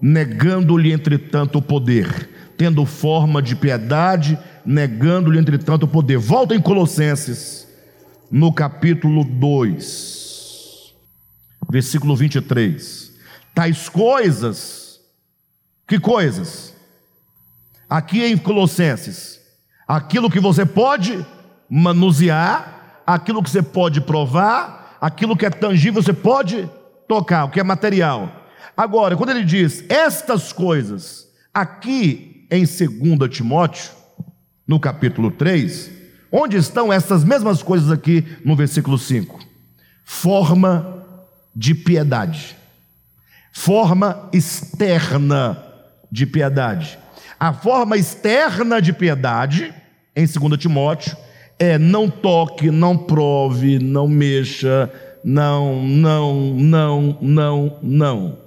negando-lhe, 0.00 0.92
entretanto, 0.92 1.58
o 1.58 1.62
poder 1.62 2.28
tendo 2.60 2.84
forma 2.84 3.40
de 3.40 3.56
piedade, 3.56 4.38
negando-lhe, 4.66 5.38
entretanto, 5.38 5.84
o 5.84 5.88
poder. 5.88 6.18
Volta 6.18 6.54
em 6.54 6.60
Colossenses, 6.60 7.66
no 8.30 8.52
capítulo 8.52 9.24
2, 9.24 10.92
versículo 11.70 12.14
23. 12.14 13.12
Tais 13.54 13.88
coisas, 13.88 14.79
que 15.90 15.98
coisas? 15.98 16.72
Aqui 17.88 18.24
em 18.24 18.38
Colossenses, 18.38 19.40
aquilo 19.88 20.30
que 20.30 20.38
você 20.38 20.64
pode 20.64 21.26
manusear, 21.68 23.02
aquilo 23.04 23.42
que 23.42 23.50
você 23.50 23.60
pode 23.60 24.00
provar, 24.00 24.96
aquilo 25.00 25.36
que 25.36 25.44
é 25.44 25.50
tangível 25.50 26.00
você 26.00 26.12
pode 26.12 26.70
tocar, 27.08 27.44
o 27.44 27.50
que 27.50 27.58
é 27.58 27.64
material. 27.64 28.46
Agora, 28.76 29.16
quando 29.16 29.30
ele 29.30 29.42
diz 29.42 29.84
estas 29.88 30.52
coisas, 30.52 31.26
aqui 31.52 32.46
em 32.48 32.64
2 32.64 33.28
Timóteo, 33.28 33.90
no 34.68 34.78
capítulo 34.78 35.32
3, 35.32 35.90
onde 36.30 36.56
estão 36.56 36.92
essas 36.92 37.24
mesmas 37.24 37.64
coisas 37.64 37.90
aqui 37.90 38.24
no 38.44 38.54
versículo 38.54 38.96
5? 38.96 39.40
Forma 40.04 41.04
de 41.52 41.74
piedade, 41.74 42.56
forma 43.52 44.28
externa 44.32 45.66
de 46.10 46.26
piedade. 46.26 46.98
A 47.38 47.52
forma 47.52 47.96
externa 47.96 48.80
de 48.80 48.92
piedade, 48.92 49.72
em 50.14 50.26
2 50.26 50.60
Timóteo, 50.60 51.16
é 51.58 51.78
não 51.78 52.08
toque, 52.10 52.70
não 52.70 52.96
prove, 52.96 53.78
não 53.78 54.08
mexa, 54.08 54.90
não, 55.24 55.86
não, 55.86 56.54
não, 56.54 57.18
não, 57.20 57.78
não. 57.82 58.38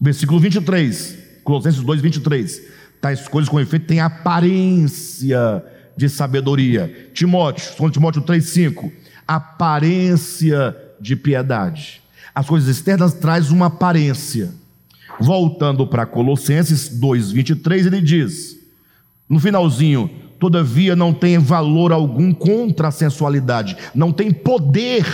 Versículo 0.00 0.38
23, 0.40 1.18
Colossenses 1.44 1.80
2, 1.80 2.00
23 2.00 2.76
tais 3.00 3.28
coisas 3.28 3.48
com 3.48 3.60
efeito 3.60 3.86
têm 3.86 4.00
aparência 4.00 5.62
de 5.96 6.08
sabedoria. 6.08 7.10
Timóteo, 7.14 7.72
2 7.78 7.92
Timóteo 7.92 8.22
3,5, 8.22 8.90
aparência 9.26 10.76
de 11.00 11.14
piedade. 11.14 12.02
As 12.34 12.46
coisas 12.46 12.68
externas 12.68 13.14
traz 13.14 13.50
uma 13.50 13.66
aparência. 13.66 14.50
Voltando 15.20 15.86
para 15.86 16.06
Colossenses 16.06 16.90
2,23, 17.00 17.86
ele 17.86 18.00
diz, 18.00 18.56
no 19.28 19.40
finalzinho, 19.40 20.10
todavia 20.38 20.94
não 20.94 21.12
tem 21.12 21.38
valor 21.38 21.92
algum 21.92 22.32
contra 22.32 22.88
a 22.88 22.92
sensualidade, 22.92 23.76
não 23.94 24.12
tem 24.12 24.30
poder 24.30 25.04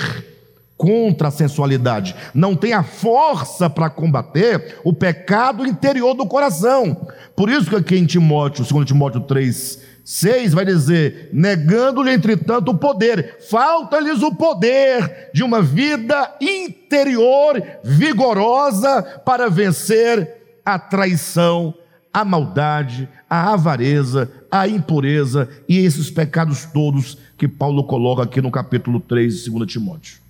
contra 0.77 1.29
a 1.29 1.31
sensualidade, 1.31 2.15
não 2.35 2.57
tem 2.57 2.73
a 2.73 2.83
força 2.83 3.71
para 3.71 3.89
combater 3.89 4.81
o 4.83 4.93
pecado 4.93 5.65
interior 5.65 6.15
do 6.15 6.27
coração. 6.27 7.07
Por 7.37 7.49
isso 7.49 7.71
que 7.71 7.77
aqui 7.77 7.97
em 7.97 8.05
Timóteo, 8.05 8.65
2 8.65 8.85
Timóteo 8.85 9.21
3, 9.21 9.81
6 10.05 10.53
vai 10.53 10.65
dizer: 10.65 11.31
negando-lhe, 11.33 12.13
entretanto, 12.13 12.71
o 12.71 12.79
poder, 12.79 13.39
falta-lhes 13.49 14.23
o 14.23 14.35
poder 14.35 15.31
de 15.33 15.43
uma 15.43 15.63
vida 15.63 16.35
interior 16.41 17.63
vigorosa 17.85 19.03
para 19.25 19.49
vencer 19.49 20.61
a 20.65 20.79
traição, 20.79 21.75
a 22.13 22.25
maldade, 22.25 23.09
a 23.29 23.53
avareza, 23.53 24.31
a 24.51 24.69
impureza 24.69 25.49
e 25.69 25.79
esses 25.79 26.11
pecados 26.11 26.67
todos 26.67 27.17
que 27.39 27.49
Paulo 27.49 27.85
coloca 27.85 28.23
aqui 28.23 28.41
no 28.41 28.51
capítulo 28.51 29.01
3 29.01 29.45
de 29.45 29.51
2 29.51 29.73
Timóteo. 29.73 30.23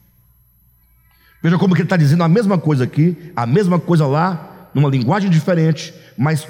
Veja 1.42 1.58
como 1.58 1.74
que 1.74 1.80
ele 1.80 1.86
está 1.86 1.96
dizendo 1.96 2.22
a 2.22 2.28
mesma 2.28 2.56
coisa 2.56 2.84
aqui, 2.84 3.32
a 3.34 3.44
mesma 3.44 3.80
coisa 3.80 4.06
lá, 4.06 4.68
numa 4.72 4.88
linguagem 4.88 5.28
diferente, 5.28 5.92
mas 6.16 6.46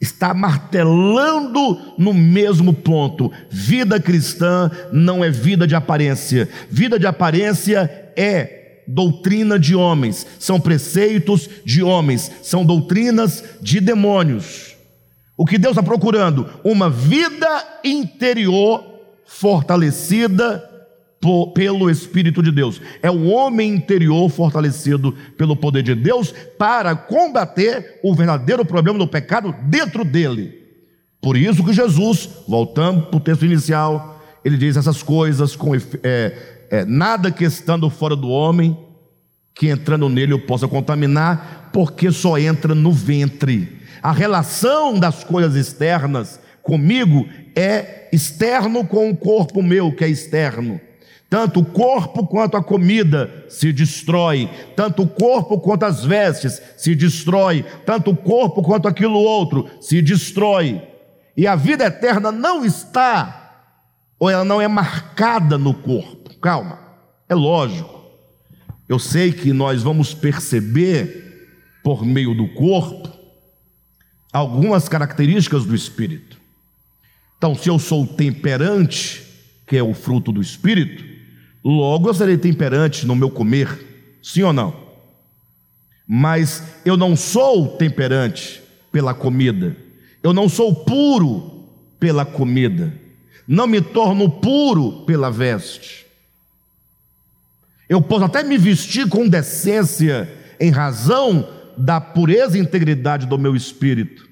está 0.00 0.32
martelando 0.32 1.94
no 1.98 2.14
mesmo 2.14 2.72
ponto. 2.72 3.30
Vida 3.50 4.00
cristã 4.00 4.70
não 4.92 5.22
é 5.22 5.30
vida 5.30 5.66
de 5.66 5.74
aparência. 5.74 6.48
Vida 6.70 6.98
de 6.98 7.06
aparência 7.06 8.12
é 8.16 8.60
doutrina 8.86 9.58
de 9.58 9.74
homens, 9.76 10.26
são 10.38 10.60
preceitos 10.60 11.48
de 11.64 11.82
homens, 11.82 12.30
são 12.42 12.64
doutrinas 12.64 13.44
de 13.60 13.80
demônios. 13.80 14.74
O 15.36 15.46
que 15.46 15.58
Deus 15.58 15.72
está 15.72 15.82
procurando? 15.82 16.48
Uma 16.64 16.90
vida 16.90 17.80
interior 17.84 18.84
fortalecida 19.24 20.69
pelo 21.54 21.90
Espírito 21.90 22.42
de 22.42 22.50
Deus. 22.50 22.80
É 23.02 23.10
o 23.10 23.26
homem 23.26 23.74
interior 23.74 24.28
fortalecido 24.30 25.12
pelo 25.36 25.54
poder 25.54 25.82
de 25.82 25.94
Deus 25.94 26.32
para 26.58 26.96
combater 26.96 28.00
o 28.02 28.14
verdadeiro 28.14 28.64
problema 28.64 28.98
do 28.98 29.06
pecado 29.06 29.54
dentro 29.64 30.04
dele. 30.04 30.58
Por 31.20 31.36
isso 31.36 31.62
que 31.62 31.74
Jesus, 31.74 32.28
voltando 32.48 33.02
para 33.02 33.16
o 33.18 33.20
texto 33.20 33.44
inicial, 33.44 34.18
ele 34.42 34.56
diz 34.56 34.78
essas 34.78 35.02
coisas 35.02 35.54
com 35.54 35.74
é, 35.74 36.32
é, 36.70 36.84
nada 36.86 37.30
que 37.30 37.44
estando 37.44 37.90
fora 37.90 38.16
do 38.16 38.30
homem, 38.30 38.76
que 39.54 39.68
entrando 39.68 40.08
nele 40.08 40.32
eu 40.32 40.40
possa 40.46 40.66
contaminar, 40.66 41.68
porque 41.70 42.10
só 42.10 42.38
entra 42.38 42.74
no 42.74 42.90
ventre. 42.90 43.78
A 44.02 44.12
relação 44.12 44.98
das 44.98 45.22
coisas 45.22 45.54
externas 45.54 46.40
comigo 46.62 47.28
é 47.54 48.08
externo 48.10 48.86
com 48.86 49.10
o 49.10 49.16
corpo 49.16 49.62
meu, 49.62 49.92
que 49.92 50.04
é 50.04 50.08
externo. 50.08 50.80
Tanto 51.30 51.60
o 51.60 51.64
corpo 51.64 52.26
quanto 52.26 52.56
a 52.56 52.62
comida 52.62 53.46
se 53.48 53.72
destrói, 53.72 54.50
tanto 54.74 55.02
o 55.04 55.06
corpo 55.06 55.60
quanto 55.60 55.84
as 55.84 56.04
vestes 56.04 56.60
se 56.76 56.92
destrói, 56.96 57.64
tanto 57.86 58.10
o 58.10 58.16
corpo 58.16 58.64
quanto 58.64 58.88
aquilo 58.88 59.20
outro 59.20 59.70
se 59.80 60.02
destrói. 60.02 60.82
E 61.36 61.46
a 61.46 61.54
vida 61.54 61.84
eterna 61.84 62.32
não 62.32 62.64
está, 62.64 63.64
ou 64.18 64.28
ela 64.28 64.44
não 64.44 64.60
é 64.60 64.66
marcada 64.66 65.56
no 65.56 65.72
corpo. 65.72 66.34
Calma, 66.40 66.80
é 67.28 67.34
lógico. 67.34 68.00
Eu 68.88 68.98
sei 68.98 69.30
que 69.32 69.52
nós 69.52 69.84
vamos 69.84 70.12
perceber, 70.12 71.78
por 71.84 72.04
meio 72.04 72.34
do 72.34 72.48
corpo, 72.48 73.08
algumas 74.32 74.88
características 74.88 75.64
do 75.64 75.76
espírito. 75.76 76.40
Então, 77.38 77.54
se 77.54 77.68
eu 77.68 77.78
sou 77.78 78.04
temperante, 78.04 79.24
que 79.64 79.76
é 79.76 79.82
o 79.82 79.94
fruto 79.94 80.32
do 80.32 80.40
espírito, 80.40 81.09
Logo 81.64 82.08
eu 82.08 82.14
serei 82.14 82.38
temperante 82.38 83.06
no 83.06 83.14
meu 83.14 83.30
comer, 83.30 83.68
sim 84.22 84.42
ou 84.42 84.52
não? 84.52 84.74
Mas 86.06 86.64
eu 86.84 86.96
não 86.96 87.14
sou 87.14 87.76
temperante 87.76 88.62
pela 88.90 89.14
comida, 89.14 89.76
eu 90.22 90.32
não 90.32 90.48
sou 90.48 90.74
puro 90.74 91.68
pela 91.98 92.24
comida, 92.24 92.92
não 93.46 93.66
me 93.66 93.80
torno 93.80 94.28
puro 94.28 95.04
pela 95.04 95.30
veste. 95.30 96.06
Eu 97.88 98.00
posso 98.00 98.24
até 98.24 98.42
me 98.42 98.56
vestir 98.56 99.08
com 99.08 99.28
decência 99.28 100.28
em 100.58 100.70
razão 100.70 101.46
da 101.76 102.00
pureza 102.00 102.56
e 102.56 102.60
integridade 102.60 103.26
do 103.26 103.38
meu 103.38 103.54
espírito, 103.54 104.28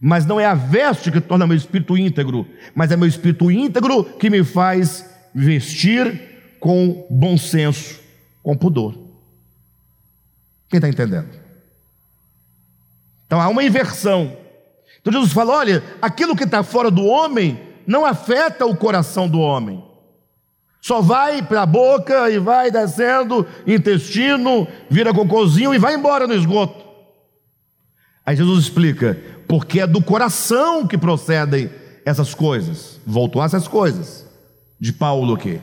mas 0.00 0.26
não 0.26 0.40
é 0.40 0.46
a 0.46 0.54
veste 0.54 1.12
que 1.12 1.20
torna 1.20 1.46
meu 1.46 1.56
espírito 1.56 1.96
íntegro, 1.96 2.46
mas 2.74 2.90
é 2.90 2.96
meu 2.96 3.06
espírito 3.06 3.50
íntegro 3.50 4.04
que 4.04 4.28
me 4.28 4.42
faz 4.42 5.08
vestir 5.34 6.31
com 6.62 7.08
bom 7.10 7.36
senso, 7.36 7.98
com 8.40 8.56
pudor. 8.56 8.94
Quem 10.70 10.78
está 10.78 10.88
entendendo? 10.88 11.28
Então 13.26 13.40
há 13.40 13.48
uma 13.48 13.64
inversão. 13.64 14.36
Então 15.00 15.12
Jesus 15.12 15.32
fala: 15.32 15.54
olha, 15.54 15.82
aquilo 16.00 16.36
que 16.36 16.44
está 16.44 16.62
fora 16.62 16.88
do 16.88 17.04
homem 17.04 17.60
não 17.84 18.06
afeta 18.06 18.64
o 18.64 18.76
coração 18.76 19.28
do 19.28 19.40
homem. 19.40 19.82
Só 20.80 21.00
vai 21.00 21.42
para 21.42 21.62
a 21.62 21.66
boca 21.66 22.30
e 22.30 22.38
vai 22.38 22.70
descendo, 22.70 23.44
intestino, 23.66 24.68
vira 24.88 25.12
cocôzinho 25.12 25.74
e 25.74 25.78
vai 25.78 25.96
embora 25.96 26.28
no 26.28 26.34
esgoto. 26.34 26.80
Aí 28.24 28.36
Jesus 28.36 28.66
explica, 28.66 29.20
porque 29.48 29.80
é 29.80 29.86
do 29.86 30.00
coração 30.00 30.86
que 30.86 30.96
procedem 30.96 31.68
essas 32.04 32.34
coisas. 32.34 33.00
Voltou 33.04 33.42
a 33.42 33.46
essas 33.46 33.66
coisas 33.66 34.28
de 34.80 34.92
Paulo 34.92 35.34
aqui. 35.34 35.60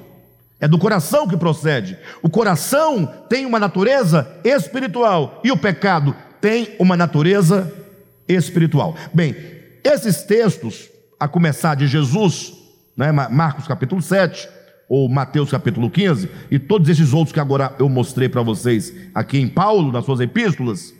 É 0.60 0.68
do 0.68 0.78
coração 0.78 1.28
que 1.28 1.38
procede. 1.38 1.98
O 2.22 2.30
coração 2.30 3.06
tem 3.30 3.46
uma 3.46 3.60
natureza 3.60 4.30
espiritual 4.44 5.40
e 5.44 5.52
o 5.52 5.58
pecado 5.58 6.14
tem 6.42 6.76
uma 6.80 6.98
natureza 6.98 7.72
espiritual. 8.28 8.96
Bem, 9.14 9.36
esses 9.84 10.24
textos, 10.24 10.90
a 11.20 11.28
começar 11.28 11.76
de 11.76 11.88
Jesus, 11.88 12.54
né, 12.96 13.12
Marcos 13.12 13.68
capítulo 13.68 14.02
7, 14.02 14.50
ou 14.90 15.08
Mateus 15.08 15.52
capítulo 15.52 15.90
15, 15.90 16.30
e 16.52 16.60
todos 16.60 16.90
esses 16.90 17.14
outros 17.14 17.32
que 17.32 17.40
agora 17.40 17.74
eu 17.80 17.88
mostrei 17.88 18.28
para 18.28 18.42
vocês 18.42 18.94
aqui 19.14 19.40
em 19.40 19.48
Paulo, 19.48 19.92
nas 19.92 20.04
suas 20.04 20.20
epístolas, 20.20 20.94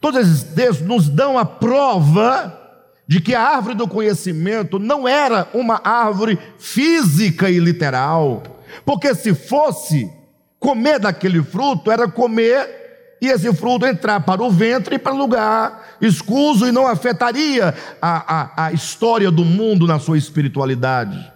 todos 0.00 0.20
esses 0.20 0.42
textos 0.42 0.86
nos 0.86 1.08
dão 1.08 1.38
a 1.38 1.44
prova 1.44 2.65
de 3.08 3.20
que 3.20 3.34
a 3.34 3.42
árvore 3.42 3.74
do 3.76 3.86
conhecimento 3.86 4.78
não 4.78 5.06
era 5.06 5.48
uma 5.54 5.80
árvore 5.84 6.38
física 6.58 7.48
e 7.50 7.58
literal, 7.58 8.42
porque 8.84 9.14
se 9.14 9.34
fosse 9.34 10.10
comer 10.58 10.98
daquele 10.98 11.42
fruto, 11.42 11.90
era 11.90 12.08
comer 12.08 12.84
e 13.20 13.28
esse 13.28 13.52
fruto 13.54 13.86
entrar 13.86 14.20
para 14.20 14.42
o 14.42 14.50
ventre 14.50 14.96
e 14.96 14.98
para 14.98 15.12
lugar 15.12 15.96
escuso 16.00 16.66
e 16.66 16.72
não 16.72 16.86
afetaria 16.86 17.74
a, 18.00 18.34
a, 18.34 18.66
a 18.66 18.72
história 18.72 19.30
do 19.30 19.44
mundo 19.44 19.86
na 19.86 19.98
sua 19.98 20.18
espiritualidade. 20.18 21.32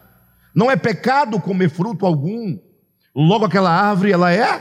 Não 0.54 0.70
é 0.70 0.76
pecado 0.76 1.40
comer 1.40 1.70
fruto 1.70 2.04
algum. 2.04 2.58
Logo, 3.14 3.44
aquela 3.44 3.70
árvore, 3.70 4.12
ela 4.12 4.32
é 4.32 4.60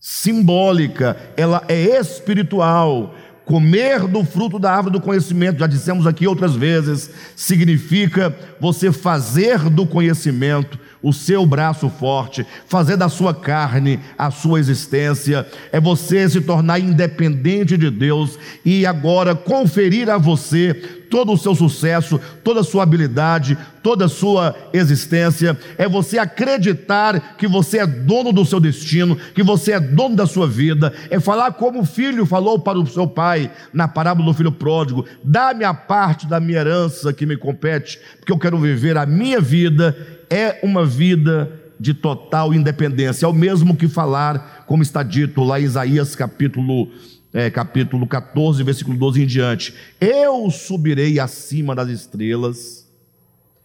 simbólica, 0.00 1.16
ela 1.36 1.64
é 1.68 1.98
espiritual. 1.98 3.14
Comer 3.48 4.06
do 4.06 4.22
fruto 4.24 4.58
da 4.58 4.70
árvore 4.70 4.92
do 4.92 5.00
conhecimento, 5.00 5.60
já 5.60 5.66
dissemos 5.66 6.06
aqui 6.06 6.26
outras 6.26 6.54
vezes, 6.54 7.08
significa 7.34 8.36
você 8.60 8.92
fazer 8.92 9.70
do 9.70 9.86
conhecimento 9.86 10.78
o 11.02 11.12
seu 11.12 11.46
braço 11.46 11.88
forte, 11.88 12.46
fazer 12.66 12.96
da 12.96 13.08
sua 13.08 13.34
carne 13.34 14.00
a 14.16 14.30
sua 14.30 14.58
existência, 14.58 15.46
é 15.70 15.80
você 15.80 16.28
se 16.28 16.40
tornar 16.40 16.78
independente 16.78 17.76
de 17.76 17.90
Deus 17.90 18.38
e 18.64 18.84
agora 18.84 19.34
conferir 19.34 20.10
a 20.10 20.18
você 20.18 20.74
todo 21.08 21.32
o 21.32 21.38
seu 21.38 21.54
sucesso, 21.54 22.20
toda 22.44 22.60
a 22.60 22.64
sua 22.64 22.82
habilidade, 22.82 23.56
toda 23.82 24.04
a 24.04 24.08
sua 24.08 24.54
existência, 24.72 25.58
é 25.76 25.88
você 25.88 26.18
acreditar 26.18 27.36
que 27.36 27.48
você 27.48 27.78
é 27.78 27.86
dono 27.86 28.32
do 28.32 28.44
seu 28.44 28.60
destino, 28.60 29.16
que 29.34 29.42
você 29.42 29.72
é 29.72 29.80
dono 29.80 30.16
da 30.16 30.26
sua 30.26 30.46
vida, 30.46 30.92
é 31.10 31.18
falar 31.18 31.52
como 31.52 31.80
o 31.80 31.86
filho 31.86 32.26
falou 32.26 32.58
para 32.58 32.78
o 32.78 32.86
seu 32.86 33.06
pai 33.06 33.50
na 33.72 33.88
parábola 33.88 34.26
do 34.26 34.36
filho 34.36 34.52
pródigo: 34.52 35.06
dá-me 35.24 35.64
a 35.64 35.72
parte 35.72 36.26
da 36.26 36.38
minha 36.38 36.58
herança 36.58 37.12
que 37.12 37.26
me 37.26 37.36
compete, 37.36 37.98
porque 38.18 38.32
eu 38.32 38.38
quero 38.38 38.58
viver 38.58 38.96
a 38.96 39.06
minha 39.06 39.40
vida 39.40 40.17
é 40.30 40.60
uma 40.62 40.84
vida 40.84 41.50
de 41.78 41.94
total 41.94 42.52
independência. 42.52 43.26
É 43.26 43.28
o 43.28 43.32
mesmo 43.32 43.76
que 43.76 43.88
falar, 43.88 44.64
como 44.66 44.82
está 44.82 45.02
dito 45.02 45.42
lá 45.42 45.60
em 45.60 45.64
Isaías 45.64 46.16
capítulo, 46.16 46.90
é, 47.32 47.50
capítulo 47.50 48.06
14, 48.06 48.62
versículo 48.62 48.98
12 48.98 49.22
em 49.22 49.26
diante. 49.26 49.74
Eu 50.00 50.50
subirei 50.50 51.20
acima 51.20 51.74
das 51.74 51.88
estrelas 51.88 52.86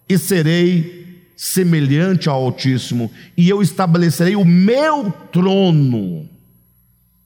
e 0.07 0.17
serei 0.17 1.03
semelhante 1.35 2.29
ao 2.29 2.41
Altíssimo, 2.41 3.11
e 3.35 3.49
eu 3.49 3.61
estabelecerei 3.61 4.35
o 4.35 4.45
meu 4.45 5.11
trono. 5.31 6.29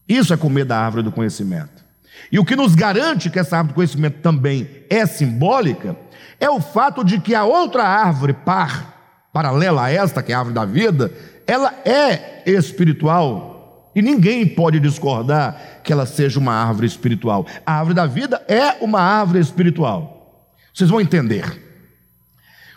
Isso 0.07 0.33
é 0.33 0.37
comer 0.37 0.65
da 0.65 0.79
árvore 0.79 1.03
do 1.03 1.11
conhecimento. 1.11 1.85
E 2.31 2.39
o 2.39 2.45
que 2.45 2.55
nos 2.55 2.73
garante 2.73 3.29
que 3.29 3.37
essa 3.37 3.57
árvore 3.57 3.73
do 3.73 3.75
conhecimento 3.75 4.19
também 4.21 4.67
é 4.89 5.05
simbólica 5.05 5.95
é 6.39 6.49
o 6.49 6.61
fato 6.61 7.03
de 7.03 7.19
que 7.19 7.35
a 7.35 7.43
outra 7.43 7.83
árvore 7.83 8.33
par 8.33 8.96
paralela 9.37 9.83
a 9.83 9.91
esta, 9.91 10.23
que 10.23 10.31
é 10.31 10.35
a 10.35 10.39
árvore 10.39 10.55
da 10.55 10.65
vida, 10.65 11.11
ela 11.45 11.71
é 11.85 12.41
espiritual. 12.49 13.91
E 13.93 14.01
ninguém 14.01 14.47
pode 14.47 14.79
discordar 14.79 15.79
que 15.83 15.93
ela 15.93 16.07
seja 16.07 16.39
uma 16.39 16.53
árvore 16.53 16.87
espiritual. 16.87 17.45
A 17.63 17.73
árvore 17.73 17.93
da 17.93 18.07
vida 18.07 18.43
é 18.47 18.83
uma 18.83 18.99
árvore 18.99 19.39
espiritual. 19.39 20.49
Vocês 20.73 20.89
vão 20.89 20.99
entender. 20.99 21.45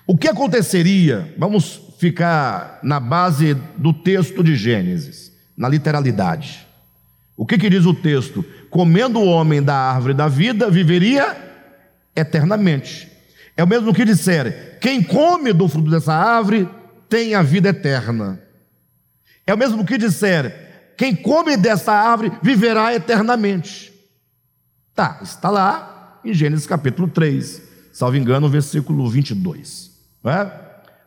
O 0.07 0.19
que 0.19 0.29
aconteceria? 0.29 1.35
Vamos 1.39 1.81
ficar 1.99 2.79
na 2.83 3.01
base 3.01 3.55
do 3.79 3.95
texto 3.95 4.45
de 4.45 4.55
Gênesis, 4.55 5.33
na 5.57 5.67
literalidade. 5.67 6.67
O 7.39 7.47
que, 7.47 7.57
que 7.57 7.71
diz 7.71 7.87
o 7.87 7.95
texto? 7.95 8.45
Comendo 8.69 9.19
o 9.19 9.27
homem 9.27 9.63
da 9.63 9.75
árvore 9.75 10.13
da 10.13 10.29
vida, 10.29 10.69
viveria 10.69 11.35
eternamente. 12.15 13.10
É 13.57 13.65
o 13.65 13.69
mesmo 13.69 13.93
que 13.93 14.05
disser: 14.05 14.79
quem 14.81 15.03
come 15.03 15.53
do 15.53 15.69
fruto 15.69 15.91
dessa 15.91 16.15
árvore 16.15 16.69
tem 17.09 17.35
a 17.35 17.43
vida 17.43 17.69
eterna. 17.71 18.41
É 19.47 19.53
o 19.53 19.59
mesmo 19.59 19.85
que 19.85 19.99
disser: 19.99 20.93
quem 20.97 21.15
come 21.15 21.57
dessa 21.57 21.93
árvore 21.93 22.33
viverá 22.43 22.95
eternamente. 22.95 23.93
Tá, 24.95 25.21
está 25.23 25.51
lá 25.51 26.21
em 26.25 26.35
Gênesis 26.35 26.67
capítulo 26.67 27.09
3, 27.09 27.63
salvo 27.93 28.17
engano, 28.17 28.49
versículo 28.49 29.09
22. 29.09 29.91
É? 30.25 30.45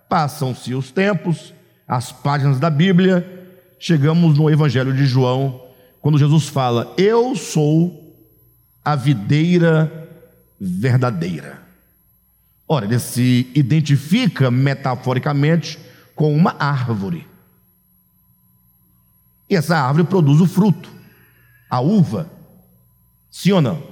Passam-se 0.10 0.74
os 0.74 0.92
tempos, 0.92 1.54
as 1.88 2.12
páginas 2.12 2.60
da 2.60 2.70
Bíblia, 2.70 3.48
chegamos 3.80 4.38
no 4.38 4.50
Evangelho 4.50 4.94
de 4.94 5.06
João, 5.06 5.64
quando 6.02 6.18
Jesus 6.18 6.48
fala: 6.48 6.94
Eu 6.98 7.36
sou 7.36 8.16
a 8.84 8.96
videira 8.96 10.10
verdadeira. 10.60 11.63
Ora, 12.68 12.86
ele 12.86 13.00
se 13.00 13.52
identifica 13.54 14.50
metaforicamente 14.50 15.78
com 16.16 16.34
uma 16.34 16.56
árvore. 16.58 17.28
E 19.50 19.56
essa 19.56 19.78
árvore 19.78 20.06
produz 20.06 20.40
o 20.42 20.48
fruto, 20.48 20.90
a 21.70 21.80
uva. 21.80 22.30
Sim 23.30 23.52
ou 23.54 23.62
não? 23.62 23.84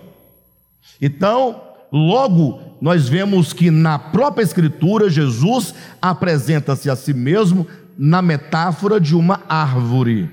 Então, 1.02 1.62
logo 1.92 2.78
nós 2.82 3.08
vemos 3.08 3.54
que 3.54 3.70
na 3.70 4.00
própria 4.00 4.44
Escritura 4.44 5.10
Jesus 5.10 5.74
apresenta-se 6.02 6.90
a 6.90 6.96
si 6.96 7.14
mesmo 7.14 7.68
na 7.98 8.22
metáfora 8.22 9.00
de 9.00 9.16
uma 9.16 9.42
árvore. 9.48 10.32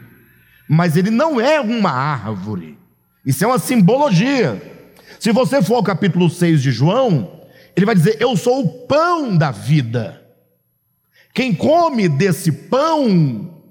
Mas 0.69 0.97
ele 0.97 1.11
não 1.11 1.41
é 1.41 1.61
uma 1.61 1.91
árvore. 1.91 2.79
Isso 3.25 3.45
é 3.45 3.47
uma 3.47 3.59
simbologia. 3.59 4.63
Se 5.19 5.33
você 5.33 5.63
for 5.63 5.77
ao 5.77 5.83
capítulo 5.83 6.31
6 6.31 6.63
de 6.63 6.71
João, 6.71 7.38
ele 7.79 7.87
vai 7.87 7.95
dizer: 7.95 8.17
Eu 8.21 8.37
sou 8.37 8.61
o 8.61 8.69
pão 8.87 9.37
da 9.37 9.53
vida. 9.53 10.21
Quem 11.33 11.55
come 11.55 12.09
desse 12.09 12.51
pão 12.51 13.63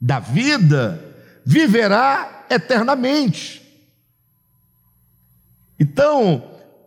da 0.00 0.20
vida 0.20 1.02
viverá 1.44 2.46
eternamente. 2.48 3.60
Então, 5.80 6.44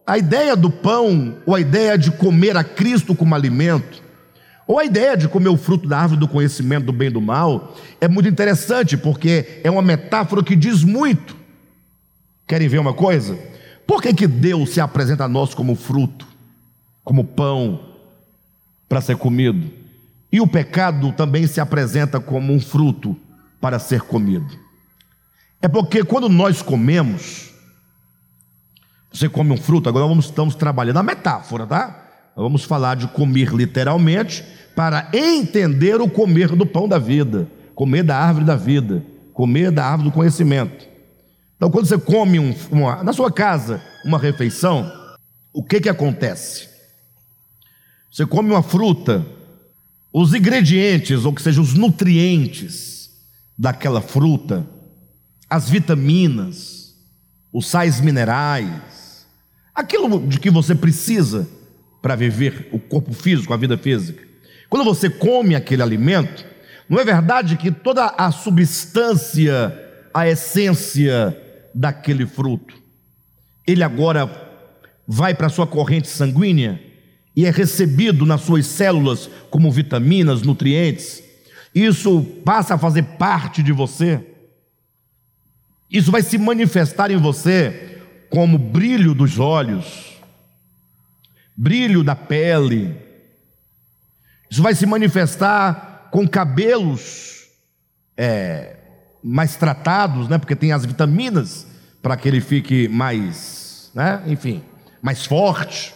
a 0.08 0.18
ideia 0.18 0.56
do 0.56 0.70
pão, 0.70 1.38
ou 1.46 1.56
a 1.56 1.60
ideia 1.60 1.98
de 1.98 2.10
comer 2.10 2.56
a 2.56 2.64
Cristo 2.64 3.14
como 3.14 3.36
alimento, 3.36 4.02
ou 4.66 4.80
a 4.80 4.86
ideia 4.86 5.18
de 5.18 5.28
comer 5.28 5.50
o 5.50 5.58
fruto 5.58 5.90
da 5.90 6.00
árvore 6.00 6.22
do 6.22 6.28
conhecimento 6.28 6.86
do 6.86 6.94
bem 6.94 7.10
e 7.10 7.12
do 7.12 7.20
mal, 7.20 7.76
é 8.00 8.08
muito 8.08 8.30
interessante, 8.30 8.96
porque 8.96 9.60
é 9.62 9.70
uma 9.70 9.82
metáfora 9.82 10.42
que 10.42 10.56
diz 10.56 10.86
muito. 10.86 11.36
Querem 12.48 12.70
ver 12.70 12.80
uma 12.80 12.94
coisa? 12.94 13.38
Por 13.86 14.02
que, 14.02 14.14
que 14.14 14.28
Deus 14.28 14.70
se 14.70 14.80
apresenta 14.80 15.26
a 15.26 15.28
nós 15.28 15.54
como 15.54 15.76
fruto? 15.76 16.31
Como 17.04 17.24
pão 17.24 17.80
para 18.88 19.02
ser 19.02 19.18
comido. 19.18 19.72
E 20.32 20.40
o 20.40 20.48
pecado 20.48 21.12
também 21.12 21.46
se 21.48 21.60
apresenta 21.60 22.20
como 22.20 22.54
um 22.54 22.60
fruto 22.60 23.18
para 23.60 23.80
ser 23.80 24.02
comido. 24.02 24.48
É 25.62 25.68
porque 25.68 26.04
quando 26.04 26.28
nós 26.28 26.62
comemos, 26.62 27.52
você 29.12 29.30
come 29.30 29.52
um 29.52 29.58
fruto, 29.58 29.90
agora 29.90 30.08
vamos, 30.08 30.26
estamos 30.26 30.56
trabalhando 30.56 30.98
a 30.98 31.04
metáfora, 31.04 31.68
tá? 31.68 32.08
Vamos 32.36 32.64
falar 32.64 32.96
de 32.96 33.08
comer 33.08 33.54
literalmente 33.54 34.44
para 34.76 35.10
entender 35.14 36.02
o 36.02 36.10
comer 36.10 36.56
do 36.56 36.66
pão 36.66 36.88
da 36.88 36.98
vida, 36.98 37.48
comer 37.76 38.04
da 38.04 38.18
árvore 38.18 38.46
da 38.46 38.56
vida, 38.56 39.04
comer 39.34 39.70
da 39.70 39.86
árvore 39.86 40.10
do 40.10 40.14
conhecimento. 40.14 40.88
Então, 41.58 41.70
quando 41.70 41.86
você 41.86 41.98
come 41.98 42.40
um, 42.40 42.56
uma, 42.72 43.04
na 43.04 43.14
sua 43.14 43.32
casa 43.32 43.82
uma 44.04 44.18
refeição, 44.18 44.92
o 45.54 45.64
que 45.64 45.80
que 45.80 45.90
acontece? 45.90 46.71
Você 48.12 48.26
come 48.26 48.52
uma 48.52 48.62
fruta, 48.62 49.26
os 50.12 50.34
ingredientes, 50.34 51.24
ou 51.24 51.32
que 51.32 51.42
seja, 51.42 51.62
os 51.62 51.74
nutrientes 51.74 53.10
daquela 53.58 54.02
fruta, 54.02 54.68
as 55.50 55.70
vitaminas, 55.70 56.94
os 57.54 57.68
sais 57.68 58.02
minerais, 58.02 59.26
aquilo 59.74 60.28
de 60.28 60.42
que 60.42 60.50
você 60.50 60.76
precisa 60.76 61.48
para 62.02 62.16
viver 62.16 62.68
o 62.74 62.80
corpo 62.80 63.14
físico, 63.14 63.54
a 63.54 63.58
vida 63.58 63.78
física. 63.78 64.28
Quando 64.70 64.84
você 64.84 65.10
come 65.10 65.56
aquele 65.56 65.82
alimento, 65.82 66.46
não 66.90 67.00
é 67.00 67.06
verdade 67.06 67.56
que 67.56 67.72
toda 67.72 68.08
a 68.08 68.30
substância, 68.30 69.74
a 70.14 70.28
essência 70.28 71.38
daquele 71.74 72.26
fruto, 72.26 72.76
ele 73.66 73.84
agora 73.84 74.30
vai 75.08 75.34
para 75.34 75.48
a 75.48 75.50
sua 75.50 75.66
corrente 75.66 76.10
sanguínea 76.10 76.91
e 77.36 77.46
é 77.46 77.50
recebido 77.50 78.26
nas 78.26 78.42
suas 78.42 78.66
células 78.66 79.30
como 79.50 79.72
vitaminas, 79.72 80.42
nutrientes, 80.42 81.24
isso 81.74 82.22
passa 82.44 82.76
a 82.76 82.78
fazer 82.78 83.04
parte 83.04 83.64
de 83.64 83.72
você. 83.72 84.22
Isso 85.90 86.12
vai 86.12 86.22
se 86.22 86.38
manifestar 86.38 87.12
em 87.12 87.18
você 87.18 88.02
como 88.30 88.58
brilho 88.58 89.14
dos 89.14 89.40
olhos, 89.40 90.18
brilho 91.56 92.04
da 92.04 92.16
pele. 92.16 92.96
Isso 94.50 94.62
vai 94.62 94.76
se 94.76 94.86
manifestar 94.86 96.10
com 96.12 96.28
cabelos 96.28 97.48
é, 98.18 98.76
mais 99.24 99.56
tratados, 99.56 100.28
né? 100.28 100.38
Porque 100.38 100.56
tem 100.56 100.72
as 100.74 100.86
vitaminas 100.86 101.68
para 102.02 102.18
que 102.18 102.28
ele 102.28 102.42
fique 102.42 102.88
mais, 102.88 103.92
né? 103.94 104.22
Enfim, 104.28 104.62
mais 105.02 105.26
forte. 105.26 105.94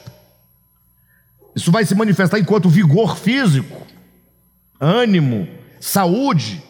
Isso 1.55 1.71
vai 1.71 1.85
se 1.85 1.95
manifestar 1.95 2.37
enquanto 2.37 2.69
vigor 2.69 3.17
físico, 3.17 3.87
ânimo, 4.79 5.47
saúde. 5.79 6.61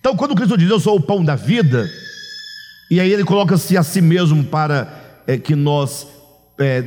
Então, 0.00 0.16
quando 0.16 0.34
Cristo 0.34 0.56
diz 0.56 0.68
eu 0.68 0.80
sou 0.80 0.96
o 0.96 1.00
pão 1.00 1.24
da 1.24 1.36
vida, 1.36 1.88
e 2.90 3.00
aí 3.00 3.12
ele 3.12 3.24
coloca-se 3.24 3.76
a 3.76 3.82
si 3.82 4.00
mesmo 4.00 4.42
para 4.44 5.22
é, 5.26 5.36
que 5.36 5.54
nós 5.54 6.06
é, 6.58 6.84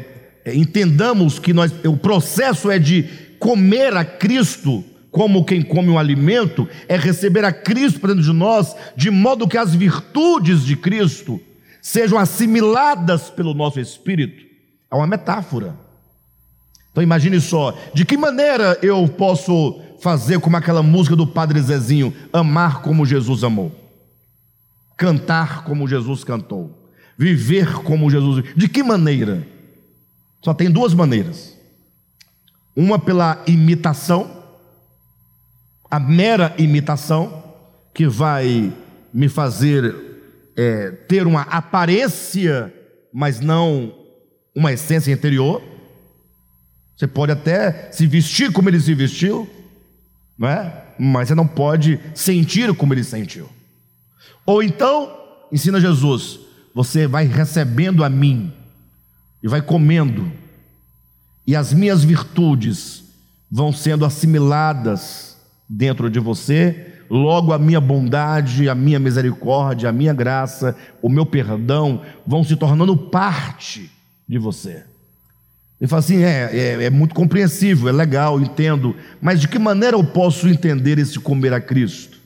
entendamos 0.54 1.40
que 1.40 1.54
nós, 1.54 1.72
o 1.86 1.96
processo 1.96 2.70
é 2.70 2.78
de 2.78 3.04
comer 3.40 3.96
a 3.96 4.04
Cristo 4.04 4.84
como 5.12 5.44
quem 5.44 5.62
come 5.62 5.90
um 5.90 6.00
alimento, 6.00 6.68
é 6.88 6.96
receber 6.96 7.44
a 7.44 7.52
Cristo 7.52 8.08
dentro 8.08 8.24
de 8.24 8.32
nós, 8.32 8.74
de 8.96 9.12
modo 9.12 9.48
que 9.48 9.58
as 9.58 9.76
virtudes 9.76 10.64
de 10.64 10.78
Cristo 10.78 11.40
sejam 11.82 12.18
assimiladas 12.18 13.30
pelo 13.30 13.54
nosso 13.54 13.80
espírito. 13.80 14.46
É 14.90 14.96
uma 14.96 15.06
metáfora. 15.06 15.76
Então 16.92 17.04
imagine 17.04 17.40
só, 17.40 17.78
de 17.94 18.04
que 18.04 18.18
maneira 18.18 18.78
eu 18.82 19.08
posso 19.08 19.82
fazer 20.02 20.40
como 20.40 20.58
aquela 20.58 20.84
música 20.84 21.16
do 21.16 21.26
Padre 21.28 21.62
Zezinho, 21.62 22.14
amar 22.34 22.82
como 22.82 23.06
Jesus 23.06 23.44
amou, 23.44 23.72
cantar 24.98 25.64
como 25.64 25.88
Jesus 25.88 26.24
cantou, 26.24 26.92
viver 27.18 27.74
como 27.84 28.10
Jesus. 28.10 28.44
De 28.56 28.68
que 28.68 28.84
maneira? 28.84 29.48
Só 30.44 30.54
tem 30.54 30.70
duas 30.70 30.94
maneiras. 30.94 31.58
Uma 32.76 32.98
pela 32.98 33.42
imitação, 33.46 34.44
a 35.90 36.00
mera 36.00 36.54
imitação, 36.58 37.44
que 37.94 38.08
vai 38.08 38.74
me 39.14 39.30
fazer 39.30 39.94
é, 40.56 40.92
ter 40.92 41.28
uma 41.28 41.42
aparência, 41.42 42.74
mas 43.14 43.40
não 43.40 43.94
uma 44.56 44.72
essência 44.74 45.12
interior. 45.12 45.62
Você 47.02 47.08
pode 47.08 47.32
até 47.32 47.92
se 47.92 48.06
vestir 48.06 48.52
como 48.52 48.70
ele 48.70 48.80
se 48.80 48.94
vestiu, 48.94 49.50
não 50.38 50.48
é? 50.48 50.84
Mas 51.00 51.30
você 51.30 51.34
não 51.34 51.48
pode 51.48 52.00
sentir 52.14 52.72
como 52.76 52.94
ele 52.94 53.04
sentiu. 53.04 53.50
Ou 54.46 54.62
então, 54.62 55.12
ensina 55.52 55.82
Jesus, 55.82 56.40
você 56.76 57.08
vai 57.08 57.26
recebendo 57.26 58.04
a 58.04 58.10
mim 58.10 58.54
e 59.42 59.48
vai 59.48 59.64
comendo, 59.64 60.32
e 61.48 61.56
as 61.56 61.74
minhas 61.74 62.04
virtudes 62.04 63.04
vão 63.50 63.74
sendo 63.74 64.06
assimiladas 64.06 65.38
dentro 65.68 66.08
de 66.08 66.20
você, 66.20 66.98
logo 67.10 67.52
a 67.52 67.58
minha 67.58 67.82
bondade, 67.82 68.70
a 68.70 68.76
minha 68.76 69.00
misericórdia, 69.00 69.90
a 69.90 69.92
minha 69.92 70.14
graça, 70.14 70.78
o 71.02 71.10
meu 71.10 71.26
perdão 71.26 72.04
vão 72.28 72.44
se 72.44 72.56
tornando 72.56 72.96
parte 72.96 73.90
de 74.30 74.38
você. 74.38 74.91
Ele 75.82 75.88
fala 75.88 76.00
assim: 76.00 76.22
é, 76.22 76.50
é, 76.54 76.84
é, 76.84 76.90
muito 76.92 77.16
compreensível, 77.16 77.90
é 77.90 77.92
legal, 77.92 78.40
entendo, 78.40 78.96
mas 79.20 79.42
de 79.42 79.48
que 79.48 79.58
maneira 79.58 79.98
eu 79.98 80.04
posso 80.04 80.48
entender 80.48 81.00
esse 81.00 81.20
comer 81.20 81.52
a 81.54 81.60
Cristo? 81.60 82.20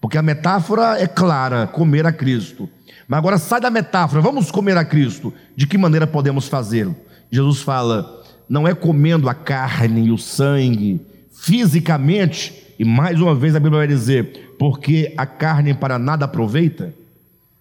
Porque 0.00 0.18
a 0.18 0.22
metáfora 0.22 1.00
é 1.00 1.06
clara: 1.06 1.68
comer 1.68 2.04
a 2.04 2.12
Cristo. 2.12 2.68
Mas 3.06 3.18
agora 3.18 3.38
sai 3.38 3.60
da 3.60 3.70
metáfora, 3.70 4.20
vamos 4.20 4.50
comer 4.50 4.76
a 4.76 4.84
Cristo. 4.84 5.32
De 5.54 5.68
que 5.68 5.78
maneira 5.78 6.04
podemos 6.04 6.48
fazê-lo? 6.48 6.96
Jesus 7.30 7.62
fala: 7.62 8.24
não 8.48 8.66
é 8.66 8.74
comendo 8.74 9.28
a 9.28 9.34
carne 9.34 10.08
e 10.08 10.10
o 10.10 10.18
sangue 10.18 11.00
fisicamente, 11.32 12.74
e 12.76 12.84
mais 12.84 13.20
uma 13.20 13.36
vez 13.36 13.54
a 13.54 13.60
Bíblia 13.60 13.78
vai 13.78 13.86
dizer, 13.86 14.56
porque 14.58 15.14
a 15.16 15.24
carne 15.24 15.74
para 15.74 15.96
nada 15.96 16.24
aproveita, 16.24 16.92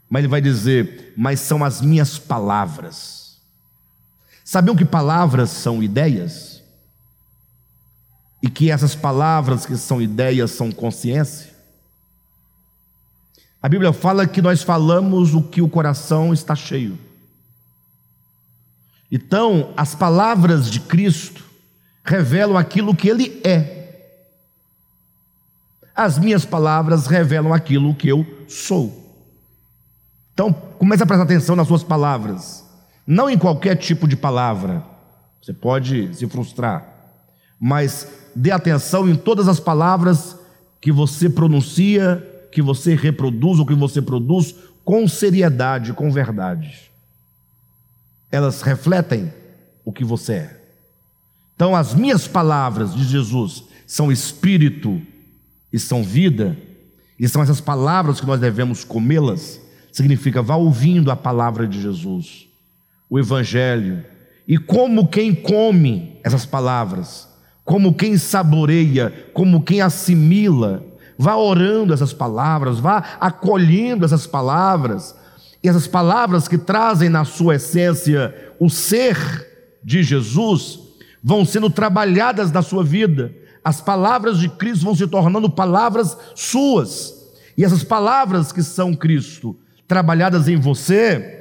mas 0.10 0.22
ele 0.22 0.28
vai 0.28 0.42
dizer, 0.42 1.14
mas 1.16 1.40
são 1.40 1.64
as 1.64 1.82
minhas 1.82 2.18
palavras 2.18 3.15
Sabiam 4.46 4.76
que 4.76 4.86
palavras 4.86 5.50
são 5.50 5.82
ideias? 5.82 6.62
E 8.44 8.48
que 8.48 8.70
essas 8.70 8.94
palavras 8.94 9.66
que 9.66 9.76
são 9.76 10.00
ideias 10.00 10.52
são 10.52 10.72
consciência? 10.72 11.52
A 13.60 13.68
Bíblia 13.68 13.92
fala 13.92 14.28
que 14.28 14.44
nós 14.44 14.62
falamos 14.62 15.34
o 15.34 15.42
que 15.42 15.64
o 15.64 15.68
coração 15.68 16.32
está 16.32 16.56
cheio. 16.56 16.96
Então, 19.12 19.74
as 19.76 19.96
palavras 19.96 20.70
de 20.70 20.80
Cristo 20.80 21.44
revelam 22.04 22.56
aquilo 22.56 22.96
que 22.96 23.10
Ele 23.10 23.42
é. 23.44 24.22
As 25.96 26.20
minhas 26.20 26.46
palavras 26.46 27.08
revelam 27.08 27.52
aquilo 27.52 27.96
que 27.96 28.08
eu 28.08 28.46
sou. 28.48 29.24
Então, 30.34 30.54
comece 30.54 31.02
a 31.02 31.06
prestar 31.08 31.24
atenção 31.24 31.56
nas 31.56 31.68
suas 31.68 31.84
palavras. 31.84 32.65
Não 33.08 33.30
em 33.30 33.38
qualquer 33.38 33.76
tipo 33.76 34.08
de 34.08 34.16
palavra, 34.16 34.84
você 35.42 35.54
pode 35.54 36.16
se 36.16 36.26
frustrar, 36.28 36.88
mas 37.60 38.08
dê 38.36 38.50
atenção 38.50 39.08
em 39.08 39.16
todas 39.16 39.48
as 39.48 39.60
palavras 39.60 40.36
que 40.82 40.92
você 40.92 41.30
pronuncia, 41.30 42.48
que 42.52 42.64
você 42.64 42.96
reproduz 42.96 43.60
ou 43.60 43.66
que 43.66 43.76
você 43.76 44.02
produz 44.02 44.56
com 44.84 45.08
seriedade, 45.08 45.94
com 45.94 46.12
verdade. 46.12 46.92
Elas 48.32 48.64
refletem 48.64 49.32
o 49.84 49.94
que 49.94 50.04
você 50.04 50.34
é. 50.34 50.62
Então, 51.56 51.76
as 51.76 51.94
minhas 51.94 52.28
palavras 52.28 52.96
de 52.96 53.04
Jesus 53.04 53.66
são 53.86 54.12
espírito 54.12 55.00
e 55.72 55.80
são 55.80 56.04
vida, 56.04 56.58
e 57.20 57.30
são 57.30 57.42
essas 57.42 57.62
palavras 57.62 58.20
que 58.20 58.26
nós 58.26 58.40
devemos 58.40 58.84
comê-las. 58.84 59.62
Significa, 59.92 60.42
vá 60.42 60.56
ouvindo 60.56 61.12
a 61.12 61.16
palavra 61.16 61.68
de 61.68 61.82
Jesus 61.82 62.45
o 63.16 63.20
Evangelho, 63.20 64.04
e 64.46 64.58
como 64.58 65.08
quem 65.08 65.34
come 65.34 66.20
essas 66.22 66.46
palavras, 66.46 67.30
como 67.64 67.94
quem 67.94 68.18
saboreia, 68.18 69.30
como 69.34 69.64
quem 69.64 69.80
assimila, 69.80 70.84
vá 71.18 71.38
orando 71.38 71.94
essas 71.94 72.12
palavras, 72.12 72.78
vá 72.78 73.02
acolhendo 73.22 74.04
essas 74.04 74.28
palavras, 74.28 75.16
e 75.64 75.70
essas 75.70 75.88
palavras 75.88 76.46
que 76.50 76.58
trazem 76.58 77.08
na 77.08 77.24
sua 77.24 77.56
essência 77.56 78.36
o 78.60 78.70
ser 78.70 79.18
de 79.82 80.04
Jesus, 80.04 80.78
vão 81.24 81.46
sendo 81.46 81.70
trabalhadas 81.70 82.52
na 82.52 82.62
sua 82.62 82.84
vida, 82.84 83.34
as 83.64 83.80
palavras 83.80 84.40
de 84.40 84.50
Cristo 84.50 84.84
vão 84.84 84.94
se 84.94 85.08
tornando 85.08 85.50
palavras 85.50 86.18
suas, 86.36 87.14
e 87.58 87.64
essas 87.64 87.82
palavras 87.82 88.52
que 88.52 88.62
são 88.62 88.94
Cristo, 88.94 89.58
trabalhadas 89.88 90.50
em 90.50 90.58
você, 90.58 91.35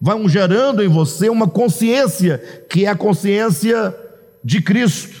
vão 0.00 0.28
gerando 0.28 0.82
em 0.82 0.88
você 0.88 1.28
uma 1.28 1.46
consciência, 1.46 2.38
que 2.68 2.86
é 2.86 2.88
a 2.88 2.96
consciência 2.96 3.94
de 4.42 4.62
Cristo. 4.62 5.20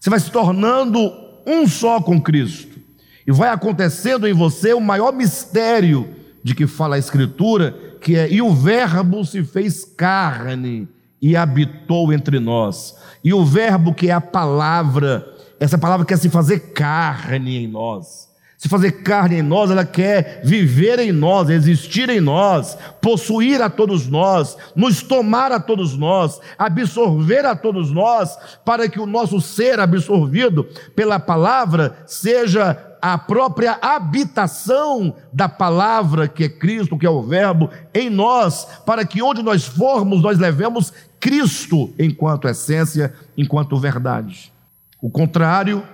Você 0.00 0.10
vai 0.10 0.18
se 0.18 0.30
tornando 0.30 1.12
um 1.46 1.66
só 1.68 2.00
com 2.00 2.20
Cristo. 2.20 2.78
E 3.26 3.32
vai 3.32 3.50
acontecendo 3.50 4.26
em 4.26 4.32
você 4.32 4.72
o 4.72 4.80
maior 4.80 5.12
mistério 5.12 6.08
de 6.42 6.54
que 6.54 6.66
fala 6.66 6.96
a 6.96 6.98
Escritura, 6.98 7.76
que 8.00 8.16
é: 8.16 8.30
e 8.30 8.40
o 8.40 8.54
Verbo 8.54 9.24
se 9.24 9.44
fez 9.44 9.84
carne 9.84 10.88
e 11.20 11.36
habitou 11.36 12.12
entre 12.12 12.40
nós. 12.40 12.96
E 13.22 13.34
o 13.34 13.44
Verbo, 13.44 13.92
que 13.92 14.08
é 14.08 14.12
a 14.12 14.20
palavra, 14.20 15.26
essa 15.60 15.76
palavra 15.76 16.06
quer 16.06 16.16
se 16.16 16.30
fazer 16.30 16.72
carne 16.72 17.64
em 17.64 17.66
nós 17.68 18.27
se 18.58 18.68
fazer 18.68 18.90
carne 19.04 19.36
em 19.36 19.42
nós, 19.42 19.70
ela 19.70 19.84
quer 19.84 20.40
viver 20.44 20.98
em 20.98 21.12
nós, 21.12 21.48
existir 21.48 22.10
em 22.10 22.20
nós, 22.20 22.76
possuir 23.00 23.62
a 23.62 23.70
todos 23.70 24.08
nós, 24.08 24.56
nos 24.74 25.00
tomar 25.00 25.52
a 25.52 25.60
todos 25.60 25.96
nós, 25.96 26.40
absorver 26.58 27.46
a 27.46 27.54
todos 27.54 27.92
nós, 27.92 28.36
para 28.64 28.88
que 28.88 28.98
o 28.98 29.06
nosso 29.06 29.40
ser 29.40 29.78
absorvido 29.78 30.64
pela 30.96 31.20
palavra 31.20 31.98
seja 32.04 32.96
a 33.00 33.16
própria 33.16 33.78
habitação 33.80 35.14
da 35.32 35.48
palavra 35.48 36.26
que 36.26 36.42
é 36.42 36.48
Cristo, 36.48 36.98
que 36.98 37.06
é 37.06 37.10
o 37.10 37.22
Verbo, 37.22 37.70
em 37.94 38.10
nós, 38.10 38.66
para 38.84 39.06
que 39.06 39.22
onde 39.22 39.40
nós 39.40 39.66
formos, 39.66 40.20
nós 40.20 40.36
levemos 40.36 40.92
Cristo 41.20 41.94
enquanto 41.96 42.48
essência, 42.48 43.14
enquanto 43.36 43.78
verdade. 43.78 44.52
O 45.00 45.08
contrário 45.08 45.86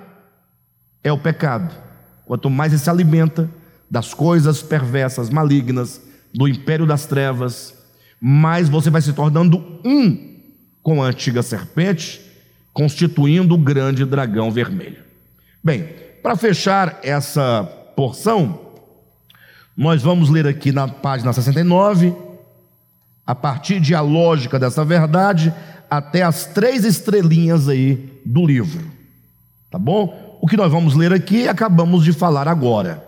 é 1.02 1.12
o 1.12 1.18
pecado. 1.18 1.84
Quanto 2.26 2.48
mais 2.48 2.72
ele 2.72 2.80
se 2.80 2.90
alimenta 2.90 3.50
das 3.90 4.14
coisas 4.14 4.62
perversas, 4.62 5.30
malignas, 5.30 6.00
do 6.34 6.48
império 6.48 6.86
das 6.86 7.06
trevas, 7.06 7.74
mais 8.20 8.68
você 8.68 8.90
vai 8.90 9.02
se 9.02 9.12
tornando 9.12 9.62
um 9.84 10.34
com 10.82 11.02
a 11.02 11.06
antiga 11.06 11.42
serpente, 11.42 12.20
constituindo 12.72 13.54
o 13.54 13.58
grande 13.58 14.04
dragão 14.04 14.50
vermelho. 14.50 15.02
Bem, 15.62 15.88
para 16.22 16.36
fechar 16.36 16.98
essa 17.02 17.64
porção, 17.94 18.60
nós 19.76 20.02
vamos 20.02 20.28
ler 20.28 20.46
aqui 20.46 20.72
na 20.72 20.88
página 20.88 21.32
69, 21.32 22.14
a 23.26 23.34
partir 23.34 23.80
de 23.80 23.94
a 23.94 24.00
lógica 24.00 24.58
dessa 24.58 24.84
verdade, 24.84 25.54
até 25.88 26.22
as 26.22 26.46
três 26.46 26.84
estrelinhas 26.84 27.68
aí 27.68 28.20
do 28.24 28.44
livro. 28.46 28.84
Tá 29.70 29.78
bom? 29.78 30.23
O 30.44 30.46
que 30.46 30.58
nós 30.58 30.70
vamos 30.70 30.94
ler 30.94 31.10
aqui 31.10 31.48
acabamos 31.48 32.04
de 32.04 32.12
falar 32.12 32.46
agora. 32.46 33.02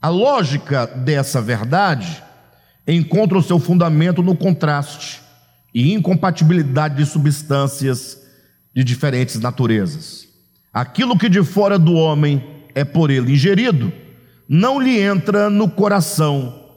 A 0.00 0.08
lógica 0.08 0.86
dessa 0.86 1.38
verdade 1.38 2.24
encontra 2.86 3.36
o 3.36 3.42
seu 3.42 3.58
fundamento 3.58 4.22
no 4.22 4.34
contraste 4.34 5.20
e 5.74 5.92
incompatibilidade 5.92 6.96
de 6.96 7.04
substâncias 7.04 8.22
de 8.74 8.82
diferentes 8.82 9.38
naturezas. 9.38 10.26
Aquilo 10.72 11.18
que 11.18 11.28
de 11.28 11.44
fora 11.44 11.78
do 11.78 11.92
homem 11.92 12.42
é 12.74 12.86
por 12.86 13.10
ele 13.10 13.34
ingerido, 13.34 13.92
não 14.48 14.80
lhe 14.80 14.98
entra 14.98 15.50
no 15.50 15.68
coração, 15.68 16.70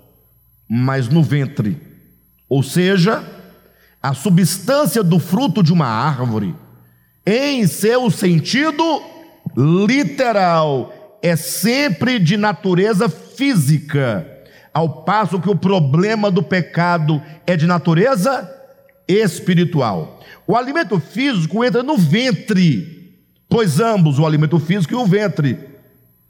mas 0.70 1.08
no 1.08 1.24
ventre. 1.24 1.82
Ou 2.50 2.62
seja, 2.62 3.24
a 4.04 4.14
substância 4.14 5.02
do 5.02 5.20
fruto 5.20 5.64
de 5.64 5.72
uma 5.72 5.88
árvore, 5.88 6.54
em 7.26 7.66
seu 7.66 8.12
sentido 8.12 9.21
literal, 9.56 11.20
é 11.22 11.36
sempre 11.36 12.20
de 12.20 12.38
natureza 12.38 13.08
física, 13.10 14.28
ao 14.74 15.04
passo 15.04 15.40
que 15.40 15.50
o 15.50 15.56
problema 15.56 16.32
do 16.32 16.42
pecado 16.42 17.22
é 17.46 17.56
de 17.56 17.68
natureza 17.68 18.50
espiritual. 19.08 20.20
O 20.48 20.56
alimento 20.56 21.00
físico 21.00 21.64
entra 21.64 21.84
no 21.84 21.98
ventre, 21.98 23.20
pois 23.50 23.80
ambos, 23.80 24.18
o 24.18 24.26
alimento 24.26 24.60
físico 24.60 24.94
e 24.94 24.98
o 24.98 25.06
ventre, 25.06 25.58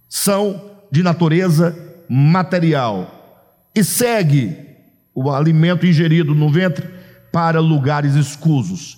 são 0.10 0.72
de 0.92 1.02
natureza 1.04 1.78
material 2.10 3.22
e 3.74 3.84
segue 3.84 4.58
o 5.14 5.32
alimento 5.32 5.86
ingerido 5.86 6.36
no 6.36 6.50
ventre 6.50 6.88
para 7.32 7.60
lugares 7.60 8.16
escusos. 8.16 8.98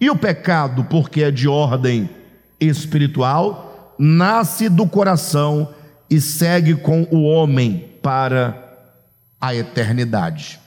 E 0.00 0.08
o 0.10 0.16
pecado, 0.16 0.84
porque 0.84 1.22
é 1.22 1.30
de 1.30 1.48
ordem 1.48 2.08
espiritual, 2.60 3.94
nasce 3.98 4.68
do 4.68 4.86
coração 4.86 5.74
e 6.08 6.20
segue 6.20 6.74
com 6.74 7.02
o 7.10 7.22
homem 7.24 7.90
para 8.02 8.62
a 9.40 9.54
eternidade. 9.54 10.60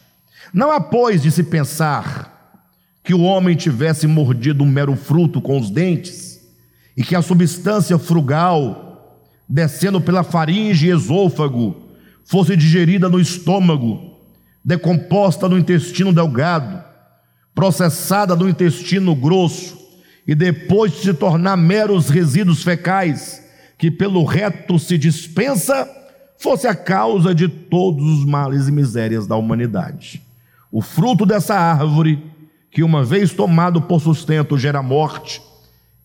Não 0.54 0.72
há, 0.72 0.80
pois, 0.80 1.22
de 1.22 1.32
se 1.32 1.44
pensar 1.44 2.64
que 3.04 3.14
o 3.14 3.22
homem 3.22 3.56
tivesse 3.56 4.08
mordido 4.08 4.64
um 4.64 4.68
mero 4.68 4.96
fruto 4.96 5.42
com 5.42 5.58
os 5.60 5.70
dentes 5.70 6.40
e 6.96 7.04
que 7.04 7.16
a 7.16 7.22
substância 7.22 7.98
frugal 7.98 8.90
descendo 9.50 10.00
pela 10.00 10.22
faringe 10.22 10.86
e 10.86 10.92
esôfago, 10.92 11.76
fosse 12.24 12.56
digerida 12.56 13.10
no 13.10 13.20
estômago, 13.20 14.20
decomposta 14.64 15.50
no 15.50 15.58
intestino 15.58 16.14
delgado, 16.14 16.84
processada 17.56 18.36
no 18.36 18.48
intestino 18.48 19.16
grosso 19.16 19.79
e 20.30 20.36
depois 20.36 20.92
de 20.92 21.00
se 21.00 21.14
tornar 21.16 21.58
meros 21.58 22.08
resíduos 22.08 22.62
fecais, 22.62 23.44
que 23.80 23.90
pelo 23.90 24.24
reto 24.24 24.78
se 24.78 24.96
dispensa, 24.96 25.90
fosse 26.38 26.68
a 26.68 26.76
causa 26.76 27.34
de 27.34 27.48
todos 27.48 28.06
os 28.20 28.26
males 28.26 28.68
e 28.68 28.72
misérias 28.72 29.26
da 29.26 29.36
humanidade. 29.36 30.22
O 30.72 30.84
fruto 30.84 31.26
dessa 31.26 31.56
árvore, 31.56 32.24
que 32.70 32.84
uma 32.84 33.04
vez 33.04 33.34
tomado 33.34 33.82
por 33.82 34.00
sustento 34.00 34.56
gera 34.56 34.84
morte, 34.84 35.42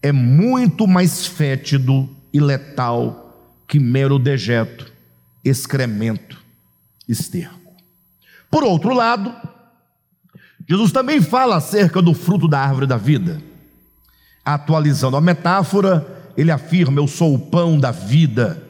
é 0.01 0.11
muito 0.11 0.87
mais 0.87 1.27
fétido 1.27 2.09
e 2.33 2.41
letal 2.41 3.61
que 3.69 3.79
mero 3.79 4.19
dejeto, 4.19 4.91
excremento, 5.45 6.43
esterco. 7.07 7.75
Por 8.51 8.65
outro 8.65 8.95
lado, 8.95 9.35
Jesus 10.67 10.93
também 10.93 11.21
fala 11.21 11.57
acerca 11.57 12.01
do 12.01 12.15
fruto 12.15 12.49
da 12.49 12.61
árvore 12.61 12.87
da 12.87 12.97
vida. 12.97 13.53
Atualizando 14.45 15.17
a 15.17 15.21
metáfora, 15.21 16.07
ele 16.37 16.51
afirma: 16.51 17.01
Eu 17.01 17.07
sou 17.07 17.35
o 17.35 17.39
pão 17.39 17.79
da 17.79 17.91
vida. 17.91 18.63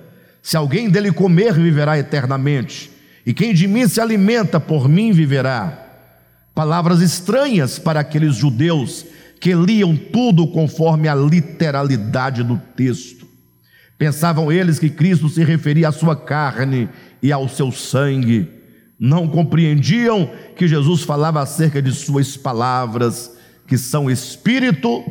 Se 0.42 0.56
alguém 0.56 0.90
dele 0.90 1.10
comer, 1.10 1.54
viverá 1.54 1.98
eternamente. 1.98 2.90
E 3.26 3.32
quem 3.32 3.54
de 3.54 3.66
mim 3.66 3.88
se 3.88 4.00
alimenta, 4.00 4.60
por 4.60 4.88
mim 4.88 5.10
viverá. 5.10 5.80
Palavras 6.54 7.00
estranhas 7.00 7.78
para 7.78 8.00
aqueles 8.00 8.36
judeus 8.36 9.06
que 9.40 9.54
liam 9.54 9.96
tudo 9.96 10.46
conforme 10.46 11.08
a 11.08 11.14
literalidade 11.14 12.42
do 12.44 12.60
texto. 12.76 13.26
Pensavam 13.98 14.52
eles 14.52 14.78
que 14.78 14.90
Cristo 14.90 15.28
se 15.28 15.42
referia 15.42 15.88
à 15.88 15.92
sua 15.92 16.14
carne 16.14 16.88
e 17.22 17.32
ao 17.32 17.48
seu 17.48 17.72
sangue. 17.72 18.48
Não 18.98 19.26
compreendiam 19.26 20.30
que 20.56 20.68
Jesus 20.68 21.02
falava 21.02 21.40
acerca 21.40 21.80
de 21.80 21.92
suas 21.92 22.36
palavras, 22.36 23.32
que 23.66 23.78
são 23.78 24.10
espírito 24.10 25.02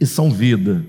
e 0.00 0.06
são 0.06 0.30
vida. 0.30 0.84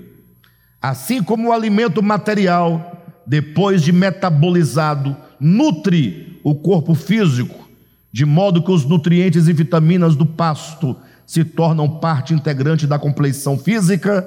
Assim 0.80 1.22
como 1.22 1.48
o 1.48 1.52
alimento 1.52 2.02
material, 2.02 3.04
depois 3.26 3.82
de 3.82 3.92
metabolizado, 3.92 5.16
nutre 5.38 6.40
o 6.42 6.54
corpo 6.54 6.94
físico, 6.94 7.68
de 8.12 8.24
modo 8.24 8.62
que 8.62 8.72
os 8.72 8.84
nutrientes 8.84 9.46
e 9.46 9.52
vitaminas 9.52 10.16
do 10.16 10.26
pasto 10.26 10.96
se 11.26 11.44
tornam 11.44 11.88
parte 12.00 12.34
integrante 12.34 12.86
da 12.86 12.98
compleição 12.98 13.58
física, 13.58 14.26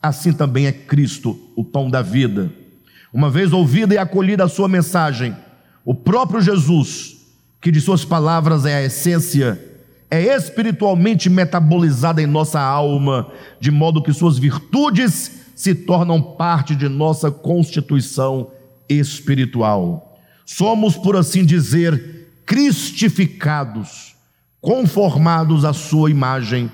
assim 0.00 0.32
também 0.32 0.66
é 0.66 0.72
Cristo, 0.72 1.38
o 1.56 1.64
pão 1.64 1.88
da 1.88 2.02
vida. 2.02 2.52
Uma 3.12 3.30
vez 3.30 3.52
ouvida 3.52 3.94
e 3.94 3.98
acolhida 3.98 4.44
a 4.44 4.48
sua 4.48 4.68
mensagem, 4.68 5.34
o 5.84 5.94
próprio 5.94 6.40
Jesus, 6.40 7.16
que 7.60 7.70
de 7.70 7.80
suas 7.80 8.04
palavras 8.04 8.66
é 8.66 8.74
a 8.74 8.82
essência, 8.82 9.71
é 10.12 10.36
espiritualmente 10.36 11.30
metabolizada 11.30 12.20
em 12.20 12.26
nossa 12.26 12.60
alma, 12.60 13.32
de 13.58 13.70
modo 13.70 14.02
que 14.02 14.12
suas 14.12 14.36
virtudes 14.36 15.40
se 15.56 15.74
tornam 15.74 16.20
parte 16.20 16.76
de 16.76 16.86
nossa 16.86 17.30
constituição 17.30 18.50
espiritual. 18.86 20.20
Somos, 20.44 20.98
por 20.98 21.16
assim 21.16 21.46
dizer, 21.46 22.28
cristificados, 22.44 24.14
conformados 24.60 25.64
à 25.64 25.72
sua 25.72 26.10
imagem 26.10 26.70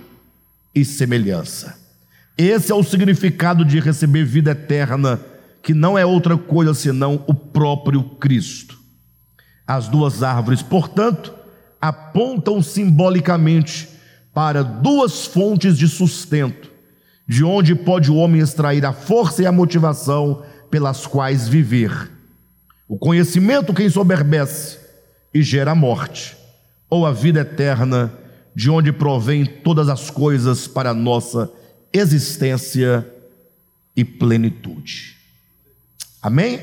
e 0.74 0.84
semelhança. 0.84 1.78
Esse 2.36 2.72
é 2.72 2.74
o 2.74 2.82
significado 2.82 3.64
de 3.64 3.78
receber 3.78 4.24
vida 4.24 4.51
eterna, 4.51 5.20
que 5.62 5.72
não 5.72 5.97
é 5.97 6.05
outra 6.05 6.36
coisa 6.36 6.74
senão 6.74 7.22
o 7.28 7.34
próprio 7.34 8.03
Cristo. 8.03 8.76
As 9.64 9.86
duas 9.86 10.24
árvores, 10.24 10.61
portanto, 10.61 11.38
apontam 11.81 12.62
simbolicamente 12.62 13.89
para 14.35 14.62
duas 14.62 15.26
fontes 15.26 15.76
de 15.76 15.89
sustento, 15.89 16.70
de 17.26 17.45
onde 17.45 17.74
pode 17.74 18.11
o 18.11 18.16
homem 18.16 18.41
extrair 18.41 18.85
a 18.85 18.93
força 18.93 19.43
e 19.43 19.47
a 19.47 19.53
motivação 19.53 20.43
pelas 20.70 21.07
quais 21.07 21.49
viver. 21.49 22.11
O 22.89 22.97
conhecimento 22.97 23.74
que 23.74 23.83
ensoberbece 23.83 24.79
e 25.33 25.43
gera 25.43 25.72
a 25.72 25.74
morte, 25.74 26.37
ou 26.89 27.05
a 27.07 27.12
vida 27.12 27.41
eterna, 27.41 28.12
de 28.55 28.70
onde 28.70 28.93
provém 28.93 29.45
todas 29.45 29.89
as 29.89 30.11
coisas 30.11 30.66
para 30.66 30.91
a 30.91 30.95
nossa 30.95 31.51
existência 31.93 33.07
e 33.95 34.05
plenitude. 34.05 35.16
Amém? 36.22 36.61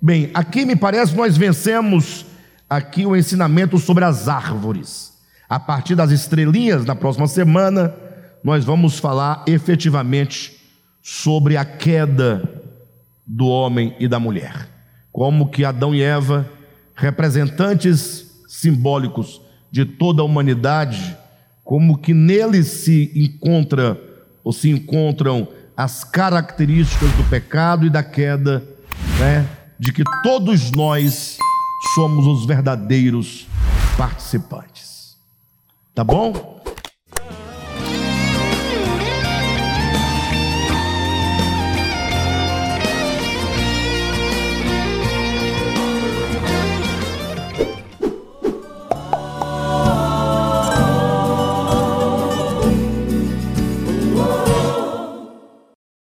Bem, 0.00 0.30
aqui 0.32 0.64
me 0.64 0.76
parece 0.76 1.14
nós 1.14 1.36
vencemos 1.36 2.24
aqui 2.70 3.04
o 3.04 3.16
ensinamento 3.16 3.76
sobre 3.78 4.04
as 4.04 4.28
árvores. 4.28 5.18
A 5.48 5.58
partir 5.58 5.96
das 5.96 6.12
estrelinhas, 6.12 6.84
na 6.84 6.94
próxima 6.94 7.26
semana, 7.26 7.92
nós 8.44 8.64
vamos 8.64 9.00
falar 9.00 9.42
efetivamente 9.48 10.56
sobre 11.02 11.56
a 11.56 11.64
queda 11.64 12.62
do 13.26 13.48
homem 13.48 13.96
e 13.98 14.06
da 14.06 14.20
mulher. 14.20 14.68
Como 15.10 15.50
que 15.50 15.64
Adão 15.64 15.92
e 15.92 16.00
Eva, 16.00 16.48
representantes 16.94 18.30
simbólicos 18.48 19.40
de 19.72 19.84
toda 19.84 20.22
a 20.22 20.24
humanidade, 20.24 21.16
como 21.64 21.98
que 21.98 22.14
neles 22.14 22.68
se 22.68 23.10
encontra 23.14 24.00
ou 24.44 24.52
se 24.52 24.70
encontram 24.70 25.48
as 25.76 26.04
características 26.04 27.10
do 27.12 27.24
pecado 27.24 27.86
e 27.86 27.90
da 27.90 28.02
queda, 28.02 28.62
né? 29.18 29.46
De 29.78 29.92
que 29.92 30.04
todos 30.22 30.70
nós 30.70 31.38
somos 31.94 32.26
os 32.26 32.44
verdadeiros 32.44 33.46
participantes. 33.96 35.16
Tá 35.94 36.04
bom? 36.04 36.59